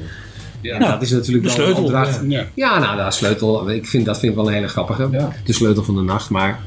Ja, 0.67 0.79
dat 0.91 1.03
is 1.03 1.11
natuurlijk 1.11 1.43
de 1.45 1.49
wel 1.49 1.57
sleutel, 1.57 1.77
een 1.77 1.85
opdracht. 1.85 2.21
ja. 2.29 2.47
Ja, 2.55 2.79
nou, 2.79 3.05
de 3.05 3.11
sleutel. 3.11 3.71
Ik 3.71 3.87
vind, 3.87 4.05
dat 4.05 4.19
vind 4.19 4.33
ik 4.33 4.39
wel 4.39 4.49
een 4.49 4.55
hele 4.55 4.69
grappige. 4.69 5.09
Ja. 5.11 5.33
De 5.45 5.53
sleutel 5.53 5.85
van 5.85 5.95
de 5.95 6.03
nacht. 6.03 6.31
Maar 6.31 6.61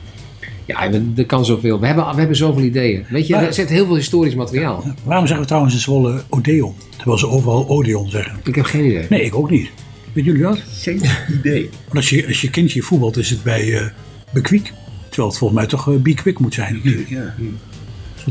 ja, 0.65 0.91
er 1.15 1.25
kan 1.25 1.45
zoveel. 1.45 1.79
We 1.79 1.85
hebben, 1.87 2.05
we 2.11 2.17
hebben 2.19 2.35
zoveel 2.37 2.63
ideeën. 2.63 3.05
Weet 3.09 3.27
je, 3.27 3.33
Maar- 3.33 3.43
er 3.43 3.53
zit 3.53 3.69
heel 3.69 3.85
veel 3.85 3.95
historisch 3.95 4.35
materiaal. 4.35 4.83
Waarom 5.03 5.23
zeggen 5.25 5.41
we 5.43 5.47
trouwens 5.47 5.73
in 5.75 5.79
Zwolle 5.81 6.21
Odeon? 6.29 6.75
Terwijl 6.97 7.17
ze 7.17 7.27
overal 7.27 7.67
Odeon 7.69 8.09
zeggen. 8.09 8.39
Ik 8.43 8.55
heb 8.55 8.65
geen 8.65 8.85
idee. 8.85 9.05
Nee, 9.09 9.21
ik 9.23 9.35
ook 9.35 9.49
niet. 9.49 9.69
Weet 10.13 10.25
jullie 10.25 10.41
dat? 10.41 10.59
Geen 10.71 11.01
idee. 11.39 11.69
Want 11.83 11.95
als 11.95 12.09
je, 12.09 12.27
als 12.27 12.41
je 12.41 12.49
kindje 12.49 12.81
voetbalt, 12.81 13.17
is 13.17 13.29
het 13.29 13.43
bij 13.43 13.73
eh 13.77 13.85
Bekwik. 14.33 14.73
Terwijl 15.07 15.27
het 15.29 15.37
volgens 15.37 15.59
mij 15.59 15.69
toch 15.69 16.01
Bikwik 16.01 16.39
moet 16.39 16.53
zijn. 16.53 16.81
Ja. 16.83 17.35
Is 17.68 17.68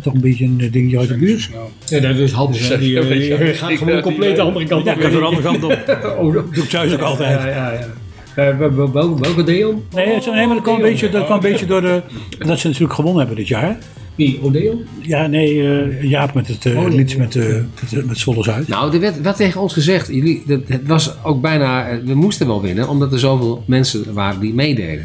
toch 0.03 0.15
een 0.15 0.21
beetje 0.21 0.45
een 0.45 0.57
eh, 0.61 0.73
dingetje 0.73 0.99
uit 0.99 1.09
de 1.09 1.17
buurt? 1.17 1.51
Ja, 1.87 2.01
dat 2.01 2.17
is 2.17 2.31
Hans. 2.33 2.69
hè, 2.69 2.79
Die, 2.79 3.01
eh, 3.01 3.09
die 3.39 3.55
gaat 3.55 3.73
gewoon 3.73 4.01
compleet 4.01 4.37
de 4.37 4.43
andere 4.43 4.67
kant 4.67 4.85
Ja, 4.85 4.93
op. 4.95 5.01
er 5.03 5.11
de 5.11 5.19
andere 5.21 5.43
kant 5.43 5.65
op. 5.65 5.71
Oh, 6.21 6.35
dat- 6.35 6.55
Doe 6.55 6.65
ik 6.65 6.71
thuis 6.71 6.93
ook 6.93 7.01
altijd. 7.01 7.41
Ja, 7.41 7.47
ja, 7.49 7.73
ja. 7.73 7.87
Eh, 8.35 8.59
wel- 8.59 8.75
wel- 8.75 8.93
wel- 8.93 9.19
Welke 9.19 9.43
Deon? 9.45 9.83
Nee, 9.95 10.15
het, 10.15 10.27
nee 10.27 10.47
maar 10.47 10.55
dat 10.55 10.65
kwam 10.65 10.77
een 10.77 10.83
beetje, 10.83 11.09
dat 11.11 11.25
kwam 11.25 11.37
een 11.37 11.51
beetje 11.51 11.67
door 11.67 11.81
de... 11.81 12.03
Dat 12.39 12.59
ze 12.59 12.67
natuurlijk 12.67 12.95
gewonnen 12.95 13.19
hebben 13.19 13.37
dit 13.37 13.49
jaar. 13.49 13.79
Wie? 14.15 14.39
Odeon? 14.43 14.85
Ja, 15.01 15.27
nee, 15.27 15.69
eh, 15.81 16.03
Jaap 16.03 16.35
met 16.35 16.49
het 16.49 16.67
eh, 16.67 16.87
liedje 16.89 17.19
met, 17.19 17.37
eh 17.37 17.45
met, 17.93 18.07
met 18.07 18.19
Zwolle 18.19 18.43
Zuid. 18.43 18.69
Nou, 18.69 18.93
er 18.95 19.01
werd, 19.01 19.21
werd 19.21 19.37
tegen 19.37 19.61
ons 19.61 19.73
gezegd. 19.73 20.09
Jullie, 20.09 20.43
dat, 20.47 20.61
het 20.67 20.87
was 20.87 21.15
ook 21.25 21.41
bijna. 21.41 21.99
We 22.05 22.15
moesten 22.15 22.47
wel 22.47 22.63
winnen, 22.63 22.89
omdat 22.89 23.13
er 23.13 23.19
zoveel 23.19 23.63
mensen 23.67 24.13
waren 24.15 24.41
die 24.41 24.55
meededen. 24.55 25.05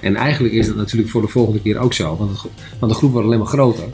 En 0.00 0.16
eigenlijk 0.16 0.54
is 0.54 0.66
dat 0.66 0.76
natuurlijk 0.76 1.10
voor 1.10 1.20
de 1.22 1.28
volgende 1.28 1.60
keer 1.60 1.78
ook 1.78 1.92
zo. 1.94 2.16
Want, 2.16 2.30
het, 2.30 2.40
want 2.78 2.92
de 2.92 2.98
groep 2.98 3.12
wordt 3.12 3.26
alleen 3.26 3.38
maar 3.38 3.46
groter. 3.48 3.84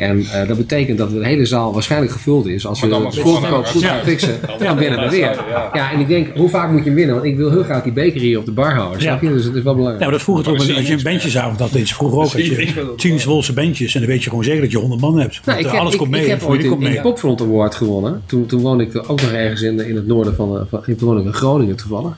En 0.00 0.24
eh, 0.32 0.48
dat 0.48 0.56
betekent 0.56 0.98
dat 0.98 1.10
de 1.10 1.26
hele 1.26 1.46
zaal 1.46 1.72
waarschijnlijk 1.72 2.12
gevuld 2.12 2.46
is. 2.46 2.66
Als 2.66 2.80
we 2.80 2.88
dan 2.88 3.04
het 3.04 3.14
maar 3.14 3.24
voorverkoop 3.24 3.66
goed 3.66 3.84
gaan 3.84 4.02
fixen, 4.04 4.40
dan 4.58 4.76
winnen 4.76 5.00
we 5.00 5.10
weer. 5.10 5.44
Ja, 5.72 5.92
en 5.92 6.00
ik 6.00 6.08
denk, 6.08 6.36
hoe 6.36 6.48
vaak 6.48 6.70
moet 6.70 6.78
je 6.78 6.84
hem 6.84 6.94
winnen? 6.94 7.14
Want 7.14 7.26
ik 7.26 7.36
wil 7.36 7.50
heel 7.50 7.62
graag 7.62 7.82
die 7.82 7.92
beker 7.92 8.20
hier 8.20 8.38
op 8.38 8.44
de 8.44 8.52
bar 8.52 8.74
houden. 8.74 9.00
Snap 9.00 9.22
je? 9.22 9.28
Dus 9.28 9.44
het 9.44 9.54
is 9.54 9.62
wel 9.62 9.72
Ja, 9.72 9.78
belangrijk. 9.78 10.00
maar 10.00 10.10
dat 10.10 10.22
vroeger 10.22 10.44
toch, 10.44 10.76
als 10.76 10.86
je 10.86 10.92
een 10.92 11.02
bandjesavond 11.02 11.58
had, 11.58 11.70
ze 11.70 11.94
vroeger 11.94 12.18
ook. 12.18 12.32
Had 12.32 12.46
je 12.46 12.92
tien 12.96 13.20
Zwolse 13.20 13.52
bandjes 13.52 13.94
en 13.94 14.00
dan 14.00 14.10
weet 14.10 14.22
je 14.22 14.28
gewoon 14.28 14.44
zeker 14.44 14.60
dat 14.60 14.70
je 14.70 14.78
honderd 14.78 15.00
man 15.00 15.18
hebt. 15.18 15.40
Nou, 15.44 15.58
ik 15.58 15.66
heb, 15.66 15.80
alles 15.80 15.96
komt 15.96 16.10
mee, 16.10 16.22
ik 16.22 16.28
heb 16.28 16.40
voor 16.40 16.50
ooit 16.50 16.64
in 16.64 16.78
mee. 16.78 17.00
Popfront 17.00 17.40
Award 17.40 17.74
gewonnen. 17.74 18.22
Toen, 18.26 18.46
toen 18.46 18.60
woonde 18.60 18.84
ik 18.84 18.96
ook 18.96 19.20
nog 19.20 19.32
ergens 19.32 19.62
in, 19.62 19.86
in 19.86 19.96
het 19.96 20.06
noorden 20.06 20.34
van, 20.34 20.56
eh, 20.56 20.62
van, 20.68 20.82
toen 20.84 20.96
woonde 20.98 21.20
ik 21.20 21.26
in 21.26 21.32
Groningen 21.32 21.76
toevallig. 21.76 22.14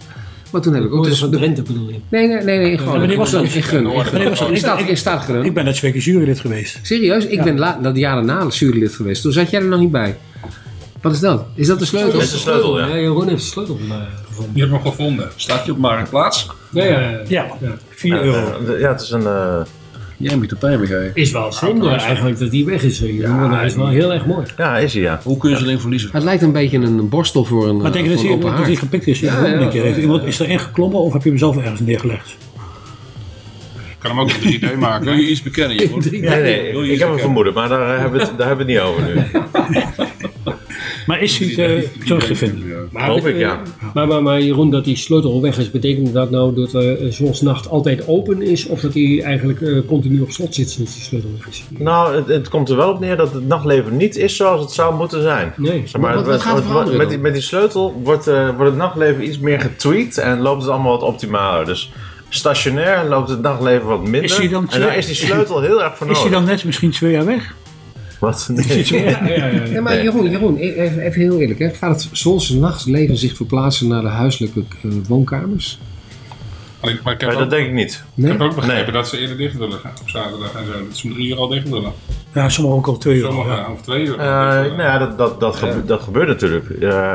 Maar 0.53 0.61
toen 0.61 0.75
heb 0.75 0.83
ik 0.85 0.93
ook 0.93 0.99
Oh, 0.99 1.03
dat 1.05 1.13
is 1.13 1.19
tussen 1.19 1.31
van 1.31 1.39
Drenthe 1.39 1.63
bedoel 1.63 1.89
je? 1.89 1.97
Nee, 2.09 2.27
nee, 2.27 2.43
nee, 2.43 2.59
nee 2.59 2.71
in 2.71 2.79
Groningen. 2.79 2.99
wanneer 3.01 3.17
was 3.17 3.31
dat? 3.31 3.43
In 3.43 3.63
Gun. 3.63 3.79
In, 3.79 3.85
Wanneer 3.85 4.29
was 4.29 4.39
dat? 4.39 4.49
in, 4.49 4.55
Ik- 4.55 4.89
ik- 4.89 5.05
in 5.05 5.21
Gun. 5.21 5.45
Ik 5.45 5.55
ben 5.55 5.65
net 5.65 5.75
twee 5.75 5.93
keer 5.93 6.01
jurylid 6.01 6.41
geweest. 6.41 6.79
Serieus? 6.83 7.27
Ik 7.27 7.43
ben 7.43 7.57
dat 7.83 7.97
jaar 7.97 8.15
daarna 8.15 8.47
jurylid 8.49 8.95
geweest. 8.95 9.23
Toen 9.23 9.33
zat 9.33 9.51
jij 9.51 9.61
er 9.61 9.67
nog 9.67 9.81
niet 9.81 9.91
bij. 9.91 10.17
Wat 11.01 11.13
is 11.13 11.21
dat? 11.21 11.45
Is 11.55 11.67
dat 11.67 11.79
de 11.79 11.85
sleutel? 11.85 12.13
Dat 12.13 12.23
is 12.23 12.31
de 12.31 12.37
sleutel, 12.37 12.79
ja. 12.81 12.87
Ja, 12.87 12.97
Jeroen 12.97 13.29
heeft 13.29 13.43
de 13.43 13.49
sleutel 13.51 13.79
eh, 13.89 13.97
gevonden. 14.27 14.55
Je 14.55 14.61
hebt 14.61 14.73
hem 14.73 14.83
gevonden. 14.83 15.31
Staat 15.37 15.65
je 15.67 15.73
op 15.73 15.79
Marktplaats? 15.79 16.49
Ja, 16.73 16.85
ja, 16.85 17.01
ja. 17.01 17.21
Ja, 17.29 17.47
4 17.91 18.23
euro. 18.23 18.65
Eh, 18.73 18.81
ja, 18.81 18.89
het 18.93 19.01
is 19.01 19.11
een... 19.11 19.27
Jij 20.23 20.37
moet 20.37 20.49
de 20.49 20.57
pijn 20.57 20.79
geven. 20.79 21.11
Is 21.15 21.33
wel 21.33 21.53
zonde 21.53 21.89
eigenlijk 21.89 22.39
dat 22.39 22.51
die 22.51 22.65
weg 22.65 22.83
is. 22.83 22.99
Jeroen, 22.99 23.41
want 23.41 23.55
hij 23.55 23.67
is 23.67 23.75
wel 23.75 23.89
heel 23.89 24.13
erg 24.13 24.27
mooi. 24.27 24.47
ja, 24.57 24.79
is 24.79 24.93
hij 24.93 25.03
ja. 25.03 25.21
Hoe 25.23 25.39
kun 25.39 25.51
je 25.51 25.57
ze 25.57 25.63
alleen 25.63 25.81
verliezen? 25.81 26.11
Het 26.13 26.23
lijkt 26.23 26.43
een 26.43 26.53
beetje 26.53 26.79
een 26.79 27.09
borstel 27.09 27.45
voor 27.45 27.69
een, 27.69 27.77
Maar 27.77 27.93
denk 27.93 28.09
je 28.09 28.29
dat 28.29 28.43
dat 28.43 28.67
hij 28.67 28.75
gepikt 28.77 29.07
is? 29.07 29.21
Ja, 29.21 29.47
ja, 29.47 29.97
iemand 29.97 30.25
is 30.25 30.39
erin 30.39 30.59
geklommen 30.59 31.01
of 31.01 31.13
heb 31.13 31.23
je 31.23 31.29
hem 31.29 31.39
zelf 31.39 31.57
ergens 31.57 31.81
neergelegd? 31.81 32.37
Ik 33.75 34.09
kan 34.09 34.11
hem 34.11 34.21
ook 34.21 34.31
een 34.31 34.61
3D 34.61 34.79
maken. 34.79 35.05
Wil 35.05 35.15
je 35.15 35.29
iets 35.29 35.43
bekennen? 35.43 35.77
Nee, 36.11 36.21
nee, 36.21 36.93
ik 36.93 36.99
heb 36.99 37.09
een 37.09 37.19
vermoeden, 37.19 37.55
maar 37.55 37.69
daar 37.69 38.01
hebben 38.01 38.21
we 38.21 38.27
het, 38.27 38.39
daar 38.39 38.47
hebben 38.47 38.67
we 38.67 38.73
het 38.73 38.83
niet 38.83 38.91
over 38.91 39.03
nu. 39.15 39.21
Maar 41.07 41.21
is 41.21 41.39
hij 41.39 41.77
eh, 41.77 41.83
terug 42.05 42.27
te 42.27 42.35
vinden? 42.35 42.89
Maar, 42.91 43.09
Hoop 43.09 43.27
ik, 43.27 43.37
ja. 43.37 43.61
Maar, 43.95 44.07
maar, 44.07 44.23
maar 44.23 44.41
Jeroen, 44.43 44.71
dat 44.71 44.85
die 44.85 44.97
sleutel 44.97 45.43
weg 45.43 45.59
is, 45.59 45.71
betekent 45.71 46.13
dat 46.13 46.31
nou 46.31 46.55
dat 46.55 46.75
uh, 46.85 47.11
Zonsnacht 47.11 47.69
altijd 47.69 48.07
open 48.09 48.43
is? 48.43 48.67
Of 48.67 48.81
dat 48.81 48.95
hij 48.95 49.23
eigenlijk 49.25 49.61
eh, 49.61 49.79
continu 49.87 50.21
op 50.21 50.31
slot 50.31 50.55
zit 50.55 50.71
sinds 50.71 50.95
die 50.95 51.03
sleutel 51.03 51.31
weg 51.39 51.49
is? 51.49 51.65
Nou, 51.79 52.15
het, 52.17 52.27
het 52.29 52.49
komt 52.49 52.69
er 52.69 52.77
wel 52.77 52.91
op 52.91 53.01
neer 53.01 53.17
dat 53.17 53.33
het 53.33 53.47
nachtleven 53.47 53.97
niet 53.97 54.17
is 54.17 54.37
zoals 54.37 54.61
het 54.61 54.71
zou 54.71 54.95
moeten 54.95 55.23
zijn. 55.23 55.53
Nee. 55.57 55.83
Zeg 55.87 56.01
maar, 56.01 56.25
Wat- 56.25 56.41
gaat 56.43 56.59
er 56.59 56.75
met, 56.87 56.97
dan? 56.99 57.09
die, 57.09 57.19
met 57.19 57.33
die 57.33 57.43
sleutel 57.43 58.01
wordt, 58.05 58.27
eh, 58.27 58.45
wordt 58.47 58.71
het 58.71 58.77
nachtleven 58.77 59.25
iets 59.27 59.39
meer 59.39 59.61
getweakt 59.61 60.19
en 60.19 60.41
loopt 60.41 60.63
het 60.63 60.71
allemaal 60.71 60.99
wat 60.99 61.03
optimaler. 61.09 61.67
Dus 61.67 61.93
stationair 62.29 63.09
loopt 63.09 63.29
het 63.29 63.41
nachtleven 63.41 63.87
wat 63.87 64.01
minder. 64.03 64.23
Is 64.25 64.37
hij 64.37 64.49
dan 64.49 64.63
en 64.63 64.69
twee- 64.69 64.83
daar 64.83 64.97
is 64.97 65.07
die 65.07 65.15
sleutel 65.15 65.61
heel 65.61 65.83
erg 65.83 65.97
voor 65.97 66.07
Is 66.07 66.13
nodig. 66.17 66.31
hij 66.31 66.41
dan 66.41 66.45
net 66.49 66.65
misschien 66.65 66.91
twee 66.91 67.13
jaar 67.13 67.25
weg? 67.27 67.55
Wat? 68.23 68.49
Nee. 68.53 68.85
Ja, 69.03 69.27
ja, 69.27 69.47
ja. 69.47 69.65
Ja, 69.65 69.81
maar 69.81 70.03
Jeroen, 70.03 70.31
Jeroen 70.31 70.57
e- 70.57 70.73
even, 70.73 71.01
even 71.01 71.21
heel 71.21 71.39
eerlijk. 71.41 71.59
Hè. 71.59 71.71
Gaat 71.71 72.03
het 72.03 72.09
Zolse 72.13 72.59
nachtleven 72.59 73.17
zich 73.17 73.37
verplaatsen 73.37 73.89
naar 73.89 74.03
de 74.03 74.09
huiselijke 74.09 74.61
eh, 74.83 74.91
woonkamers? 75.09 75.79
Maar 76.81 76.91
ik, 76.91 77.03
maar 77.03 77.13
ik 77.13 77.21
heb, 77.21 77.29
Maar 77.29 77.39
ook, 77.39 77.43
dat 77.51 77.59
denk 77.59 77.67
ik 77.67 77.73
niet. 77.73 78.05
ik 78.17 78.25
heb 78.27 78.41
ook 78.41 78.55
begrepen 78.55 78.83
Nee. 78.85 78.93
dat 78.93 79.09
ze 79.09 79.19
eerder 79.19 79.37
dicht 79.37 79.57
willen 79.57 79.79
gaan 79.79 79.93
op 80.01 80.09
zaterdag 80.09 80.55
en 80.55 80.65
zo. 80.67 80.73
Dat 80.89 80.97
ze 80.97 81.07
om 81.07 81.13
drie 81.13 81.29
uur 81.29 81.37
al 81.37 81.49
dicht 81.49 81.69
willen. 81.69 81.93
Ja, 82.35 82.49
sommigen 82.49 82.79
ook 82.79 82.87
al 82.87 82.99
twee 82.99 83.17
uur. 83.17 83.25
Sommigen 83.25 83.53
ja. 83.57 83.71
of 83.73 83.81
twee 83.83 84.05
uur. 84.05 84.13
Eh, 84.19 84.27
nou 84.61 84.83
ja, 84.83 84.99
dat, 84.99 85.19
dat, 85.19 85.41
dat, 85.41 85.57
gebe- 85.57 85.85
dat 85.85 86.01
gebeurt 86.03 86.29
natuurlijk. 86.29 86.71
Eh, 86.71 87.15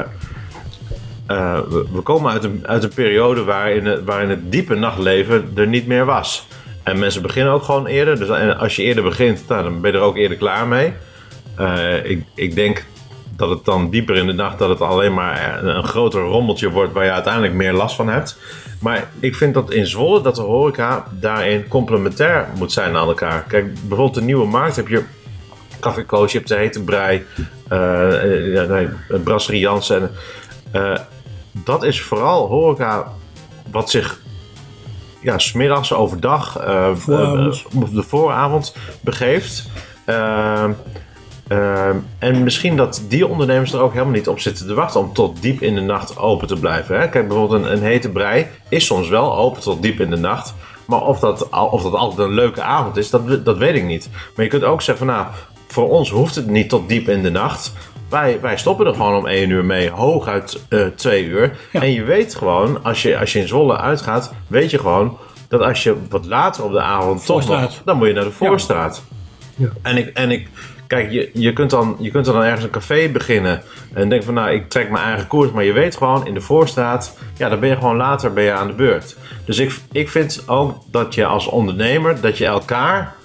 eh, 1.26 1.60
we, 1.70 1.86
we 1.94 2.02
komen 2.02 2.32
uit 2.32 2.44
een, 2.44 2.60
uit 2.68 2.84
een 2.84 2.94
periode 2.94 3.44
waarin 3.44 3.86
het, 3.86 4.04
waarin 4.06 4.30
het 4.30 4.52
diepe 4.52 4.76
nachtleven 4.76 5.52
er 5.56 5.68
niet 5.68 5.88
meer 5.88 6.06
was. 6.06 6.48
En 6.88 7.00
mensen 7.00 7.22
beginnen 7.22 7.54
ook 7.54 7.64
gewoon 7.64 7.86
eerder. 7.86 8.20
Dus 8.20 8.30
als 8.58 8.76
je 8.76 8.84
eerder 8.84 9.04
begint, 9.04 9.48
nou, 9.48 9.64
dan 9.64 9.82
ben 9.82 9.92
je 9.92 9.98
er 9.98 10.04
ook 10.04 10.18
eerder 10.18 10.38
klaar 10.38 10.68
mee. 10.68 10.94
Eh, 11.56 12.06
ik, 12.06 12.24
ik 12.36 12.56
denk 12.56 12.86
dat 13.36 13.50
het 13.50 13.66
dan 13.66 13.90
dieper 13.90 14.16
in 14.16 14.28
de 14.28 14.34
nacht 14.34 14.60
dat 14.60 14.70
het 14.70 14.82
alleen 14.82 15.14
maar 15.14 15.64
een, 15.64 15.84
groter 15.84 16.22
rommeltje 16.22 16.70
wordt 16.70 16.94
waar 16.94 17.06
je 17.06 17.12
uiteindelijk 17.12 17.54
meer 17.54 17.74
last 17.74 17.96
van 17.96 18.08
hebt. 18.10 18.38
Maar 18.80 19.10
ik 19.20 19.36
vind 19.36 19.54
dat 19.54 19.72
in 19.72 19.88
Zwolle 19.88 20.22
dat 20.22 20.36
de 20.36 20.42
horeca 20.42 21.06
daarin 21.12 21.68
complementair 21.68 22.48
moet 22.58 22.72
zijn 22.72 22.96
aan 22.96 23.08
elkaar. 23.08 23.44
Kijk, 23.48 23.74
bijvoorbeeld 23.74 24.14
de 24.14 24.22
Nieuwe 24.22 24.48
Markt 24.48 24.76
heb 24.76 24.88
je 24.88 25.04
Café 25.80 26.04
Koos, 26.04 26.32
je 26.32 26.38
hebt 26.38 26.50
de 26.50 26.56
Hete 26.56 26.84
Brei, 26.84 27.26
ja, 28.54 28.64
nee, 28.64 28.88
Brasserie 29.24 29.60
Jansen. 29.60 30.12
Dat 31.52 31.84
is 31.84 32.02
vooral 32.02 32.48
horeca 32.48 33.12
wat 33.72 33.90
zich 33.90 34.20
ja, 35.22 35.38
smiddags 35.38 35.94
overdag, 35.94 36.58
eh, 36.58 36.96
Vooravond. 36.96 37.66
eh, 37.74 37.94
de 37.94 38.04
vooravond 38.04 38.76
begeeft. 39.02 39.70
Ehm, 40.06 40.72
en 42.20 42.44
misschien 42.44 42.78
dat 42.78 43.04
die 43.08 43.28
ondernemers 43.28 43.74
er 43.74 43.82
ook 43.82 43.92
helemaal 43.92 44.14
niet 44.14 44.28
op 44.28 44.40
zitten 44.40 44.68
te 44.68 44.74
wachten 44.74 45.00
om 45.00 45.14
tot 45.14 45.42
diep 45.42 45.62
in 45.62 45.76
de 45.76 45.82
nacht 45.82 46.18
open 46.18 46.48
te 46.48 46.56
blijven. 46.60 47.00
Hè? 47.00 47.10
Kijk, 47.10 47.28
bijvoorbeeld 47.28 47.64
een, 47.64 47.72
een 47.72 47.82
hete 47.82 48.10
brei 48.10 48.48
is 48.70 48.86
soms 48.86 49.10
wel 49.10 49.36
open 49.38 49.62
tot 49.62 49.82
diep 49.82 50.00
in 50.00 50.10
de 50.10 50.18
nacht. 50.18 50.54
Maar 50.86 51.02
of 51.02 51.20
dat, 51.20 51.50
of 51.50 51.84
dat 51.84 51.94
altijd 51.94 52.28
een 52.28 52.34
leuke 52.34 52.62
avond 52.62 52.98
is, 52.98 53.10
dat, 53.10 53.46
dat 53.46 53.58
weet 53.58 53.76
ik 53.76 53.84
niet. 53.84 54.10
Maar 54.36 54.46
je 54.46 54.52
kunt 54.52 54.64
ook 54.64 54.82
zeggen 54.82 55.06
van 55.06 55.16
nou, 55.16 55.28
voor 55.68 55.90
ons 55.90 56.10
hoeft 56.12 56.36
het 56.36 56.48
niet 56.48 56.70
tot 56.70 56.90
diep 56.90 57.10
in 57.10 57.24
de 57.24 57.32
nacht. 57.32 57.74
Wij, 58.10 58.40
wij 58.42 58.58
stoppen 58.58 58.86
er 58.86 58.94
gewoon 58.94 59.16
om 59.16 59.28
1 59.28 59.50
uur 59.50 59.66
mee, 59.66 59.90
hooguit 59.90 60.60
eh 60.70 60.86
2 60.96 61.26
uur. 61.26 61.58
Ja. 61.72 61.82
En 61.82 61.92
je 61.92 62.04
weet 62.04 62.36
gewoon, 62.36 62.84
als 62.84 63.02
je, 63.02 63.18
als 63.18 63.34
je 63.34 63.40
in 63.40 63.48
Zwolle 63.48 63.78
uitgaat, 63.78 64.34
weet 64.48 64.72
je 64.72 64.78
gewoon 64.78 65.18
dat 65.48 65.62
als 65.62 65.84
je 65.84 65.96
wat 66.10 66.26
later 66.26 66.64
op 66.64 66.72
de 66.72 66.82
avond 66.82 67.26
toch 67.26 67.36
Voorstraat. 67.36 67.62
nog, 67.62 67.82
dan 67.86 67.98
moet 67.98 68.08
je 68.08 68.14
naar 68.14 68.24
de 68.24 68.32
voorstraat. 68.32 69.04
Ja. 69.56 69.70
En 69.82 69.98
ik, 69.98 70.08
en 70.08 70.32
ik 70.32 70.50
kijk, 70.88 71.12
je, 71.12 71.30
je, 71.34 71.54
kunt 71.54 71.70
dan, 71.70 71.96
je 72.00 72.12
kunt 72.12 72.26
dan 72.26 72.44
ergens 72.44 72.64
een 72.64 72.70
café 72.70 73.10
beginnen 73.10 73.62
en 73.94 74.10
denk 74.10 74.24
van 74.24 74.34
nou, 74.34 74.52
ik 74.52 74.70
trek 74.70 74.90
mijn 74.90 75.04
eigen 75.04 75.28
koers, 75.28 75.52
maar 75.52 75.64
je 75.64 75.74
weet 75.74 75.98
gewoon 75.98 76.28
in 76.28 76.34
de 76.34 76.42
voorstraat, 76.42 77.18
ja, 77.38 77.50
dan 77.50 77.60
ben 77.60 77.70
je 77.70 77.76
gewoon 77.76 77.96
later 77.96 78.34
ben 78.34 78.44
je 78.44 78.52
aan 78.52 78.68
de 78.68 78.74
beurt. 78.74 79.18
Dus 79.46 79.58
ik, 79.58 79.80
ik 79.92 80.10
vind 80.10 80.44
ook 80.48 80.78
dat 80.92 81.16
je 81.16 81.26
als 81.26 81.48
ondernemer, 81.48 82.22
dat 82.22 82.38
je 82.38 82.46
elkaar 82.46 83.16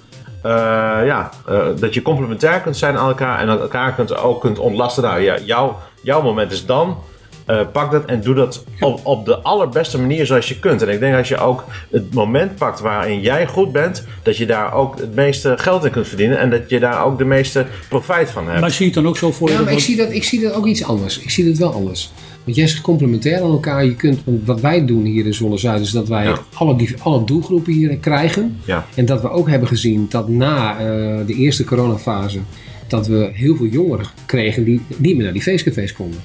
ja, 1.05 1.29
eh, 1.47 1.65
dat 1.79 1.93
je 1.93 2.01
complementair 2.01 2.59
kunt 2.59 2.77
zijn 2.77 2.97
aan 2.97 3.07
elkaar 3.07 3.39
en 3.39 3.47
dat 3.47 3.59
elkaar 3.59 3.93
kunt, 3.93 4.17
ook 4.17 4.41
kunt 4.41 4.59
ontlasten. 4.59 5.03
Nou 5.03 5.21
ja, 5.21 5.37
jouw, 5.45 5.79
jouw 6.01 6.21
moment 6.21 6.51
is 6.51 6.65
dan. 6.65 6.97
Eh, 7.45 7.61
pak 7.71 7.91
dat 7.91 8.05
en 8.05 8.21
doe 8.21 8.35
dat 8.35 8.63
op, 8.79 8.99
op 9.03 9.25
de 9.25 9.37
allerbeste 9.37 9.99
manier 9.99 10.25
zoals 10.25 10.47
je 10.47 10.59
kunt. 10.59 10.81
En 10.81 10.89
ik 10.89 10.99
denk 10.99 11.15
als 11.15 11.27
je 11.27 11.37
ook 11.37 11.63
het 11.91 12.13
moment 12.13 12.55
pakt 12.55 12.79
waarin 12.79 13.21
jij 13.21 13.47
goed 13.47 13.71
bent, 13.71 14.05
dat 14.21 14.37
je 14.37 14.45
daar 14.45 14.73
ook 14.73 14.99
het 14.99 15.15
meeste 15.15 15.53
geld 15.57 15.85
in 15.85 15.91
kunt 15.91 16.07
verdienen 16.07 16.39
en 16.39 16.49
dat 16.49 16.69
je 16.69 16.79
daar 16.79 17.05
ook 17.05 17.17
de 17.17 17.25
meeste 17.25 17.65
profijt 17.89 18.31
van 18.31 18.47
hebt. 18.47 18.59
Maar 18.59 18.71
zie 18.71 18.79
je 18.79 18.91
het 18.91 19.01
dan 19.03 19.07
ook 19.07 19.17
zo 19.17 19.31
voor 19.31 19.47
je? 19.47 19.53
Ja, 19.53 19.59
dat 19.59 19.67
maar 19.67 19.77
ik 19.77 19.83
zie, 19.83 19.95
dat, 19.95 20.11
ik 20.11 20.23
zie 20.23 20.41
dat 20.41 20.53
ook 20.53 20.65
iets 20.65 20.83
anders. 20.83 21.19
Ik 21.19 21.29
zie 21.29 21.47
het 21.47 21.57
wel 21.57 21.73
anders. 21.73 22.11
Want 22.43 22.55
jij 22.55 22.67
zegt 22.67 22.81
complementair 22.81 23.41
aan 23.41 23.51
elkaar. 23.51 23.85
Je 23.85 23.95
kunt, 23.95 24.19
want 24.25 24.45
wat 24.45 24.61
wij 24.61 24.85
doen 24.85 25.03
hier 25.03 25.25
in 25.25 25.33
Zwolle 25.33 25.57
Zuid 25.57 25.81
is 25.81 25.91
dat 25.91 26.07
wij 26.07 26.23
Ja. 26.25 26.39
alle, 26.53 26.75
die- 26.77 26.95
alle 26.99 27.23
doelgroepen 27.25 27.73
hier 27.73 27.97
krijgen. 27.97 28.55
Ja. 28.65 28.85
En 28.95 29.05
dat 29.05 29.21
we 29.21 29.29
ook 29.29 29.49
hebben 29.49 29.67
gezien 29.67 30.05
dat 30.09 30.29
na 30.29 30.71
eh, 30.79 30.85
de 31.25 31.33
eerste 31.33 31.63
coronafase 31.63 32.39
dat 32.87 33.07
we 33.07 33.29
heel 33.33 33.55
veel 33.55 33.65
jongeren 33.65 34.05
kregen 34.25 34.63
die 34.63 34.81
niet 34.97 35.15
meer 35.15 35.23
naar 35.23 35.33
die 35.33 35.41
feestcafés 35.41 35.93
konden. 35.93 36.19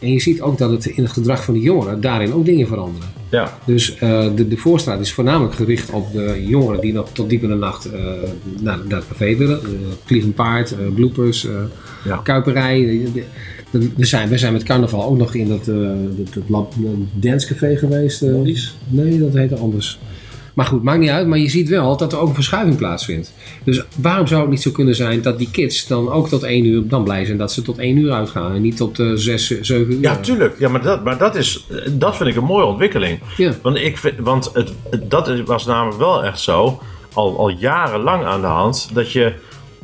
En 0.00 0.12
je 0.12 0.20
ziet 0.20 0.40
ook 0.40 0.58
dat 0.58 0.70
het 0.70 0.86
in 0.86 1.02
het 1.02 1.12
gedrag 1.12 1.44
van 1.44 1.54
de 1.54 1.60
jongeren 1.60 2.00
daarin 2.00 2.32
ook 2.32 2.44
dingen 2.44 2.66
veranderen. 2.66 3.08
Ja, 3.30 3.58
Dus 3.64 3.96
eh, 3.98 4.26
de, 4.36 4.48
de 4.48 4.56
voorstraat 4.56 5.00
is 5.00 5.12
voornamelijk 5.12 5.54
gericht 5.54 5.90
op 5.90 6.12
de 6.12 6.44
jongeren 6.46 6.80
die 6.80 6.92
nog 6.92 7.08
tot 7.12 7.30
diep 7.30 7.42
in 7.42 7.48
de 7.48 7.54
nacht 7.54 7.84
eh, 7.92 8.00
naar, 8.60 8.78
naar 8.88 8.98
het 8.98 9.08
café 9.08 9.36
willen. 9.36 9.60
Uh, 9.62 9.68
Vliegend 10.04 10.34
paard, 10.34 10.74
bloopers, 10.94 11.46
Ja. 12.04 12.16
kuiperij. 12.16 12.80
De- 12.80 13.02
de- 13.02 13.12
de- 13.12 13.24
we, 13.72 14.06
zijn, 14.06 14.28
we 14.28 14.38
zijn 14.38 14.52
met 14.52 14.62
carnaval 14.62 15.04
ook 15.04 15.16
nog 15.18 15.34
in 15.34 15.48
dat, 15.48 15.68
eh 15.68 15.76
dat, 16.16 16.34
dat 16.34 16.42
lab, 16.46 16.74
een 16.84 17.08
dancecafé 17.12 17.76
geweest. 17.76 18.22
eh. 18.22 18.34
nee, 18.88 19.18
dat 19.18 19.32
heette 19.32 19.56
anders. 19.56 19.98
Maar 20.54 20.66
goed, 20.66 20.82
maakt 20.82 20.98
niet 20.98 21.08
uit. 21.10 21.26
Maar 21.26 21.38
je 21.38 21.48
ziet 21.48 21.68
wel 21.68 21.96
dat 21.96 22.12
er 22.12 22.18
ook 22.18 22.28
een 22.28 22.34
verschuiving 22.34 22.76
plaatsvindt. 22.76 23.34
Dus 23.64 23.82
waarom 23.96 24.26
zou 24.26 24.40
het 24.40 24.50
niet 24.50 24.62
zo 24.62 24.70
kunnen 24.70 24.94
zijn 24.94 25.22
dat 25.22 25.38
die 25.38 25.50
kids 25.50 25.86
dan 25.86 26.10
ook 26.10 26.28
tot 26.28 26.42
één 26.42 26.64
uur 26.64 26.88
dan 26.88 27.04
blij 27.04 27.24
zijn 27.24 27.38
dat 27.38 27.52
ze 27.52 27.62
tot 27.62 27.78
één 27.78 27.96
uur 27.96 28.12
uitgaan 28.12 28.54
en 28.54 28.62
niet 28.62 28.76
tot 28.76 28.98
eh, 28.98 29.10
zes, 29.14 29.60
zeven 29.60 29.92
uur? 29.92 30.00
ja 30.00 30.16
tuurlijk. 30.16 30.58
Ja, 30.58 30.68
maar 30.68 30.82
dat, 30.82 31.04
maar 31.04 31.18
dat, 31.18 31.34
is, 31.36 31.66
dat 31.92 32.16
vind 32.16 32.28
ik 32.28 32.36
een 32.36 32.44
mooie 32.44 32.64
ontwikkeling. 32.64 33.18
Ja. 33.36 33.52
Want, 33.62 33.76
ik 33.76 33.98
vind, 33.98 34.14
want 34.18 34.50
het, 34.52 34.72
dat 35.08 35.40
was 35.44 35.66
namelijk 35.66 35.98
wel 35.98 36.24
echt 36.24 36.40
zo, 36.40 36.80
al, 37.12 37.38
al 37.38 37.48
jarenlang 37.48 38.24
aan 38.24 38.40
de 38.40 38.46
hand, 38.46 38.90
dat 38.92 39.12
je 39.12 39.32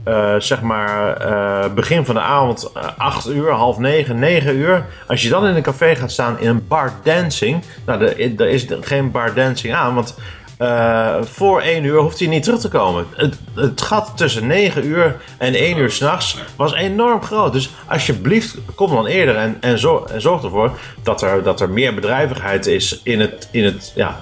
eh, 0.09 0.35
zeg 0.39 0.61
maar 0.61 1.17
eh, 1.17 1.73
begin 1.73 2.05
van 2.05 2.15
de 2.15 2.21
avond, 2.21 2.71
eh, 2.75 2.83
8 2.97 3.29
uur, 3.29 3.51
half 3.51 3.79
9, 3.79 4.19
9 4.19 4.57
uur, 4.57 4.85
als 5.07 5.23
je 5.23 5.29
dan 5.29 5.47
in 5.47 5.57
een 5.57 5.63
café 5.63 5.95
gaat 5.95 6.13
staan 6.13 6.41
in 6.41 6.49
een 6.49 6.67
bar 6.69 6.93
dancing, 7.03 7.63
nou, 7.87 8.05
er, 8.05 8.49
is 8.49 8.67
geen 8.81 9.11
bar 9.11 9.35
dancing 9.35 9.75
aan, 9.75 9.95
want 9.95 10.17
eh, 10.59 11.23
voor 11.23 11.61
1 11.61 11.85
uur 11.85 12.01
hoeft 12.01 12.19
hij 12.19 12.29
niet 12.29 12.43
terug 12.43 12.61
te 12.61 12.69
komen. 12.69 13.07
Het, 13.17 13.39
het 13.55 13.81
gat 13.81 14.13
tussen 14.17 14.47
9 14.47 14.87
uur 14.87 15.17
en 15.39 15.55
1 15.55 15.79
uur 15.79 15.91
s'nachts 15.91 16.39
was 16.57 16.75
enorm 16.75 17.23
groot. 17.23 17.53
Dus 17.53 17.71
alsjeblieft, 17.87 18.57
kom 18.75 18.91
dan 18.91 19.07
eerder 19.07 19.37
en, 19.37 19.57
en, 19.61 19.79
zorg, 19.79 20.11
en 20.11 20.21
zorg 20.21 20.43
ervoor 20.43 20.79
dat 21.03 21.23
er, 21.23 21.43
dat 21.43 21.61
er 21.61 21.71
meer 21.71 21.95
bedrijvigheid 21.95 22.67
is 22.67 23.01
in 23.03 23.21
het, 23.21 23.49
in 23.51 23.65
het 23.65 23.93
ja, 23.95 24.19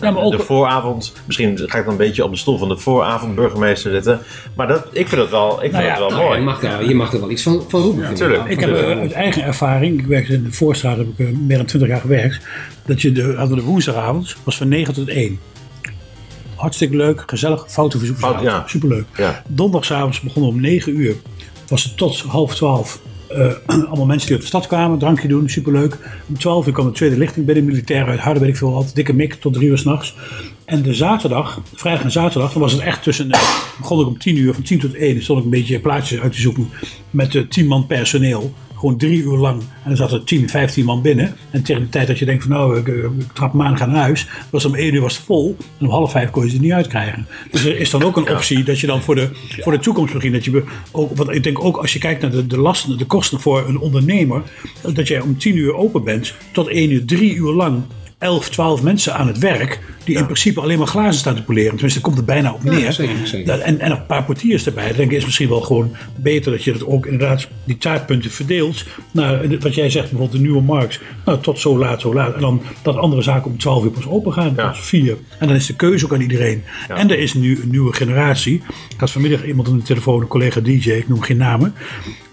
Ja, 0.00 0.10
maar 0.10 0.22
ook- 0.22 0.32
de 0.32 0.38
vooravond. 0.38 1.12
Misschien 1.26 1.58
ga 1.58 1.78
ik 1.78 1.84
dan 1.84 1.92
een 1.92 1.98
beetje 1.98 2.24
op 2.24 2.30
de 2.30 2.36
stoel 2.36 2.58
van 2.58 2.68
de 2.68 2.76
vooravondburgemeester 2.76 3.90
zitten. 3.90 4.20
Maar 4.54 4.68
dat, 4.68 4.86
ik 4.92 5.08
vind 5.08 5.20
het 5.20 5.30
wel, 5.30 5.52
ik 5.52 5.58
vind 5.60 5.72
Nou 5.72 5.84
ja, 5.84 5.90
het 5.90 5.98
wel 5.98 6.10
Nou, 6.10 6.22
mooi. 6.22 6.38
je, 6.38 6.44
mag 6.44 6.60
daar, 6.60 6.84
je 6.84 6.94
mag 6.94 7.12
er 7.12 7.20
wel 7.20 7.30
iets 7.30 7.42
van, 7.42 7.64
van 7.68 7.80
roepen. 7.80 8.04
vind 8.06 8.16
tuurlijk. 8.18 8.44
Ik 8.44 8.60
heb 8.60 8.74
eh, 8.76 8.98
uit 8.98 9.12
eigen 9.12 9.42
ervaring, 9.42 9.98
ik 10.00 10.06
werkte 10.06 10.32
in 10.32 10.44
de 10.44 10.52
voorstraat, 10.52 10.96
heb 10.96 11.06
ik 11.08 11.18
eh, 11.26 11.32
meer 11.36 11.56
dan 11.56 11.66
20 11.66 11.88
jaar 11.90 12.00
gewerkt. 12.00 12.40
Dat 12.86 13.02
je 13.02 13.12
de, 13.12 13.34
hadden 13.36 13.56
de 13.56 13.62
woensdagavond, 13.62 14.36
was 14.44 14.56
van 14.56 14.68
9 14.68 14.94
tot 14.94 15.08
1. 15.08 15.38
Hartstikke 16.54 16.96
leuk, 16.96 17.22
gezellig, 17.26 17.64
foutenverzoek. 17.68 18.18
Fout, 18.18 18.40
ja. 18.42 18.62
Superleuk. 18.66 19.04
Ja. 19.16 19.42
Donderdagavond 19.48 20.22
begonnen 20.22 20.50
om 20.50 20.60
9 20.60 20.96
uur. 21.00 21.14
Was 21.68 21.84
het 21.84 21.96
tot 21.96 22.20
half 22.20 22.54
12. 22.54 23.00
Eh, 23.28 23.52
allemaal 23.88 24.06
mensen 24.06 24.26
die 24.26 24.36
uit 24.36 24.40
de 24.40 24.46
stad 24.46 24.66
kwamen, 24.66 24.98
drankje 24.98 25.28
doen, 25.28 25.48
superleuk. 25.48 25.98
Om 26.28 26.38
12 26.38 26.66
uur 26.66 26.72
kwam 26.72 26.86
de 26.86 26.92
tweede 26.92 27.18
lichting 27.18 27.46
bij 27.46 27.54
de 27.54 27.62
militair 27.62 28.06
uit 28.06 28.20
ik 28.48 28.56
veel 28.56 28.72
wat. 28.72 28.90
Dikke 28.94 29.12
mik 29.12 29.34
tot 29.34 29.54
3 29.54 29.68
uur 29.68 29.78
s'nachts. 29.78 30.14
En 30.64 30.82
de 30.82 30.94
zaterdag, 30.94 31.60
vrijdag 31.74 32.04
en 32.04 32.10
zaterdag, 32.10 32.52
dan 32.52 32.62
was 32.62 32.72
het 32.72 32.80
echt 32.80 33.02
tussen. 33.02 33.30
eh, 33.30 33.40
begon 33.78 34.00
ik 34.00 34.06
om 34.06 34.18
10 34.18 34.36
uur, 34.36 34.54
van 34.54 34.62
10 34.62 34.78
tot 34.78 34.94
1. 34.94 35.14
Dan 35.14 35.22
stond 35.22 35.38
ik 35.38 35.44
een 35.44 35.50
beetje 35.50 35.80
plaatjes 35.80 36.20
uit 36.20 36.32
te 36.32 36.40
zoeken 36.40 36.68
met 37.10 37.34
eh 37.34 37.42
10 37.42 37.66
man 37.66 37.86
personeel. 37.86 38.52
Gewoon 38.76 38.96
drie 38.96 39.22
uur 39.22 39.36
lang. 39.36 39.60
En 39.60 39.66
dan 39.84 39.96
zat 39.96 40.12
er 40.12 40.24
10, 40.24 40.48
15 40.48 40.84
man 40.84 41.02
binnen. 41.02 41.36
En 41.50 41.62
tegen 41.62 41.82
de 41.82 41.88
tijd 41.88 42.06
dat 42.06 42.18
je 42.18 42.24
denkt 42.24 42.42
van 42.42 42.52
nou, 42.52 42.78
ik, 42.78 42.88
eh, 42.88 42.94
ik 42.94 43.32
trap 43.32 43.52
hem 43.52 43.62
aan 43.62 43.72
naar 43.72 43.88
huis. 43.88 44.26
Was 44.50 44.64
om 44.64 44.74
1 44.74 44.94
uur 44.94 45.00
was 45.00 45.16
het 45.16 45.24
vol. 45.24 45.56
En 45.78 45.86
om 45.86 45.92
half 45.92 46.10
vijf 46.10 46.30
kon 46.30 46.44
je 46.44 46.50
ze 46.50 46.60
niet 46.60 46.72
uitkrijgen. 46.72 47.26
Dus 47.50 47.64
er 47.64 47.78
is 47.78 47.90
dan 47.90 48.02
ook 48.02 48.16
een 48.16 48.30
optie 48.30 48.64
dat 48.64 48.80
je 48.80 48.86
dan 48.86 49.02
voor 49.02 49.14
de, 49.14 49.28
voor 49.60 49.72
de 49.72 49.78
toekomst 49.78 50.12
misschien. 50.12 50.32
Dat 50.32 50.44
je 50.44 50.64
ook, 50.90 51.16
want 51.16 51.30
ik 51.30 51.42
denk 51.42 51.64
ook 51.64 51.76
als 51.76 51.92
je 51.92 51.98
kijkt 51.98 52.22
naar 52.22 52.30
de, 52.30 52.46
de 52.46 52.58
lasten, 52.58 52.98
de 52.98 53.04
kosten 53.04 53.40
voor 53.40 53.68
een 53.68 53.78
ondernemer. 53.78 54.42
Dat 54.82 55.08
jij 55.08 55.20
om 55.20 55.38
10 55.38 55.56
uur 55.56 55.74
open 55.74 56.04
bent. 56.04 56.34
Tot 56.52 56.68
1 56.68 56.90
uur, 56.90 57.04
drie 57.04 57.34
uur 57.34 57.52
lang. 57.52 57.82
11, 58.18 58.48
12 58.50 58.82
mensen 58.82 59.14
aan 59.14 59.26
het 59.26 59.38
werk. 59.38 59.78
Die 60.04 60.16
in 60.16 60.24
principe 60.24 60.60
alleen 60.60 60.78
maar 60.78 60.86
glazen 60.86 61.20
staan 61.20 61.34
te 61.34 61.42
poleren. 61.42 61.70
Tenminste, 61.70 62.00
komt 62.00 62.16
het 62.16 62.26
bijna 62.26 62.52
op 62.52 62.62
neer. 62.64 62.78
Ja, 62.78 62.90
zeker, 62.90 63.26
zeker. 63.26 63.46
Dat- 63.46 63.60
en, 63.60 63.80
en 63.80 63.90
een 63.90 64.06
paar 64.06 64.24
portiers 64.24 64.66
erbij. 64.66 64.86
Dan 64.88 64.96
denk 64.96 65.10
ik, 65.10 65.16
is 65.16 65.24
misschien 65.24 65.48
wel 65.48 65.60
gewoon 65.60 65.96
beter 66.16 66.52
dat 66.52 66.64
je 66.64 66.72
dat 66.72 66.86
ook 66.86 67.06
inderdaad 67.06 67.48
die 67.64 67.78
taartpunten 67.78 68.30
verdeelt. 68.30 68.84
Nou, 69.12 69.58
wat 69.60 69.74
jij 69.74 69.90
zegt, 69.90 70.04
bijvoorbeeld 70.10 70.32
de 70.32 70.44
nieuwe 70.46 70.62
markt. 70.62 71.00
Nou, 71.24 71.40
tot 71.40 71.58
zo 71.58 71.78
laat, 71.78 72.00
zo 72.00 72.14
laat. 72.14 72.34
En 72.34 72.40
dan 72.40 72.62
dat 72.82 72.96
andere 72.96 73.22
zaken 73.22 73.50
om 73.50 73.58
12 73.58 73.84
uur 73.84 73.90
pas 73.90 74.06
open 74.06 74.32
gaan. 74.32 74.52
Ja. 74.56 74.70
Tot 74.72 74.84
4. 74.84 75.16
En 75.38 75.46
dan 75.46 75.56
is 75.56 75.66
de 75.66 75.76
keuze 75.76 76.04
ook 76.04 76.14
aan 76.14 76.20
iedereen. 76.20 76.62
En 76.88 77.10
er 77.10 77.18
is 77.18 77.34
nu 77.34 77.60
een 77.62 77.70
nieuwe 77.70 77.92
generatie. 77.92 78.62
Ik 78.94 79.00
had 79.00 79.10
vanmiddag 79.10 79.44
iemand 79.46 79.68
aan 79.68 79.76
de 79.76 79.82
telefoon, 79.82 80.20
een 80.20 80.26
collega 80.26 80.60
DJ, 80.60 80.90
ik 80.90 81.08
noem 81.08 81.20
geen 81.20 81.36
namen. 81.36 81.74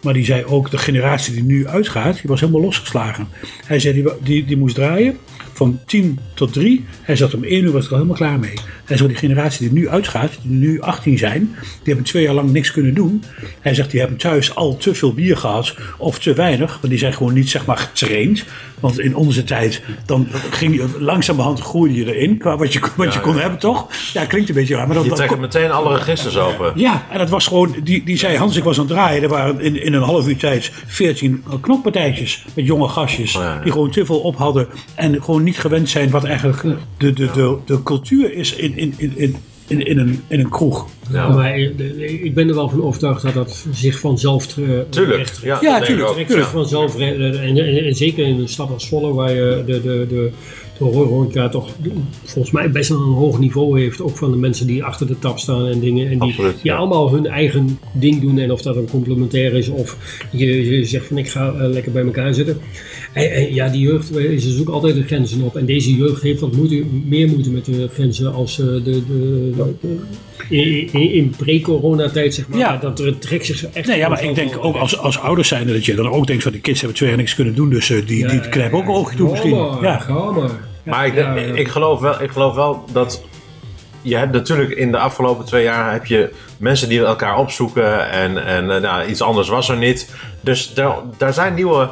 Maar 0.03 0.13
die 0.13 0.25
zei 0.25 0.45
ook, 0.45 0.71
de 0.71 0.77
generatie 0.77 1.33
die 1.33 1.43
nu 1.43 1.67
uitgaat, 1.67 2.13
die 2.13 2.23
was 2.29 2.39
helemaal 2.39 2.61
losgeslagen. 2.61 3.27
Hij 3.65 3.79
zei, 3.79 3.93
die, 3.93 4.11
die, 4.23 4.45
die 4.45 4.57
moest 4.57 4.75
draaien 4.75 5.17
van 5.53 5.79
10 5.85 6.19
tot 6.33 6.53
3. 6.53 6.85
Hij 7.01 7.15
zat 7.15 7.33
om 7.33 7.43
1 7.43 7.63
uur, 7.63 7.71
was 7.71 7.85
er 7.85 7.91
al 7.91 7.97
helemaal 7.97 8.17
klaar 8.17 8.39
mee. 8.39 8.53
Hij 8.85 8.97
zei, 8.97 9.09
die 9.09 9.17
generatie 9.17 9.69
die 9.69 9.79
nu 9.79 9.89
uitgaat, 9.89 10.31
die 10.41 10.57
nu 10.57 10.81
18 10.81 11.17
zijn, 11.17 11.55
die 11.61 11.79
hebben 11.83 12.03
twee 12.03 12.23
jaar 12.23 12.33
lang 12.33 12.51
niks 12.51 12.71
kunnen 12.71 12.93
doen. 12.93 13.23
Hij 13.59 13.73
zegt, 13.73 13.91
die 13.91 13.99
hebben 13.99 14.17
thuis 14.17 14.55
al 14.55 14.77
te 14.77 14.95
veel 14.95 15.13
bier 15.13 15.37
gehad, 15.37 15.75
of 15.97 16.19
te 16.19 16.33
weinig. 16.33 16.71
Want 16.71 16.89
die 16.89 16.97
zijn 16.97 17.13
gewoon 17.13 17.33
niet, 17.33 17.49
zeg 17.49 17.65
maar, 17.65 17.77
getraind. 17.77 18.45
Want 18.83 18.99
in 18.99 19.15
onze 19.15 19.43
tijd, 19.43 19.81
dan 20.05 20.27
ging 20.51 20.75
je 20.75 20.87
langzamerhand 20.99 21.59
groeide 21.59 21.95
je 21.95 22.15
erin, 22.15 22.37
qua 22.37 22.57
wat 22.57 22.73
je, 22.73 22.79
wat 22.95 23.13
je 23.13 23.19
kon 23.19 23.39
hebben, 23.39 23.59
toch? 23.59 23.87
Ja, 24.13 24.25
klinkt 24.25 24.49
een 24.49 24.55
beetje 24.55 24.75
raar. 24.75 24.87
Maar 24.87 24.95
dat, 24.95 25.05
Je 25.05 25.11
trekt 25.11 25.39
meteen 25.39 25.71
alle 25.71 25.97
registers 25.97 26.37
open. 26.37 26.71
ja, 26.75 27.05
en 27.11 27.17
dat 27.17 27.29
was 27.29 27.47
gewoon, 27.47 27.75
die, 27.83 28.03
die 28.03 28.17
zei 28.17 28.37
Hans, 28.37 28.55
ik 28.55 28.63
was 28.63 28.79
aan 28.79 28.85
het 28.85 28.93
draaien. 28.93 29.23
Er 29.23 29.29
waren 29.29 29.59
in, 29.59 29.83
in 29.83 29.93
een 29.93 30.01
half 30.01 30.27
uur 30.27 30.37
tijd 30.37 30.71
14 30.85 31.43
knokpartijtjes 31.61 32.45
met 32.53 32.65
jonge 32.65 32.87
gastjes. 32.87 33.35
Oh, 33.35 33.41
ja. 33.41 33.59
Die 33.63 33.71
gewoon 33.71 33.91
te 33.91 34.05
veel 34.05 34.19
op 34.19 34.37
hadden 34.37 34.67
en 34.95 35.23
gewoon 35.23 35.43
niet 35.43 35.59
gewend 35.59 35.89
zijn 35.89 36.09
wat 36.09 36.23
eigenlijk 36.23 36.61
de, 36.61 36.77
de, 36.97 37.13
de, 37.13 37.57
de 37.65 37.83
cultuur 37.83 38.33
is 38.33 38.55
in, 38.55 38.77
in, 38.77 38.93
in, 38.97 39.13
in, 39.15 39.35
in, 39.67 39.85
in, 39.85 39.97
een, 39.97 40.23
in 40.27 40.39
een 40.39 40.49
kroeg. 40.49 40.87
Ja. 41.11 41.29
Maar 41.29 41.53
eh, 41.53 42.23
ik 42.23 42.33
ben 42.33 42.47
er 42.49 42.55
wel 42.55 42.69
van 42.69 42.83
overtuigd 42.83 43.21
dat 43.23 43.33
dat 43.33 43.65
zich 43.71 43.99
vanzelf 43.99 44.57
eh, 44.57 44.63
Tuurlijk. 44.89 45.17
recht- 45.17 45.39
Ja, 45.43 45.77
ik 45.79 45.83
tuurlijk. 45.85 46.45
vanzelf. 46.45 46.99
En, 46.99 47.39
en, 47.41 47.57
en 47.85 47.95
zeker 47.95 48.25
in 48.25 48.39
een 48.39 48.47
stad 48.49 48.69
als 48.69 48.85
Zwolle, 48.85 49.13
waar 49.13 49.31
je 49.31 49.63
de, 49.65 49.81
de, 49.81 50.05
de, 50.09 50.29
de 50.77 50.83
horeca 50.83 51.49
toch 51.49 51.69
volgens 52.23 52.53
mij 52.53 52.71
best 52.71 52.89
wel 52.89 52.97
een 53.01 53.13
hoog 53.13 53.39
niveau 53.39 53.79
heeft. 53.81 54.01
Ook 54.01 54.17
van 54.17 54.31
de 54.31 54.37
mensen 54.37 54.67
die 54.67 54.83
achter 54.83 55.07
de 55.07 55.19
tap 55.19 55.39
staan 55.39 55.65
en 55.67 55.79
dingen. 55.79 56.05
En 56.05 56.11
die, 56.11 56.21
Absoluut, 56.21 56.51
die 56.61 56.71
ja. 56.71 56.75
allemaal 56.77 57.11
hun 57.11 57.25
eigen 57.25 57.79
ding 57.91 58.21
doen. 58.21 58.37
En 58.39 58.51
of 58.51 58.61
dat 58.61 58.75
een 58.75 58.89
complementair 58.89 59.53
is 59.53 59.69
of 59.69 59.97
je, 60.31 60.71
je 60.77 60.85
zegt 60.85 61.05
van 61.07 61.17
ik 61.17 61.29
ga 61.29 61.53
eh, 61.53 61.69
lekker 61.69 61.91
bij 61.91 62.03
elkaar 62.03 62.33
zitten. 62.33 62.57
En, 63.13 63.31
en 63.31 63.53
ja, 63.53 63.69
die 63.69 63.81
jeugd, 63.81 64.15
eh, 64.17 64.39
ze 64.39 64.51
zoeken 64.51 64.73
altijd 64.73 64.95
de 64.95 65.03
grenzen 65.03 65.41
op. 65.41 65.55
En 65.55 65.65
deze 65.65 65.95
jeugd 65.95 66.21
heeft 66.21 66.39
wat 66.39 66.55
moeite, 66.55 66.83
meer 67.05 67.27
moeite 67.27 67.51
met 67.51 67.65
de 67.65 67.87
grenzen 67.93 68.33
als 68.33 68.59
eh, 68.59 68.65
de, 68.65 68.81
de, 68.83 69.01
de, 69.55 69.73
de- 69.81 69.97
in, 70.49 70.89
in, 70.93 71.11
in 71.13 71.33
pre-corona-tijd, 71.37 72.33
zeg 72.33 72.47
maar, 72.47 72.59
Ja. 72.59 72.77
dat 72.77 72.99
er 72.99 73.05
het 73.05 73.21
trekt 73.21 73.45
zich 73.45 73.65
echt... 73.65 73.87
Nee, 73.87 73.97
ja, 73.97 74.09
maar 74.09 74.23
ik 74.23 74.35
denk 74.35 74.57
ook 74.61 74.75
als, 74.75 74.97
als 74.97 75.19
ouders 75.19 75.47
zijn 75.47 75.67
dat 75.67 75.85
je 75.85 75.95
dan 75.95 76.09
ook 76.09 76.27
denkt 76.27 76.43
van 76.43 76.51
de 76.51 76.59
kids 76.59 76.79
hebben 76.79 76.97
twee 76.97 77.09
jaar 77.09 77.17
niks 77.17 77.35
kunnen 77.35 77.55
doen, 77.55 77.69
dus 77.69 77.89
eh, 77.89 77.97
die, 78.05 78.27
die 78.27 78.39
knijpen 78.49 78.77
ook 78.77 78.83
een 78.87 78.93
oogje 78.93 79.17
toe 79.17 79.29
misschien. 79.29 79.51
Maar, 79.55 79.83
Ja. 79.83 79.97
ga 79.99 80.31
maar. 80.31 80.62
Maar 80.83 81.05
ik, 81.05 81.15
ik, 81.55 81.67
geloof 81.67 81.99
wel, 81.99 82.21
ik 82.21 82.31
geloof 82.31 82.55
wel 82.55 82.85
dat. 82.91 83.23
Je 84.01 84.15
hebt 84.15 84.31
natuurlijk 84.31 84.71
in 84.71 84.91
de 84.91 84.97
afgelopen 84.97 85.45
twee 85.45 85.63
jaar 85.63 85.91
heb 85.91 86.05
je 86.05 86.33
mensen 86.57 86.89
die 86.89 87.05
elkaar 87.05 87.37
opzoeken 87.37 88.09
en, 88.09 88.45
en 88.45 88.71
eh, 88.71 88.81
nou, 88.81 89.05
iets 89.05 89.21
anders 89.21 89.49
was 89.49 89.69
er 89.69 89.77
niet. 89.77 90.15
Dus 90.41 90.73
daar, 90.73 90.95
daar 91.17 91.33
zijn 91.33 91.53
nieuwe 91.53 91.89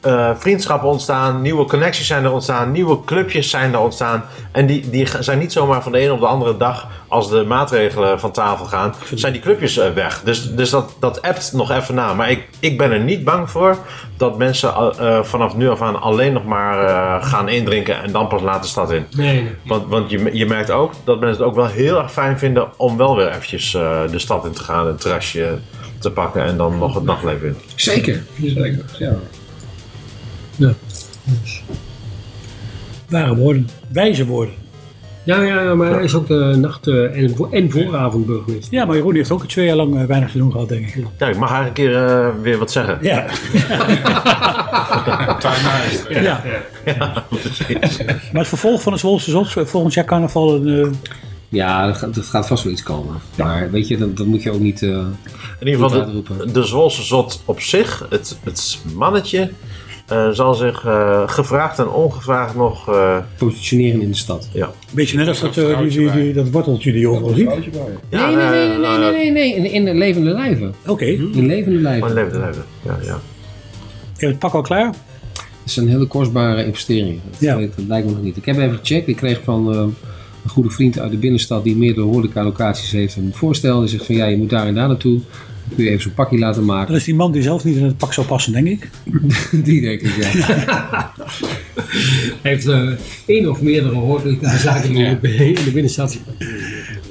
eh, 0.00 0.30
vriendschappen 0.36 0.88
ontstaan, 0.88 1.42
nieuwe 1.42 1.64
connecties 1.64 2.06
zijn 2.06 2.24
er 2.24 2.32
ontstaan, 2.32 2.72
nieuwe 2.72 3.04
clubjes 3.04 3.50
zijn 3.50 3.72
er 3.72 3.80
ontstaan. 3.80 4.24
En 4.52 4.66
die, 4.66 4.90
die 4.90 5.08
zijn 5.20 5.38
niet 5.38 5.52
zomaar 5.52 5.82
van 5.82 5.92
de 5.92 6.04
een 6.04 6.12
op 6.12 6.20
de 6.20 6.26
andere 6.26 6.56
dag, 6.56 6.88
als 7.08 7.30
de 7.30 7.44
maatregelen 7.44 8.20
van 8.20 8.30
tafel 8.30 8.64
gaan, 8.66 8.94
zijn 9.14 9.32
die 9.32 9.42
clubjes 9.42 9.78
eh, 9.78 9.92
weg. 9.92 10.20
Dus, 10.24 10.54
dus 10.54 10.70
dat, 10.70 10.96
dat 11.00 11.22
appt 11.22 11.52
nog 11.52 11.70
even 11.70 11.94
na. 11.94 12.14
Maar 12.14 12.30
ik, 12.30 12.48
ik 12.60 12.78
ben 12.78 12.92
er 12.92 13.00
niet 13.00 13.24
bang 13.24 13.50
voor 13.50 13.76
dat 14.16 14.38
mensen 14.38 14.74
eh, 14.74 15.22
vanaf 15.22 15.56
nu 15.56 15.68
af 15.68 15.82
aan 15.82 16.00
alleen 16.00 16.32
nog 16.32 16.44
maar 16.44 17.22
gaan 17.22 17.48
indrinken 17.48 18.02
en 18.02 18.12
dan 18.12 18.28
pas 18.28 18.42
later 18.42 18.62
de 18.62 18.66
stad 18.66 18.92
in. 18.92 19.06
Nee, 19.16 19.42
nee. 19.42 19.54
Want, 19.64 19.88
want 19.88 20.10
je, 20.10 20.30
je 20.32 20.46
merkt 20.46 20.70
ook 20.70 20.92
dat 21.04 21.20
mensen 21.20 21.38
het 21.38 21.48
ook 21.48 21.56
wel 21.56 21.66
heel 21.66 21.98
erg 21.98 22.12
fijn 22.12 22.38
vinden 22.38 22.68
om 22.76 22.96
wel 22.96 23.16
weer 23.16 23.28
eventjes 23.28 23.70
de 24.10 24.18
stad 24.18 24.44
in 24.44 24.52
te 24.52 24.64
gaan, 24.64 24.86
een 24.86 24.96
terrasje 24.96 25.58
te 25.98 26.10
pakken 26.10 26.42
en 26.42 26.56
dan 26.56 26.78
nog 26.78 26.94
het 26.94 27.04
nachtleven 27.04 27.48
in. 27.48 27.56
Zeker. 27.74 28.22
Zeker. 28.42 28.84
Ja. 28.98 29.16
Ware 33.08 33.34
woorden, 33.36 33.68
wijze 33.92 34.26
woorden. 34.26 34.54
Ja, 35.24 35.42
ja, 35.42 35.62
ja, 35.62 35.74
maar 35.74 35.90
hij 35.92 36.04
is 36.04 36.14
ook 36.14 36.26
de 36.26 36.54
nacht- 36.58 36.86
eh, 36.86 37.22
en, 37.22 37.36
vo- 37.36 37.48
en 37.50 37.70
vooravond 37.70 38.26
burgemeester. 38.26 38.74
Ja, 38.74 38.84
maar 38.84 38.96
Jeroen 38.96 39.14
heeft 39.14 39.30
ook 39.30 39.46
twee 39.46 39.66
jaar 39.66 39.76
lang 39.76 39.98
eh, 40.00 40.04
weinig 40.04 40.30
te 40.30 40.38
doen 40.38 40.52
gehad, 40.52 40.68
denk 40.68 40.86
ik. 40.86 41.04
Ja, 41.18 41.28
ik 41.28 41.36
mag 41.36 41.50
eigenlijk 41.52 41.78
een 41.78 41.84
keer 41.84 42.06
eh, 42.06 42.28
weer 42.42 42.58
wat 42.58 42.70
zeggen. 42.70 42.98
Ja, 43.02 43.26
Time 45.38 45.68
out. 45.68 46.06
ja. 46.08 46.42
Maar 48.32 48.40
het 48.40 48.48
vervolg 48.48 48.82
van 48.82 48.92
het 48.92 49.00
Zwolse 49.00 49.30
Zot, 49.30 49.48
volgend 49.68 49.94
jaar 49.94 50.04
carnaval, 50.04 50.54
een, 50.54 50.82
eh, 50.84 50.90
Ja, 51.48 51.86
er 51.86 51.94
gaat, 51.94 52.16
er 52.16 52.22
gaat 52.22 52.46
vast 52.46 52.62
wel 52.64 52.72
iets 52.72 52.82
komen. 52.82 53.14
Maar 53.34 53.70
weet 53.70 53.88
je, 53.88 53.96
dat, 53.98 54.16
dat 54.16 54.26
moet 54.26 54.42
je 54.42 54.50
ook 54.50 54.60
niet... 54.60 54.82
eh, 54.82 54.88
In 55.58 55.66
ieder 55.66 55.88
geval, 55.88 56.22
de, 56.36 56.52
de 56.52 56.62
Zwolse 56.64 57.02
Zot 57.02 57.42
op 57.44 57.60
zich, 57.60 58.06
het, 58.10 58.38
het 58.44 58.78
mannetje, 58.94 59.50
eh, 60.08 60.28
zal 60.30 60.54
zich 60.54 60.84
eh, 60.84 61.22
gevraagd 61.28 61.78
en 61.78 61.88
ongevraagd 61.90 62.54
nog... 62.54 62.88
eh, 62.88 63.16
positioneren 63.38 64.00
in 64.00 64.10
de 64.10 64.16
stad. 64.16 64.48
ja. 64.52 64.70
beetje 64.92 65.16
net 65.16 65.28
als 65.28 65.40
dat, 65.40 65.54
die, 65.54 65.88
die, 65.88 66.10
die- 66.12 66.32
dat 66.32 66.50
worteltje 66.50 66.92
die 66.92 67.00
je 67.00 67.08
overal 67.08 67.34
ziet. 67.34 67.50
Ja, 68.10 68.26
nee, 68.30 68.36
nee, 68.36 68.68
nee, 68.68 68.78
nee, 68.78 68.98
nee, 68.98 69.10
nee, 69.10 69.30
nee, 69.30 69.54
In, 69.54 69.64
in 69.72 69.84
de 69.84 69.94
levende 69.94 70.30
lijven. 70.30 70.74
Oké, 70.86 71.04
In 71.04 71.46
levende 71.46 71.76
Oh, 71.76 71.82
lijven. 71.82 72.12
leven, 72.14 72.40
leven. 72.40 72.64
Ja, 72.82 72.98
ja. 73.02 73.18
je 74.16 74.26
hebt 74.26 74.30
het 74.32 74.38
pak 74.38 74.52
al 74.52 74.62
klaar? 74.62 74.84
Dat 75.34 75.76
is 75.76 75.76
een 75.76 75.88
hele 75.88 76.06
kostbare 76.06 76.64
investering. 76.64 77.20
Dat, 77.30 77.40
Ja. 77.40 77.56
weet- 77.56 77.72
dat 77.76 77.84
lijkt 77.88 78.06
me 78.06 78.12
nog 78.12 78.22
niet. 78.22 78.36
Ik 78.36 78.44
heb 78.44 78.56
even 78.58 78.78
gecheckt. 78.78 79.08
Ik 79.08 79.16
kreeg 79.16 79.40
van 79.44 79.72
eh, 79.74 79.78
een 80.44 80.50
goede 80.50 80.70
vriend 80.70 80.98
uit 80.98 81.10
de 81.10 81.16
binnenstad 81.16 81.64
die 81.64 81.76
meerdere 81.76 82.06
horeca-locaties 82.06 82.90
heeft 82.90 83.16
een 83.16 83.30
voorstel. 83.34 83.80
Die 83.80 83.88
zegt 83.88 84.04
van 84.06 84.14
ja, 84.14 84.26
je 84.26 84.36
moet 84.36 84.50
daar 84.50 84.66
en 84.66 84.74
daar 84.74 84.88
naartoe. 84.88 85.20
Dan 85.68 85.76
kun 85.76 85.84
je 85.84 85.90
even 85.90 86.02
zo'n 86.02 86.14
pakje 86.14 86.38
laten 86.38 86.66
Dat 86.66 86.70
maken. 86.76 86.94
is 86.94 87.04
die 87.04 87.14
man 87.14 87.32
die 87.32 87.42
zelf 87.42 87.64
niet 87.64 87.76
in 87.76 87.84
het 87.84 87.96
pak 87.96 88.12
zou 88.12 88.26
passen, 88.26 88.52
denk 88.52 88.66
ik. 88.66 88.90
die 89.64 89.80
denk 89.80 90.00
ik, 90.00 90.16
ja. 90.16 90.30
Hij 92.42 92.52
heeft 92.52 92.66
eh 92.66 92.90
één 93.26 93.50
of 93.50 93.60
meerdere 93.62 93.94
horecazaken 93.94 94.96
Ja. 94.96 95.08
in, 95.08 95.18
de, 95.20 95.28
in 95.52 95.64
de 95.64 95.70
binnenstad. 95.72 96.18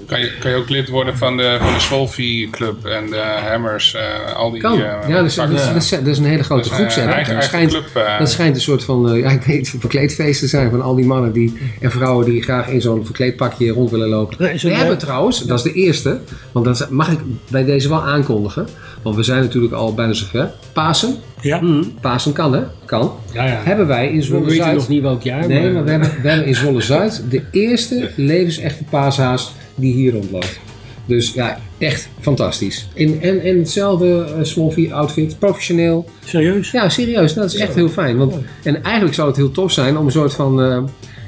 Kan 0.07 0.19
je, 0.19 0.31
kan 0.39 0.51
je 0.51 0.57
ook 0.57 0.69
lid 0.69 0.89
worden 0.89 1.17
van 1.17 1.37
de, 1.37 1.57
van 1.61 1.73
de 1.73 1.79
Swolfie 1.79 2.49
Club 2.49 2.85
en 2.85 3.09
de 3.09 3.23
Hammers, 3.49 3.93
eh, 3.95 4.35
al 4.35 4.51
die... 4.51 4.61
Kan. 4.61 4.73
eh, 4.73 4.79
Ja, 5.07 5.15
dat 5.15 5.25
is, 5.25 5.35
dat, 5.35 5.49
is, 5.49 5.65
dat 5.65 5.75
is- 5.75 5.89
dat 5.89 6.07
is 6.07 6.17
een 6.17 6.25
hele 6.25 6.43
grote 6.43 6.69
eigen- 6.69 7.33
Dat 7.35 7.43
schijnt, 7.43 7.71
club, 7.71 7.89
eh. 7.93 8.19
dat 8.19 8.29
schijnt 8.29 8.55
een 8.55 8.61
soort 8.61 8.83
van, 8.83 9.11
eh, 9.11 9.19
ja, 9.19 9.29
ik 9.29 9.41
weet, 9.41 9.75
verkleedfeest 9.79 10.39
te 10.39 10.47
zijn 10.47 10.69
van 10.69 10.81
al 10.81 10.95
die 10.95 11.05
mannen 11.05 11.31
die, 11.31 11.57
en 11.81 11.91
vrouwen 11.91 12.25
die 12.25 12.41
graag 12.43 12.67
in 12.69 12.81
zo'n 12.81 13.05
verkleedpakje 13.05 13.71
rond 13.71 13.91
willen 13.91 14.07
lopen. 14.09 14.37
We 14.61 14.69
hebben 14.73 14.97
trouwens, 14.97 15.39
dat 15.43 15.57
is 15.57 15.63
de 15.63 15.73
eerste, 15.73 16.19
want 16.51 16.65
dat 16.65 16.89
mag 16.89 17.11
ik 17.11 17.19
bij 17.47 17.65
deze 17.65 17.89
wel 17.89 18.03
aankondigen, 18.05 18.67
want 19.01 19.15
we 19.15 19.23
zijn 19.23 19.41
natuurlijk 19.41 19.73
al 19.73 19.93
bijna 19.93 20.13
zover. 20.13 20.51
Pasen, 20.73 21.15
Ja, 21.41 21.61
Pasen 22.01 22.33
kan 22.33 22.53
hè, 22.53 22.61
kan. 22.85 23.11
Ja, 23.33 23.45
ja. 23.45 23.61
Hebben 23.63 23.87
wij 23.87 24.07
in 24.09 24.15
We 24.15 24.21
Zwolle 24.21 24.45
weten 24.45 24.63
Zuid, 24.63 24.75
nog 24.75 24.87
niet 24.87 25.01
welk 25.01 25.21
jaar. 25.21 25.47
nee, 25.47 25.71
maar 25.71 25.83
we 25.83 25.91
hebben, 25.91 26.09
we 26.21 26.27
hebben 26.29 26.47
in 26.47 26.55
Zwolle 26.55 26.81
Zuid 26.81 27.23
de 27.29 27.41
eerste 27.51 28.11
levensechte 28.15 28.83
paashaas 28.89 29.53
die 29.77 29.93
hier 29.93 30.13
rondloopt. 30.13 30.59
Dus 31.05 31.33
ja, 31.33 31.59
echt 31.77 32.09
fantastisch. 32.19 32.87
In, 32.93 33.21
en, 33.21 33.41
en 33.41 33.57
hetzelfde 33.57 34.05
uh, 34.37 34.43
Swolfie 34.43 34.93
outfit, 34.93 35.39
professioneel. 35.39 36.09
serieus? 36.25 36.71
Ja, 36.71 36.89
serieus, 36.89 37.33
dat 37.33 37.53
is 37.53 37.55
echt 37.59 37.75
heel 37.75 37.89
fijn. 37.89 38.17
Want, 38.17 38.33
en 38.63 38.83
eigenlijk 38.83 39.15
zou 39.15 39.27
het 39.27 39.37
heel 39.37 39.51
tof 39.51 39.71
zijn 39.71 39.97
om 39.97 40.05
een 40.05 40.11
soort 40.11 40.33
van 40.33 40.61
eh, 40.61 40.83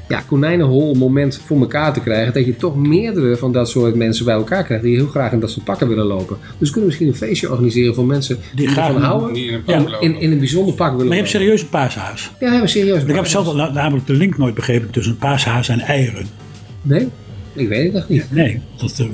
ja, 0.10 0.22
konijnenhol 0.28 0.94
moment 0.96 1.42
voor 1.46 1.60
elkaar 1.60 1.94
te 1.94 2.00
krijgen. 2.00 2.34
Dat 2.34 2.46
je 2.46 2.56
toch 2.56 2.76
meerdere 2.76 3.36
van 3.38 3.52
dat 3.52 3.70
soort 3.70 3.96
mensen 3.96 4.26
bij 4.26 4.34
elkaar 4.36 4.64
krijgt 4.64 4.84
die 4.84 4.96
heel 4.96 5.08
graag 5.08 5.32
in 5.32 5.40
dat 5.40 5.52
soort 5.52 5.66
pakken 5.66 5.88
willen 5.88 6.06
lopen. 6.06 6.38
Dus 6.58 6.72
kunnen 6.72 6.80
we 6.80 6.86
misschien 6.86 7.08
een 7.08 7.28
feestje 7.28 7.50
organiseren 7.50 7.96
voor 7.96 8.06
mensen 8.06 8.38
die, 8.56 8.68
ervan 8.68 8.96
een- 8.96 9.02
houden. 9.02 9.34
Die 9.34 9.48
in 9.48 9.54
een 9.54 9.62
Ja, 9.66 9.82
pak. 9.84 10.02
In, 10.02 10.20
in 10.20 10.32
een 10.32 10.40
bijzonder 10.40 10.74
pak 10.74 10.92
willen 10.92 11.06
Maar 11.06 11.16
je 11.16 11.22
hebt 11.22 11.34
serieus 11.34 11.62
een 11.62 11.70
paashaas. 11.70 12.32
Ja, 12.40 12.46
we 12.46 12.52
hebben 12.52 12.70
serieus. 12.70 13.04
Ik 13.04 13.16
heb 13.16 13.26
zelf 13.28 13.54
na- 13.54 13.72
namelijk 13.72 14.08
de 14.08 14.14
link 14.14 14.38
nooit 14.38 14.54
begrepen 14.56 14.90
tussen 14.90 15.14
een 15.14 15.20
paashaas 15.20 15.70
en 15.70 15.80
eieren. 15.80 16.26
Nee? 16.82 17.08
Ik 17.60 17.68
weet 17.68 17.86
het 17.86 17.96
echt 17.96 18.10
niet. 18.10 18.26
Nee, 18.32 18.60
dat, 18.78 19.00
eh, 19.00 19.06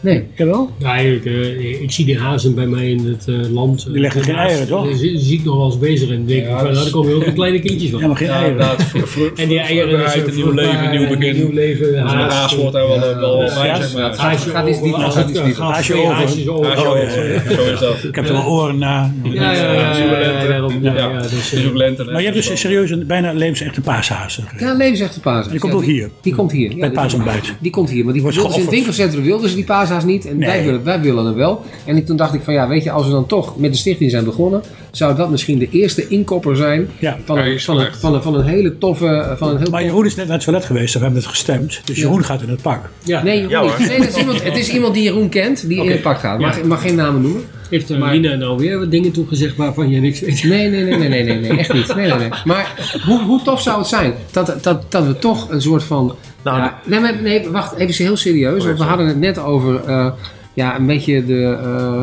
Nee. 0.00 0.24
jawel. 0.36 0.70
Ja, 0.78 0.96
ik, 0.96 1.24
eh, 1.24 1.80
ik 1.82 1.90
zie 1.90 2.04
die 2.04 2.18
hazen 2.18 2.54
bij 2.54 2.66
mij 2.66 2.90
in 2.90 3.06
het 3.06 3.24
eh, 3.28 3.50
land. 3.52 3.86
Die 3.92 4.00
leggen 4.00 4.22
geen 4.22 4.34
eieren, 4.34 4.66
toch? 4.66 4.86
Die 4.86 4.96
zie, 4.96 5.18
zie 5.18 5.38
ik 5.38 5.44
nog 5.44 5.56
wel 5.56 5.64
eens 5.66 5.78
bezig 5.78 6.10
en 6.10 6.26
denk 6.26 6.40
ik, 6.42 6.46
van, 6.52 6.62
nou, 6.62 6.74
daar 6.74 6.90
komen 6.90 7.10
heel 7.10 7.20
veel 7.22 7.32
kleine 7.42 7.58
kindjes 7.60 7.90
van. 7.90 8.00
Ja, 8.00 8.06
maar 8.06 8.16
geen 8.16 8.26
Ja, 8.26 8.32
eieren. 8.34 8.52
inderdaad. 8.52 8.82
Voor, 8.82 9.08
voor, 9.08 9.32
en 9.36 9.48
die 9.48 9.58
eieren 9.58 9.88
voorbereid, 9.90 10.28
een 10.28 10.34
nieuw 10.34 10.52
leven, 10.52 10.84
een 10.84 10.90
nieuw 10.98 11.08
begin. 11.16 11.36
Nieuw 11.36 11.52
leven, 11.52 11.98
Een 11.98 12.06
haas. 12.06 12.54
wordt 12.56 12.72
daar 12.72 12.88
wel, 12.88 13.00
wel, 13.00 13.18
wel 13.20 13.38
bij, 13.38 13.74
zeg 13.76 13.92
maar. 13.94 14.16
Haasje 14.16 14.50
Gaat 14.50 14.68
iets 14.68 14.92
als 14.92 15.14
gaat 15.14 15.28
iets 15.30 15.38
eh, 15.38 15.44
gaat 15.44 15.74
Haasje 15.74 15.94
over. 15.94 16.08
Oh, 16.54 16.96
ja, 16.98 17.14
ja, 17.14 17.22
ja. 17.24 17.54
Zo 17.54 17.62
is 17.72 17.78
dat. 17.78 18.04
Ik 18.04 18.14
heb 18.14 18.26
er 18.26 18.32
wel 18.32 18.44
oren 18.46 18.78
na. 18.78 19.14
Ja, 19.22 19.32
ja, 19.32 19.52
ja, 19.52 19.72
ja, 19.72 19.96
ja, 19.98 20.68
ja, 20.82 20.94
ja, 20.94 21.20
dus, 21.22 21.52
is 21.52 21.64
eh. 21.64 22.06
Maar 22.06 22.18
je 22.18 22.30
hebt 22.30 22.34
dus 22.48 22.60
serieus 22.60 22.90
een 22.90 23.06
bijna 23.06 23.32
levensechte 23.32 23.80
paashaas. 23.80 24.40
Ja, 24.58 24.74
levensechte 24.74 25.20
paashaas. 25.20 25.50
Die 25.50 25.60
komt 25.60 25.72
Ja, 25.72 25.78
ook 25.78 25.84
hier. 25.84 26.10
Die 26.22 26.34
komt 26.34 26.52
hier. 26.52 26.70
Ja, 26.70 26.76
Bij 26.78 26.90
paasontbijt. 26.90 27.54
Die 27.60 27.70
komt 27.70 27.87
hier, 27.90 28.04
maar 28.04 28.12
die 28.12 28.22
wilden 28.22 28.54
in 28.54 28.60
het 28.60 28.70
winkelcentrum 28.70 29.22
wilden 29.22 29.48
ze 29.48 29.54
die 29.54 29.64
paashaas 29.64 30.04
niet. 30.04 30.26
En 30.26 30.38
wij, 30.38 30.64
willen, 30.64 30.84
wij 30.84 31.00
willen 31.00 31.24
hem 31.24 31.34
wel. 31.34 31.62
En 31.84 32.04
toen 32.04 32.16
dacht 32.16 32.34
ik 32.34 32.42
van 32.42 32.54
ja, 32.54 32.68
weet 32.68 32.84
je, 32.84 32.90
als 32.90 33.06
we 33.06 33.12
dan 33.12 33.26
toch 33.26 33.58
met 33.58 33.72
de 33.72 33.78
stichting 33.78 34.10
zijn 34.10 34.24
begonnen, 34.24 34.62
zou 34.98 35.16
dat 35.16 35.30
misschien 35.30 35.58
de 35.58 35.68
eerste 35.70 36.08
inkopper 36.08 36.56
zijn 36.56 36.88
Ja. 36.98 37.18
van, 37.24 37.38
een, 37.38 37.60
van, 37.60 37.78
een, 37.80 37.88
van, 37.98 38.14
een, 38.14 38.22
van 38.22 38.34
een 38.34 38.44
hele 38.44 38.78
toffe... 38.78 39.34
Van 39.38 39.50
een 39.50 39.58
heel 39.58 39.70
Maar 39.70 39.82
Jeroen 39.84 40.04
is 40.06 40.14
net 40.14 40.26
naar 40.26 40.36
het 40.36 40.44
toilet 40.44 40.64
geweest 40.64 40.94
we 40.94 41.00
hebben 41.00 41.18
het 41.18 41.28
gestemd. 41.28 41.80
Dus 41.84 41.96
Jeroen 41.98 42.24
gaat 42.24 42.42
in 42.42 42.48
het 42.48 42.62
pak. 42.62 42.88
ja. 43.04 43.22
Nee, 43.22 43.34
Jeroen 43.36 43.50
Ja, 43.50 43.62
niet. 43.62 43.70
hoor. 43.70 43.86
nee 43.88 43.98
dat 43.98 44.08
is 44.08 44.16
iemand, 44.16 44.44
het 44.44 44.56
is 44.56 44.68
iemand 44.72 44.94
die 44.94 45.02
Jeroen 45.02 45.28
kent, 45.28 45.68
die 45.68 45.84
in 45.84 45.90
het 45.90 46.02
pak 46.02 46.18
gaat. 46.18 46.38
Mag, 46.40 46.62
mag 46.64 46.82
geen 46.82 46.94
namen 46.94 47.22
noemen. 47.22 47.42
Heeft 47.70 47.90
uh, 47.90 47.98
Maar- 47.98 48.12
Lina 48.14 48.34
nou 48.34 48.58
weer 48.58 48.78
wat 48.78 48.90
dingen 48.90 49.12
toegezegd 49.12 49.56
waarvan 49.56 49.88
je 49.90 50.00
niks 50.00 50.20
weet? 50.20 50.44
Nee, 50.44 50.68
nee, 50.70 50.84
nee, 50.84 50.96
nee, 50.96 51.08
nee, 51.08 51.22
nee, 51.24 51.38
nee 51.38 51.58
echt 51.58 51.72
niet. 51.72 51.94
Nee, 51.94 52.06
nee, 52.08 52.18
nee. 52.18 52.28
Maar 52.44 52.92
hoe, 53.06 53.22
hoe 53.22 53.42
tof 53.42 53.62
zou 53.62 53.78
het 53.78 53.86
zijn 53.86 54.14
dat, 54.30 54.54
dat, 54.62 54.92
dat 54.92 55.06
we 55.06 55.18
toch 55.18 55.50
een 55.50 55.62
soort 55.62 55.82
van... 55.82 56.14
Nou, 56.44 56.58
ja, 56.58 56.80
nee, 56.84 57.12
nee, 57.22 57.48
wacht, 57.48 57.74
even 57.76 58.04
heel 58.04 58.16
serieus. 58.16 58.64
Want 58.64 58.78
we 58.78 58.84
hadden 58.84 59.06
het 59.06 59.18
net 59.18 59.38
over 59.38 59.84
eh, 59.84 60.10
ja, 60.54 60.76
een 60.76 60.86
beetje 60.86 61.24
de, 61.26 61.58
eh, 61.62 62.02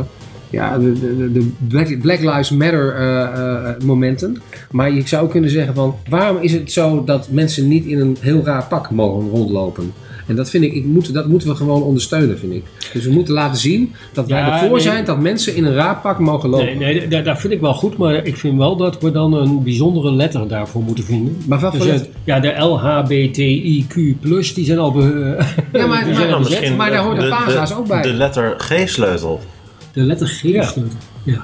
ja, 0.50 0.78
de, 0.78 0.94
de, 1.18 1.32
de 1.32 1.52
Black, 1.68 2.00
Black 2.02 2.20
Lives 2.20 2.50
Matter 2.52 2.94
eh, 2.96 3.22
eh, 3.22 3.80
momenten. 3.84 4.42
Maar 4.72 4.92
je 4.92 5.08
zou 5.08 5.30
kunnen 5.30 5.50
zeggen 5.50 5.74
van, 5.76 5.96
waarom 6.10 6.38
is 6.42 6.52
het 6.54 6.72
zo 6.72 7.04
dat 7.04 7.28
mensen 7.32 7.68
niet 7.68 7.86
in 7.86 8.00
een 8.00 8.18
heel 8.20 8.42
raar 8.44 8.66
pak 8.68 8.90
mogen 8.92 9.30
rondlopen? 9.30 9.94
En 10.28 10.36
dat 10.36 10.50
vind 10.50 10.64
ik, 10.64 10.74
ik 10.74 10.86
moet, 10.86 11.14
dat 11.14 11.28
moeten 11.28 11.48
we 11.50 11.56
gewoon 11.56 11.82
ondersteunen, 11.84 12.40
vind 12.40 12.54
ik. 12.54 12.64
Dus 12.94 13.06
we 13.06 13.12
moeten 13.12 13.34
laten 13.34 13.58
zien 13.58 13.94
dat 14.14 14.28
wij 14.28 14.40
Ja, 14.40 14.54
ervoor 14.54 14.70
nee. 14.76 14.80
zijn 14.80 15.06
dat 15.06 15.20
mensen 15.20 15.56
in 15.56 15.66
een 15.66 15.74
raar 15.74 15.96
pak 16.02 16.20
mogen 16.20 16.50
lopen. 16.50 16.66
Nee, 16.66 16.76
nee 16.96 17.08
dat, 17.08 17.26
dat 17.26 17.40
vind 17.40 17.54
ik 17.54 17.62
wel 17.62 17.74
goed, 17.74 17.98
maar 17.98 18.26
ik 18.26 18.38
vind 18.38 18.58
wel 18.58 18.76
dat 18.76 19.02
we 19.02 19.12
dan 19.12 19.34
een 19.34 19.64
bijzondere 19.64 20.12
letter 20.12 20.48
daarvoor 20.48 20.84
moeten 20.84 21.04
vinden. 21.04 21.38
Maar 21.48 21.60
wat 21.60 21.76
voor 21.76 21.86
Dus, 21.86 21.94
eh, 21.94 21.94
letter? 22.02 22.14
ja, 22.24 22.40
de 22.40 22.54
LHBTIQ+, 22.64 24.54
die 24.56 24.66
zijn 24.66 24.78
al... 24.80 24.92
be- 24.92 25.38
Ja, 25.74 25.86
maar, 25.88 26.04
die 26.06 26.14
maar, 26.14 26.76
maar 26.78 26.92
daar 26.92 27.04
hoort 27.04 27.20
de 27.22 27.28
paashaas 27.28 27.76
ook 27.76 27.88
bij. 27.88 28.02
De 28.02 28.14
letter 28.14 28.54
G-sleutel. 28.58 29.40
De 29.96 30.02
letter 30.04 30.28
G 30.28 30.42
Ja. 30.42 30.64
sleutel. 30.64 30.98
Ja. 31.24 31.44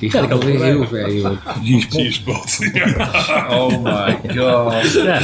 Die 0.00 0.10
gaat 0.10 0.30
alweer 0.32 0.62
heel 0.64 0.86
ver, 0.86 1.14
joh. 1.16 1.36
G-spot. 1.90 2.58
Oh 3.50 3.82
my 3.82 4.18
god. 4.36 4.92
Ja, 4.92 5.20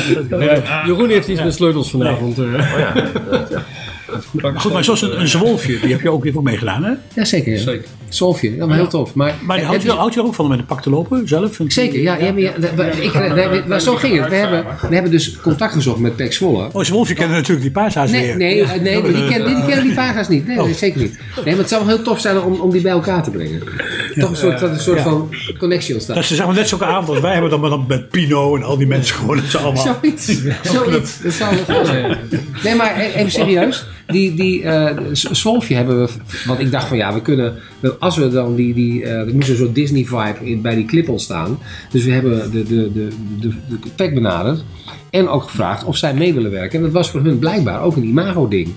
Jeroen 0.86 1.10
heeft 1.10 1.28
iets 1.28 1.42
met 1.42 1.54
sleutels 1.54 1.90
vanavond. 1.90 2.38
eh. 2.38 2.44
Oh 2.44 2.78
ja. 2.78 2.92
Goed, 4.56 4.72
maar 4.72 4.84
zoals 4.84 5.02
een, 5.02 5.20
een 5.20 5.28
zwolfje, 5.28 5.80
die 5.80 5.90
heb 5.92 6.00
je 6.00 6.10
ook 6.10 6.24
even 6.24 6.42
meegedaan, 6.42 6.84
hè? 6.84 6.92
Ja, 7.14 7.24
zeker. 7.24 7.52
Ja. 7.52 7.58
Zeker. 7.58 7.84
Solfje, 8.12 8.56
ja, 8.56 8.66
maar 8.66 8.76
heel 8.76 8.88
tof. 8.88 9.14
Maar, 9.14 9.34
Maar 9.42 9.62
houdt 9.62 9.82
je, 9.82 9.88
je- 9.88 9.94
houdt 9.94 10.14
je 10.14 10.20
er 10.20 10.26
ook 10.26 10.34
van 10.34 10.44
om 10.44 10.50
met 10.50 10.60
een 10.60 10.66
pak 10.66 10.82
te 10.82 10.90
lopen 10.90 11.28
zelf? 11.28 11.58
Zeker, 11.66 12.00
ja. 12.00 12.16
ja, 12.16 12.32
maar 13.66 13.80
zo 13.80 13.94
ging 13.94 14.20
het. 14.20 14.28
We 14.28 14.34
hebben, 14.34 14.64
we 14.88 14.94
hebben 14.94 15.10
dus 15.12 15.36
contact 15.36 15.72
gezocht 15.72 15.98
met 15.98 16.16
Pek 16.16 16.32
Zwolle. 16.32 16.68
Oh, 16.72 16.82
zwolfje 16.84 17.14
kennen 17.14 17.36
natuurlijk 17.36 17.62
die 17.62 17.70
paashaas 17.70 18.10
Nee, 18.10 18.26
weer. 18.26 18.36
nee, 18.36 18.64
nee 18.80 19.02
maar 19.02 19.12
die, 19.12 19.28
kennen, 19.28 19.82
die 19.82 19.94
paga's 19.94 20.28
niet. 20.28 20.46
Nee, 20.46 20.56
nee, 20.56 20.74
zeker 20.74 21.00
niet. 21.00 21.18
Nee, 21.36 21.44
maar 21.44 21.56
het 21.56 21.68
zou 21.68 21.86
wel 21.86 21.94
heel 21.94 22.04
tof 22.04 22.20
zijn 22.20 22.40
om, 22.40 22.60
om 22.60 22.70
die 22.70 22.80
bij 22.82 22.92
elkaar 22.92 23.22
te 23.22 23.30
brengen. 23.30 23.62
Toch 24.14 24.30
een 24.30 24.36
soort, 24.36 24.58
dat 24.60 24.70
een 24.70 24.80
soort 24.80 25.00
van 25.00 25.30
connectie 25.58 25.94
ontstaat. 25.94 26.14
Dat 26.16 26.24
is 26.24 26.36
zeg 26.36 26.46
maar 26.46 26.54
net 26.54 26.68
zo'n 26.68 26.84
avond 26.84 27.08
als 27.08 27.20
wij 27.20 27.32
hebben 27.32 27.50
dan, 27.50 27.84
met 27.88 28.08
Pino 28.10 28.56
en 28.56 28.62
al 28.62 28.76
die 28.78 28.86
mensen 28.86 29.16
gewoon. 29.16 29.36
Dat 29.36 29.44
ze 29.44 29.58
allemaal... 29.58 29.82
Zoiets. 30.00 30.26
Zoiets. 30.62 31.20
Dat 31.22 31.32
zou 31.32 31.54
wel 31.66 31.76
goed 31.78 31.86
zijn. 31.86 32.16
Nee, 32.64 32.74
maar 32.74 33.00
e- 33.00 33.12
even 33.12 33.30
serieus. 33.30 33.86
Die, 34.06 34.34
die 34.34 34.62
eh, 34.62 34.96
S- 35.12 35.30
Zwolfje 35.30 35.74
hebben 35.74 36.02
we... 36.04 36.08
Want 36.46 36.60
ik 36.60 36.70
dacht 36.70 36.88
van 36.88 36.96
ja, 36.96 37.14
we 37.14 37.22
kunnen... 37.22 37.54
Als 37.98 38.16
we 38.16 38.28
dan 38.28 38.54
die... 38.54 38.74
die 38.74 39.04
eh, 39.04 39.12
er 39.12 39.34
moest 39.34 39.48
een 39.48 39.56
soort 39.56 39.74
Disney-vibe 39.74 40.36
in- 40.42 40.60
bij 40.62 40.74
die 40.74 40.84
clip 40.84 41.08
ontstaan. 41.08 41.58
Dus 41.90 42.04
we 42.04 42.12
hebben 42.12 42.50
de, 42.52 42.62
de, 42.62 42.92
de, 42.92 43.08
de, 43.40 43.48
de 43.68 43.94
tech 43.94 44.12
benaderd. 44.12 44.64
En 45.10 45.28
ook 45.28 45.42
gevraagd 45.42 45.84
of 45.84 45.96
zij 45.96 46.14
mee 46.14 46.34
willen 46.34 46.50
werken. 46.50 46.76
En 46.78 46.84
dat 46.84 46.92
was 46.92 47.10
voor 47.10 47.20
hun 47.20 47.38
blijkbaar 47.38 47.82
ook 47.82 47.96
een 47.96 48.04
imago-ding. 48.04 48.68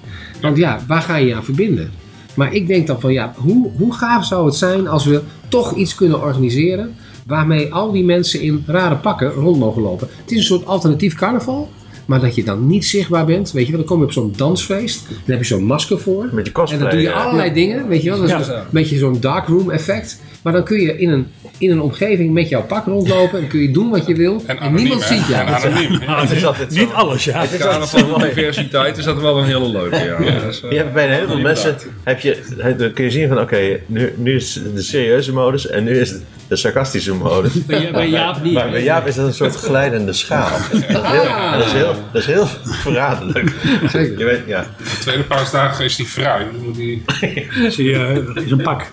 Want 0.41 0.57
ja, 0.57 0.79
waar 0.87 1.01
ga 1.01 1.15
je 1.15 1.27
je 1.27 1.35
aan 1.35 1.43
verbinden? 1.43 1.91
Maar 2.35 2.53
ik 2.53 2.67
denk 2.67 2.87
dan 2.87 2.99
van 2.99 3.13
ja, 3.13 3.33
hoe, 3.37 3.69
hoe 3.77 3.93
gaaf 3.93 4.25
zou 4.25 4.45
het 4.45 4.55
zijn 4.55 4.87
als 4.87 5.05
we 5.05 5.21
toch 5.47 5.75
iets 5.75 5.95
kunnen 5.95 6.21
organiseren 6.21 6.95
waarmee 7.27 7.73
al 7.73 7.91
die 7.91 8.03
mensen 8.03 8.41
in 8.41 8.63
rare 8.67 8.95
pakken 8.95 9.31
rond 9.31 9.57
mogen 9.59 9.81
lopen. 9.81 10.07
Het 10.21 10.31
is 10.31 10.37
een 10.37 10.43
soort 10.43 10.65
alternatief 10.65 11.15
carnaval, 11.15 11.69
maar 12.05 12.19
dat 12.19 12.35
je 12.35 12.43
dan 12.43 12.67
niet 12.67 12.85
zichtbaar 12.85 13.25
bent. 13.25 13.51
Weet 13.51 13.65
je 13.65 13.71
wel, 13.71 13.79
dan 13.79 13.89
kom 13.89 13.99
je 13.99 14.05
op 14.05 14.11
zo'n 14.11 14.33
dansfeest, 14.35 15.07
dan 15.07 15.17
heb 15.25 15.37
je 15.39 15.45
zo'n 15.45 15.63
masker 15.63 15.99
voor. 15.99 16.29
Met 16.31 16.45
je 16.45 16.51
cosplay. 16.51 16.79
En 16.79 16.85
dan 16.85 16.93
doe 16.95 17.03
je 17.03 17.13
ja. 17.13 17.23
allerlei 17.23 17.53
dingen, 17.53 17.87
weet 17.87 18.01
je 18.03 18.09
wel. 18.09 18.19
Dat 18.19 18.39
is 18.39 18.47
Ja. 18.47 18.55
een 18.59 18.63
beetje 18.69 18.97
zo'n 18.97 19.17
darkroom 19.19 19.71
effect. 19.71 20.21
Maar 20.43 20.53
dan 20.53 20.63
kun 20.63 20.81
je 20.81 20.97
in 20.97 21.09
een, 21.09 21.27
in 21.57 21.71
een 21.71 21.81
omgeving 21.81 22.33
met 22.33 22.49
jouw 22.49 22.63
pak 22.63 22.85
rondlopen 22.85 23.39
en 23.39 23.47
kun 23.47 23.59
je 23.59 23.71
doen 23.71 23.89
wat 23.89 24.07
je 24.07 24.15
wil. 24.15 24.43
En, 24.45 24.73
niemand 24.73 25.09
hè? 25.09 25.15
ziet 25.15 25.27
jou. 25.27 25.47
En 25.47 25.53
anoniem. 25.53 26.01
Ja, 26.01 26.21
het 26.21 26.31
is 26.31 26.45
altijd 26.45 26.73
zo. 26.73 26.79
Niet 26.79 26.91
alles, 26.93 27.23
ja. 27.23 27.45
Carnaval 27.57 28.07
van 28.07 28.21
diversiteit 28.21 28.97
is 28.97 29.03
dat 29.03 29.21
wel 29.21 29.37
een 29.37 29.45
hele 29.45 29.69
leuke. 29.69 29.95
Ja. 29.95 30.41
Is, 30.47 30.61
eh, 30.61 30.71
Je 30.71 30.77
hebt 30.77 30.93
bij 30.93 31.05
een 31.05 31.13
heleboel 31.13 31.39
mensen 31.39 31.75
heb 32.03 32.19
je, 32.19 32.91
kun 32.93 33.03
je 33.03 33.11
zien 33.11 33.27
van 33.27 33.39
oké, 33.39 33.79
nu, 33.85 34.13
nu 34.17 34.35
is 34.35 34.61
de 34.73 34.81
serieuze 34.81 35.33
modus 35.33 35.67
en 35.67 35.83
nu 35.83 35.99
is 35.99 36.09
het 36.09 36.23
de 36.53 36.59
sarcastische 36.59 37.13
modus. 37.13 37.53
Bij, 37.65 37.91
bij 37.91 38.09
Jaap 38.09 38.43
niet. 38.43 38.53
Maar 38.53 38.69
bij 38.69 38.83
Jaap 38.83 39.07
is 39.07 39.15
dat 39.15 39.27
een 39.27 39.33
soort 39.33 39.55
glijdende 39.55 40.13
schaal. 40.13 40.57
Dat 40.71 41.13
is 41.13 41.21
heel, 41.21 41.53
dat 41.57 41.65
is 41.65 41.71
heel, 41.71 41.95
dat 42.11 42.21
is 42.21 42.25
heel 42.25 42.45
verraderlijk. 42.63 43.53
Zeker. 43.89 44.17
Je 44.17 44.25
weet, 44.25 44.41
ja. 44.47 44.61
De 44.77 44.99
tweede 44.99 45.23
paasdagen 45.23 45.85
is 45.85 45.95
die 45.95 46.05
fruit. 46.05 46.47
Die... 46.75 47.03
Zie 47.75 47.89
je, 47.89 48.31
dat 48.33 48.43
is 48.43 48.51
een 48.51 48.61
pak. 48.61 48.91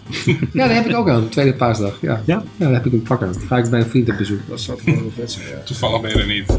Ja, 0.53 0.67
dat 0.67 0.77
heb 0.77 0.87
ik 0.87 0.97
ook 0.97 1.09
aan, 1.09 1.29
tweede 1.29 1.55
paasdag. 1.55 1.99
Ja, 2.01 2.23
Ja? 2.25 2.43
ja 2.57 2.65
daar 2.65 2.73
heb 2.75 2.87
ik 2.87 2.93
een 2.93 3.03
pak 3.03 3.23
aan. 3.23 3.33
Dan 3.33 3.43
ga 3.47 3.57
ik 3.57 3.71
bij 3.71 3.81
een 3.81 3.87
vriend 3.87 4.11
op 4.11 4.17
bezoek. 4.17 4.41
dat 4.49 4.61
zou 4.61 4.79
gewoon 4.79 5.01
wel 5.01 5.13
vet 5.17 5.33
zijn. 5.33 5.49
Ja. 5.49 5.63
Toevallig 5.65 6.01
ben 6.01 6.11
je 6.11 6.19
er 6.19 6.27
niet. 6.27 6.59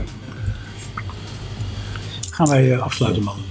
Gaan 2.31 2.47
wij 2.47 2.71
eh, 2.71 2.81
afsluiten, 2.81 3.23
man. 3.23 3.50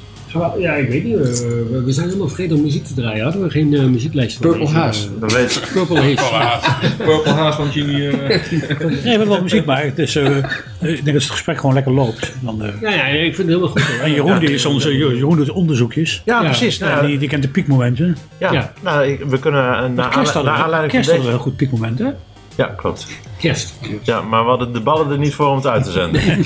Ja, 0.59 0.75
ik 0.75 0.89
weet 0.89 1.05
niet. 1.05 1.15
eh, 1.17 1.49
we, 1.71 1.83
we 1.85 1.93
zijn 1.93 2.07
helemaal 2.07 2.29
vergeten 2.29 2.57
om 2.57 2.63
muziek 2.63 2.85
te 2.85 2.95
draaien. 2.95 3.23
Hadden 3.23 3.43
we 3.43 3.51
geen 3.51 3.75
eh, 3.75 3.85
muzieklijst 3.85 4.37
voor 4.37 4.47
Purple 4.57 4.69
Haas. 4.75 5.05
eh, 5.15 5.21
Dan 5.21 5.29
weet 5.29 5.63
Purple 5.73 6.01
Haze. 6.01 6.17
Voilà. 6.17 6.97
Purple 7.05 7.33
Haas 7.33 7.57
van 7.57 7.69
Jimmy. 7.71 8.07
eh, 8.09 8.19
Nee, 8.81 8.91
we 9.03 9.09
hebben 9.09 9.29
wel 9.29 9.43
muziek, 9.43 9.65
maar 9.65 9.83
het 9.85 9.99
is, 9.99 10.17
eh, 10.17 10.37
ik 10.37 10.43
denk 10.81 11.05
dat 11.05 11.15
het 11.15 11.23
gesprek 11.31 11.57
gewoon 11.59 11.75
lekker 11.75 11.93
loopt. 11.93 12.33
Dan, 12.41 12.63
eh, 12.65 12.69
Ja, 12.81 12.91
ja, 12.91 13.05
ik 13.07 13.23
vind 13.23 13.37
het 13.37 13.47
helemaal 13.47 13.69
goed. 13.69 13.83
hoor. 13.83 14.01
en 14.05 14.13
Jeroen, 14.13 14.39
die 14.39 14.51
is 14.53 14.65
onze, 14.67 14.97
Jeroen 14.97 15.37
doet 15.37 15.51
onderzoekjes. 15.51 16.23
ja, 16.25 16.41
Ja. 16.43 16.45
precies. 16.49 16.79
Ja, 16.79 16.87
Nou, 16.95 17.07
die, 17.07 17.19
die 17.19 17.29
kent 17.29 17.43
de 17.43 17.49
piekmomenten. 17.49 18.17
ja, 18.39 18.53
Ja. 18.53 18.73
Nou, 18.83 19.07
ik- 19.07 19.25
we 19.29 19.39
kunnen 19.39 19.63
eh, 19.63 19.69
naar, 19.81 19.91
naar 19.91 20.23
we- 20.33 20.51
aanleiding 20.51 20.93
Kerst 20.93 21.11
van 21.11 21.19
hadden 21.19 21.19
we 21.19 21.21
deze... 21.23 21.29
een 21.33 21.39
goed 21.39 21.57
piekmoment, 21.57 21.99
hè? 21.99 22.09
Ja, 22.57 22.67
klopt. 22.67 23.07
Kerst. 23.39 23.75
Ja, 24.03 24.21
maar 24.21 24.43
we 24.43 24.49
hadden 24.49 24.73
de 24.73 24.81
ballen 24.81 25.11
er 25.11 25.19
niet 25.19 25.35
voor 25.35 25.47
om 25.47 25.57
het 25.57 25.67
uit 25.67 25.85
te 25.85 25.91
zenden. 25.91 26.21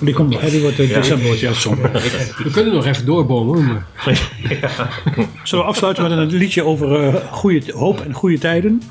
Die, 0.00 0.14
komt, 0.14 0.30
nog, 0.30 0.40
hè, 0.40 0.50
die 0.50 0.60
wordt 0.60 0.78
in 0.78 0.88
december 0.88 1.26
wordt 1.26 1.38
die 1.38 1.48
uitgezonden. 1.48 1.92
We 2.44 2.50
kunnen 2.52 2.74
nog 2.74 2.86
even 2.86 3.06
doorbomen. 3.06 3.66
Maar... 3.66 4.30
Zullen 5.42 5.64
we 5.64 5.70
afsluiten 5.70 6.02
met 6.02 6.12
een 6.12 6.38
liedje 6.38 6.64
over 6.64 7.04
eh, 7.04 7.14
goede, 7.30 7.72
hoop 7.72 8.00
en 8.00 8.12
goede 8.12 8.38
tijden? 8.38 8.82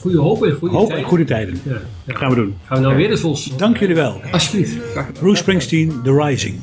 Goede 0.00 0.18
hoop 0.18 0.44
en 0.44 0.52
goede 0.52 0.76
Hoop 0.76 0.88
tijd. 0.88 1.00
en 1.00 1.06
goede 1.06 1.24
tijden. 1.24 1.60
Ja. 1.64 1.80
Dat 2.04 2.16
gaan 2.16 2.28
we 2.28 2.34
doen. 2.34 2.56
Gaan 2.64 2.76
we 2.78 2.84
nou 2.84 2.96
weer 2.96 3.08
de 3.08 3.16
Vos? 3.16 3.56
Dank 3.56 3.78
jullie 3.78 3.94
wel. 3.94 4.20
Alsjeblieft. 4.32 4.76
Bruce 5.20 5.36
Springsteen, 5.36 6.00
The 6.02 6.12
Rising. 6.12 6.60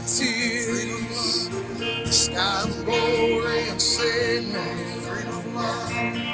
Of 0.00 0.06
tears, 0.06 1.48
the 1.48 2.12
sky 2.12 2.62
of 2.64 2.84
glory 2.84 3.68
and 3.68 3.80
sadness, 3.80 5.06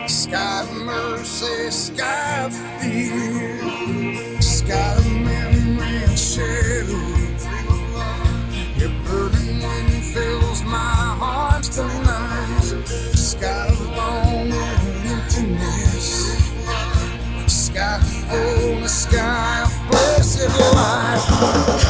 the 0.02 0.08
sky 0.08 0.62
of 0.62 0.72
mercy, 0.72 1.70
sky 1.70 2.44
of 2.44 2.54
fear, 2.80 4.40
sky 4.40 4.94
of 4.98 5.06
memory 5.10 6.04
and 6.04 6.18
shadow. 6.18 7.06
Your 8.76 8.92
burning 9.04 9.62
wind 9.62 10.04
fills 10.14 10.62
my 10.64 11.16
heart 11.20 11.64
tonight. 11.64 12.86
Sky 13.16 13.68
of 13.68 13.80
longing 13.96 14.52
and 14.52 15.06
emptiness. 15.06 16.36
Sky 17.46 17.98
full, 18.28 18.80
the 18.80 18.88
sky 18.88 19.62
of 19.64 19.90
blessed 19.90 20.48
life. 20.74 21.85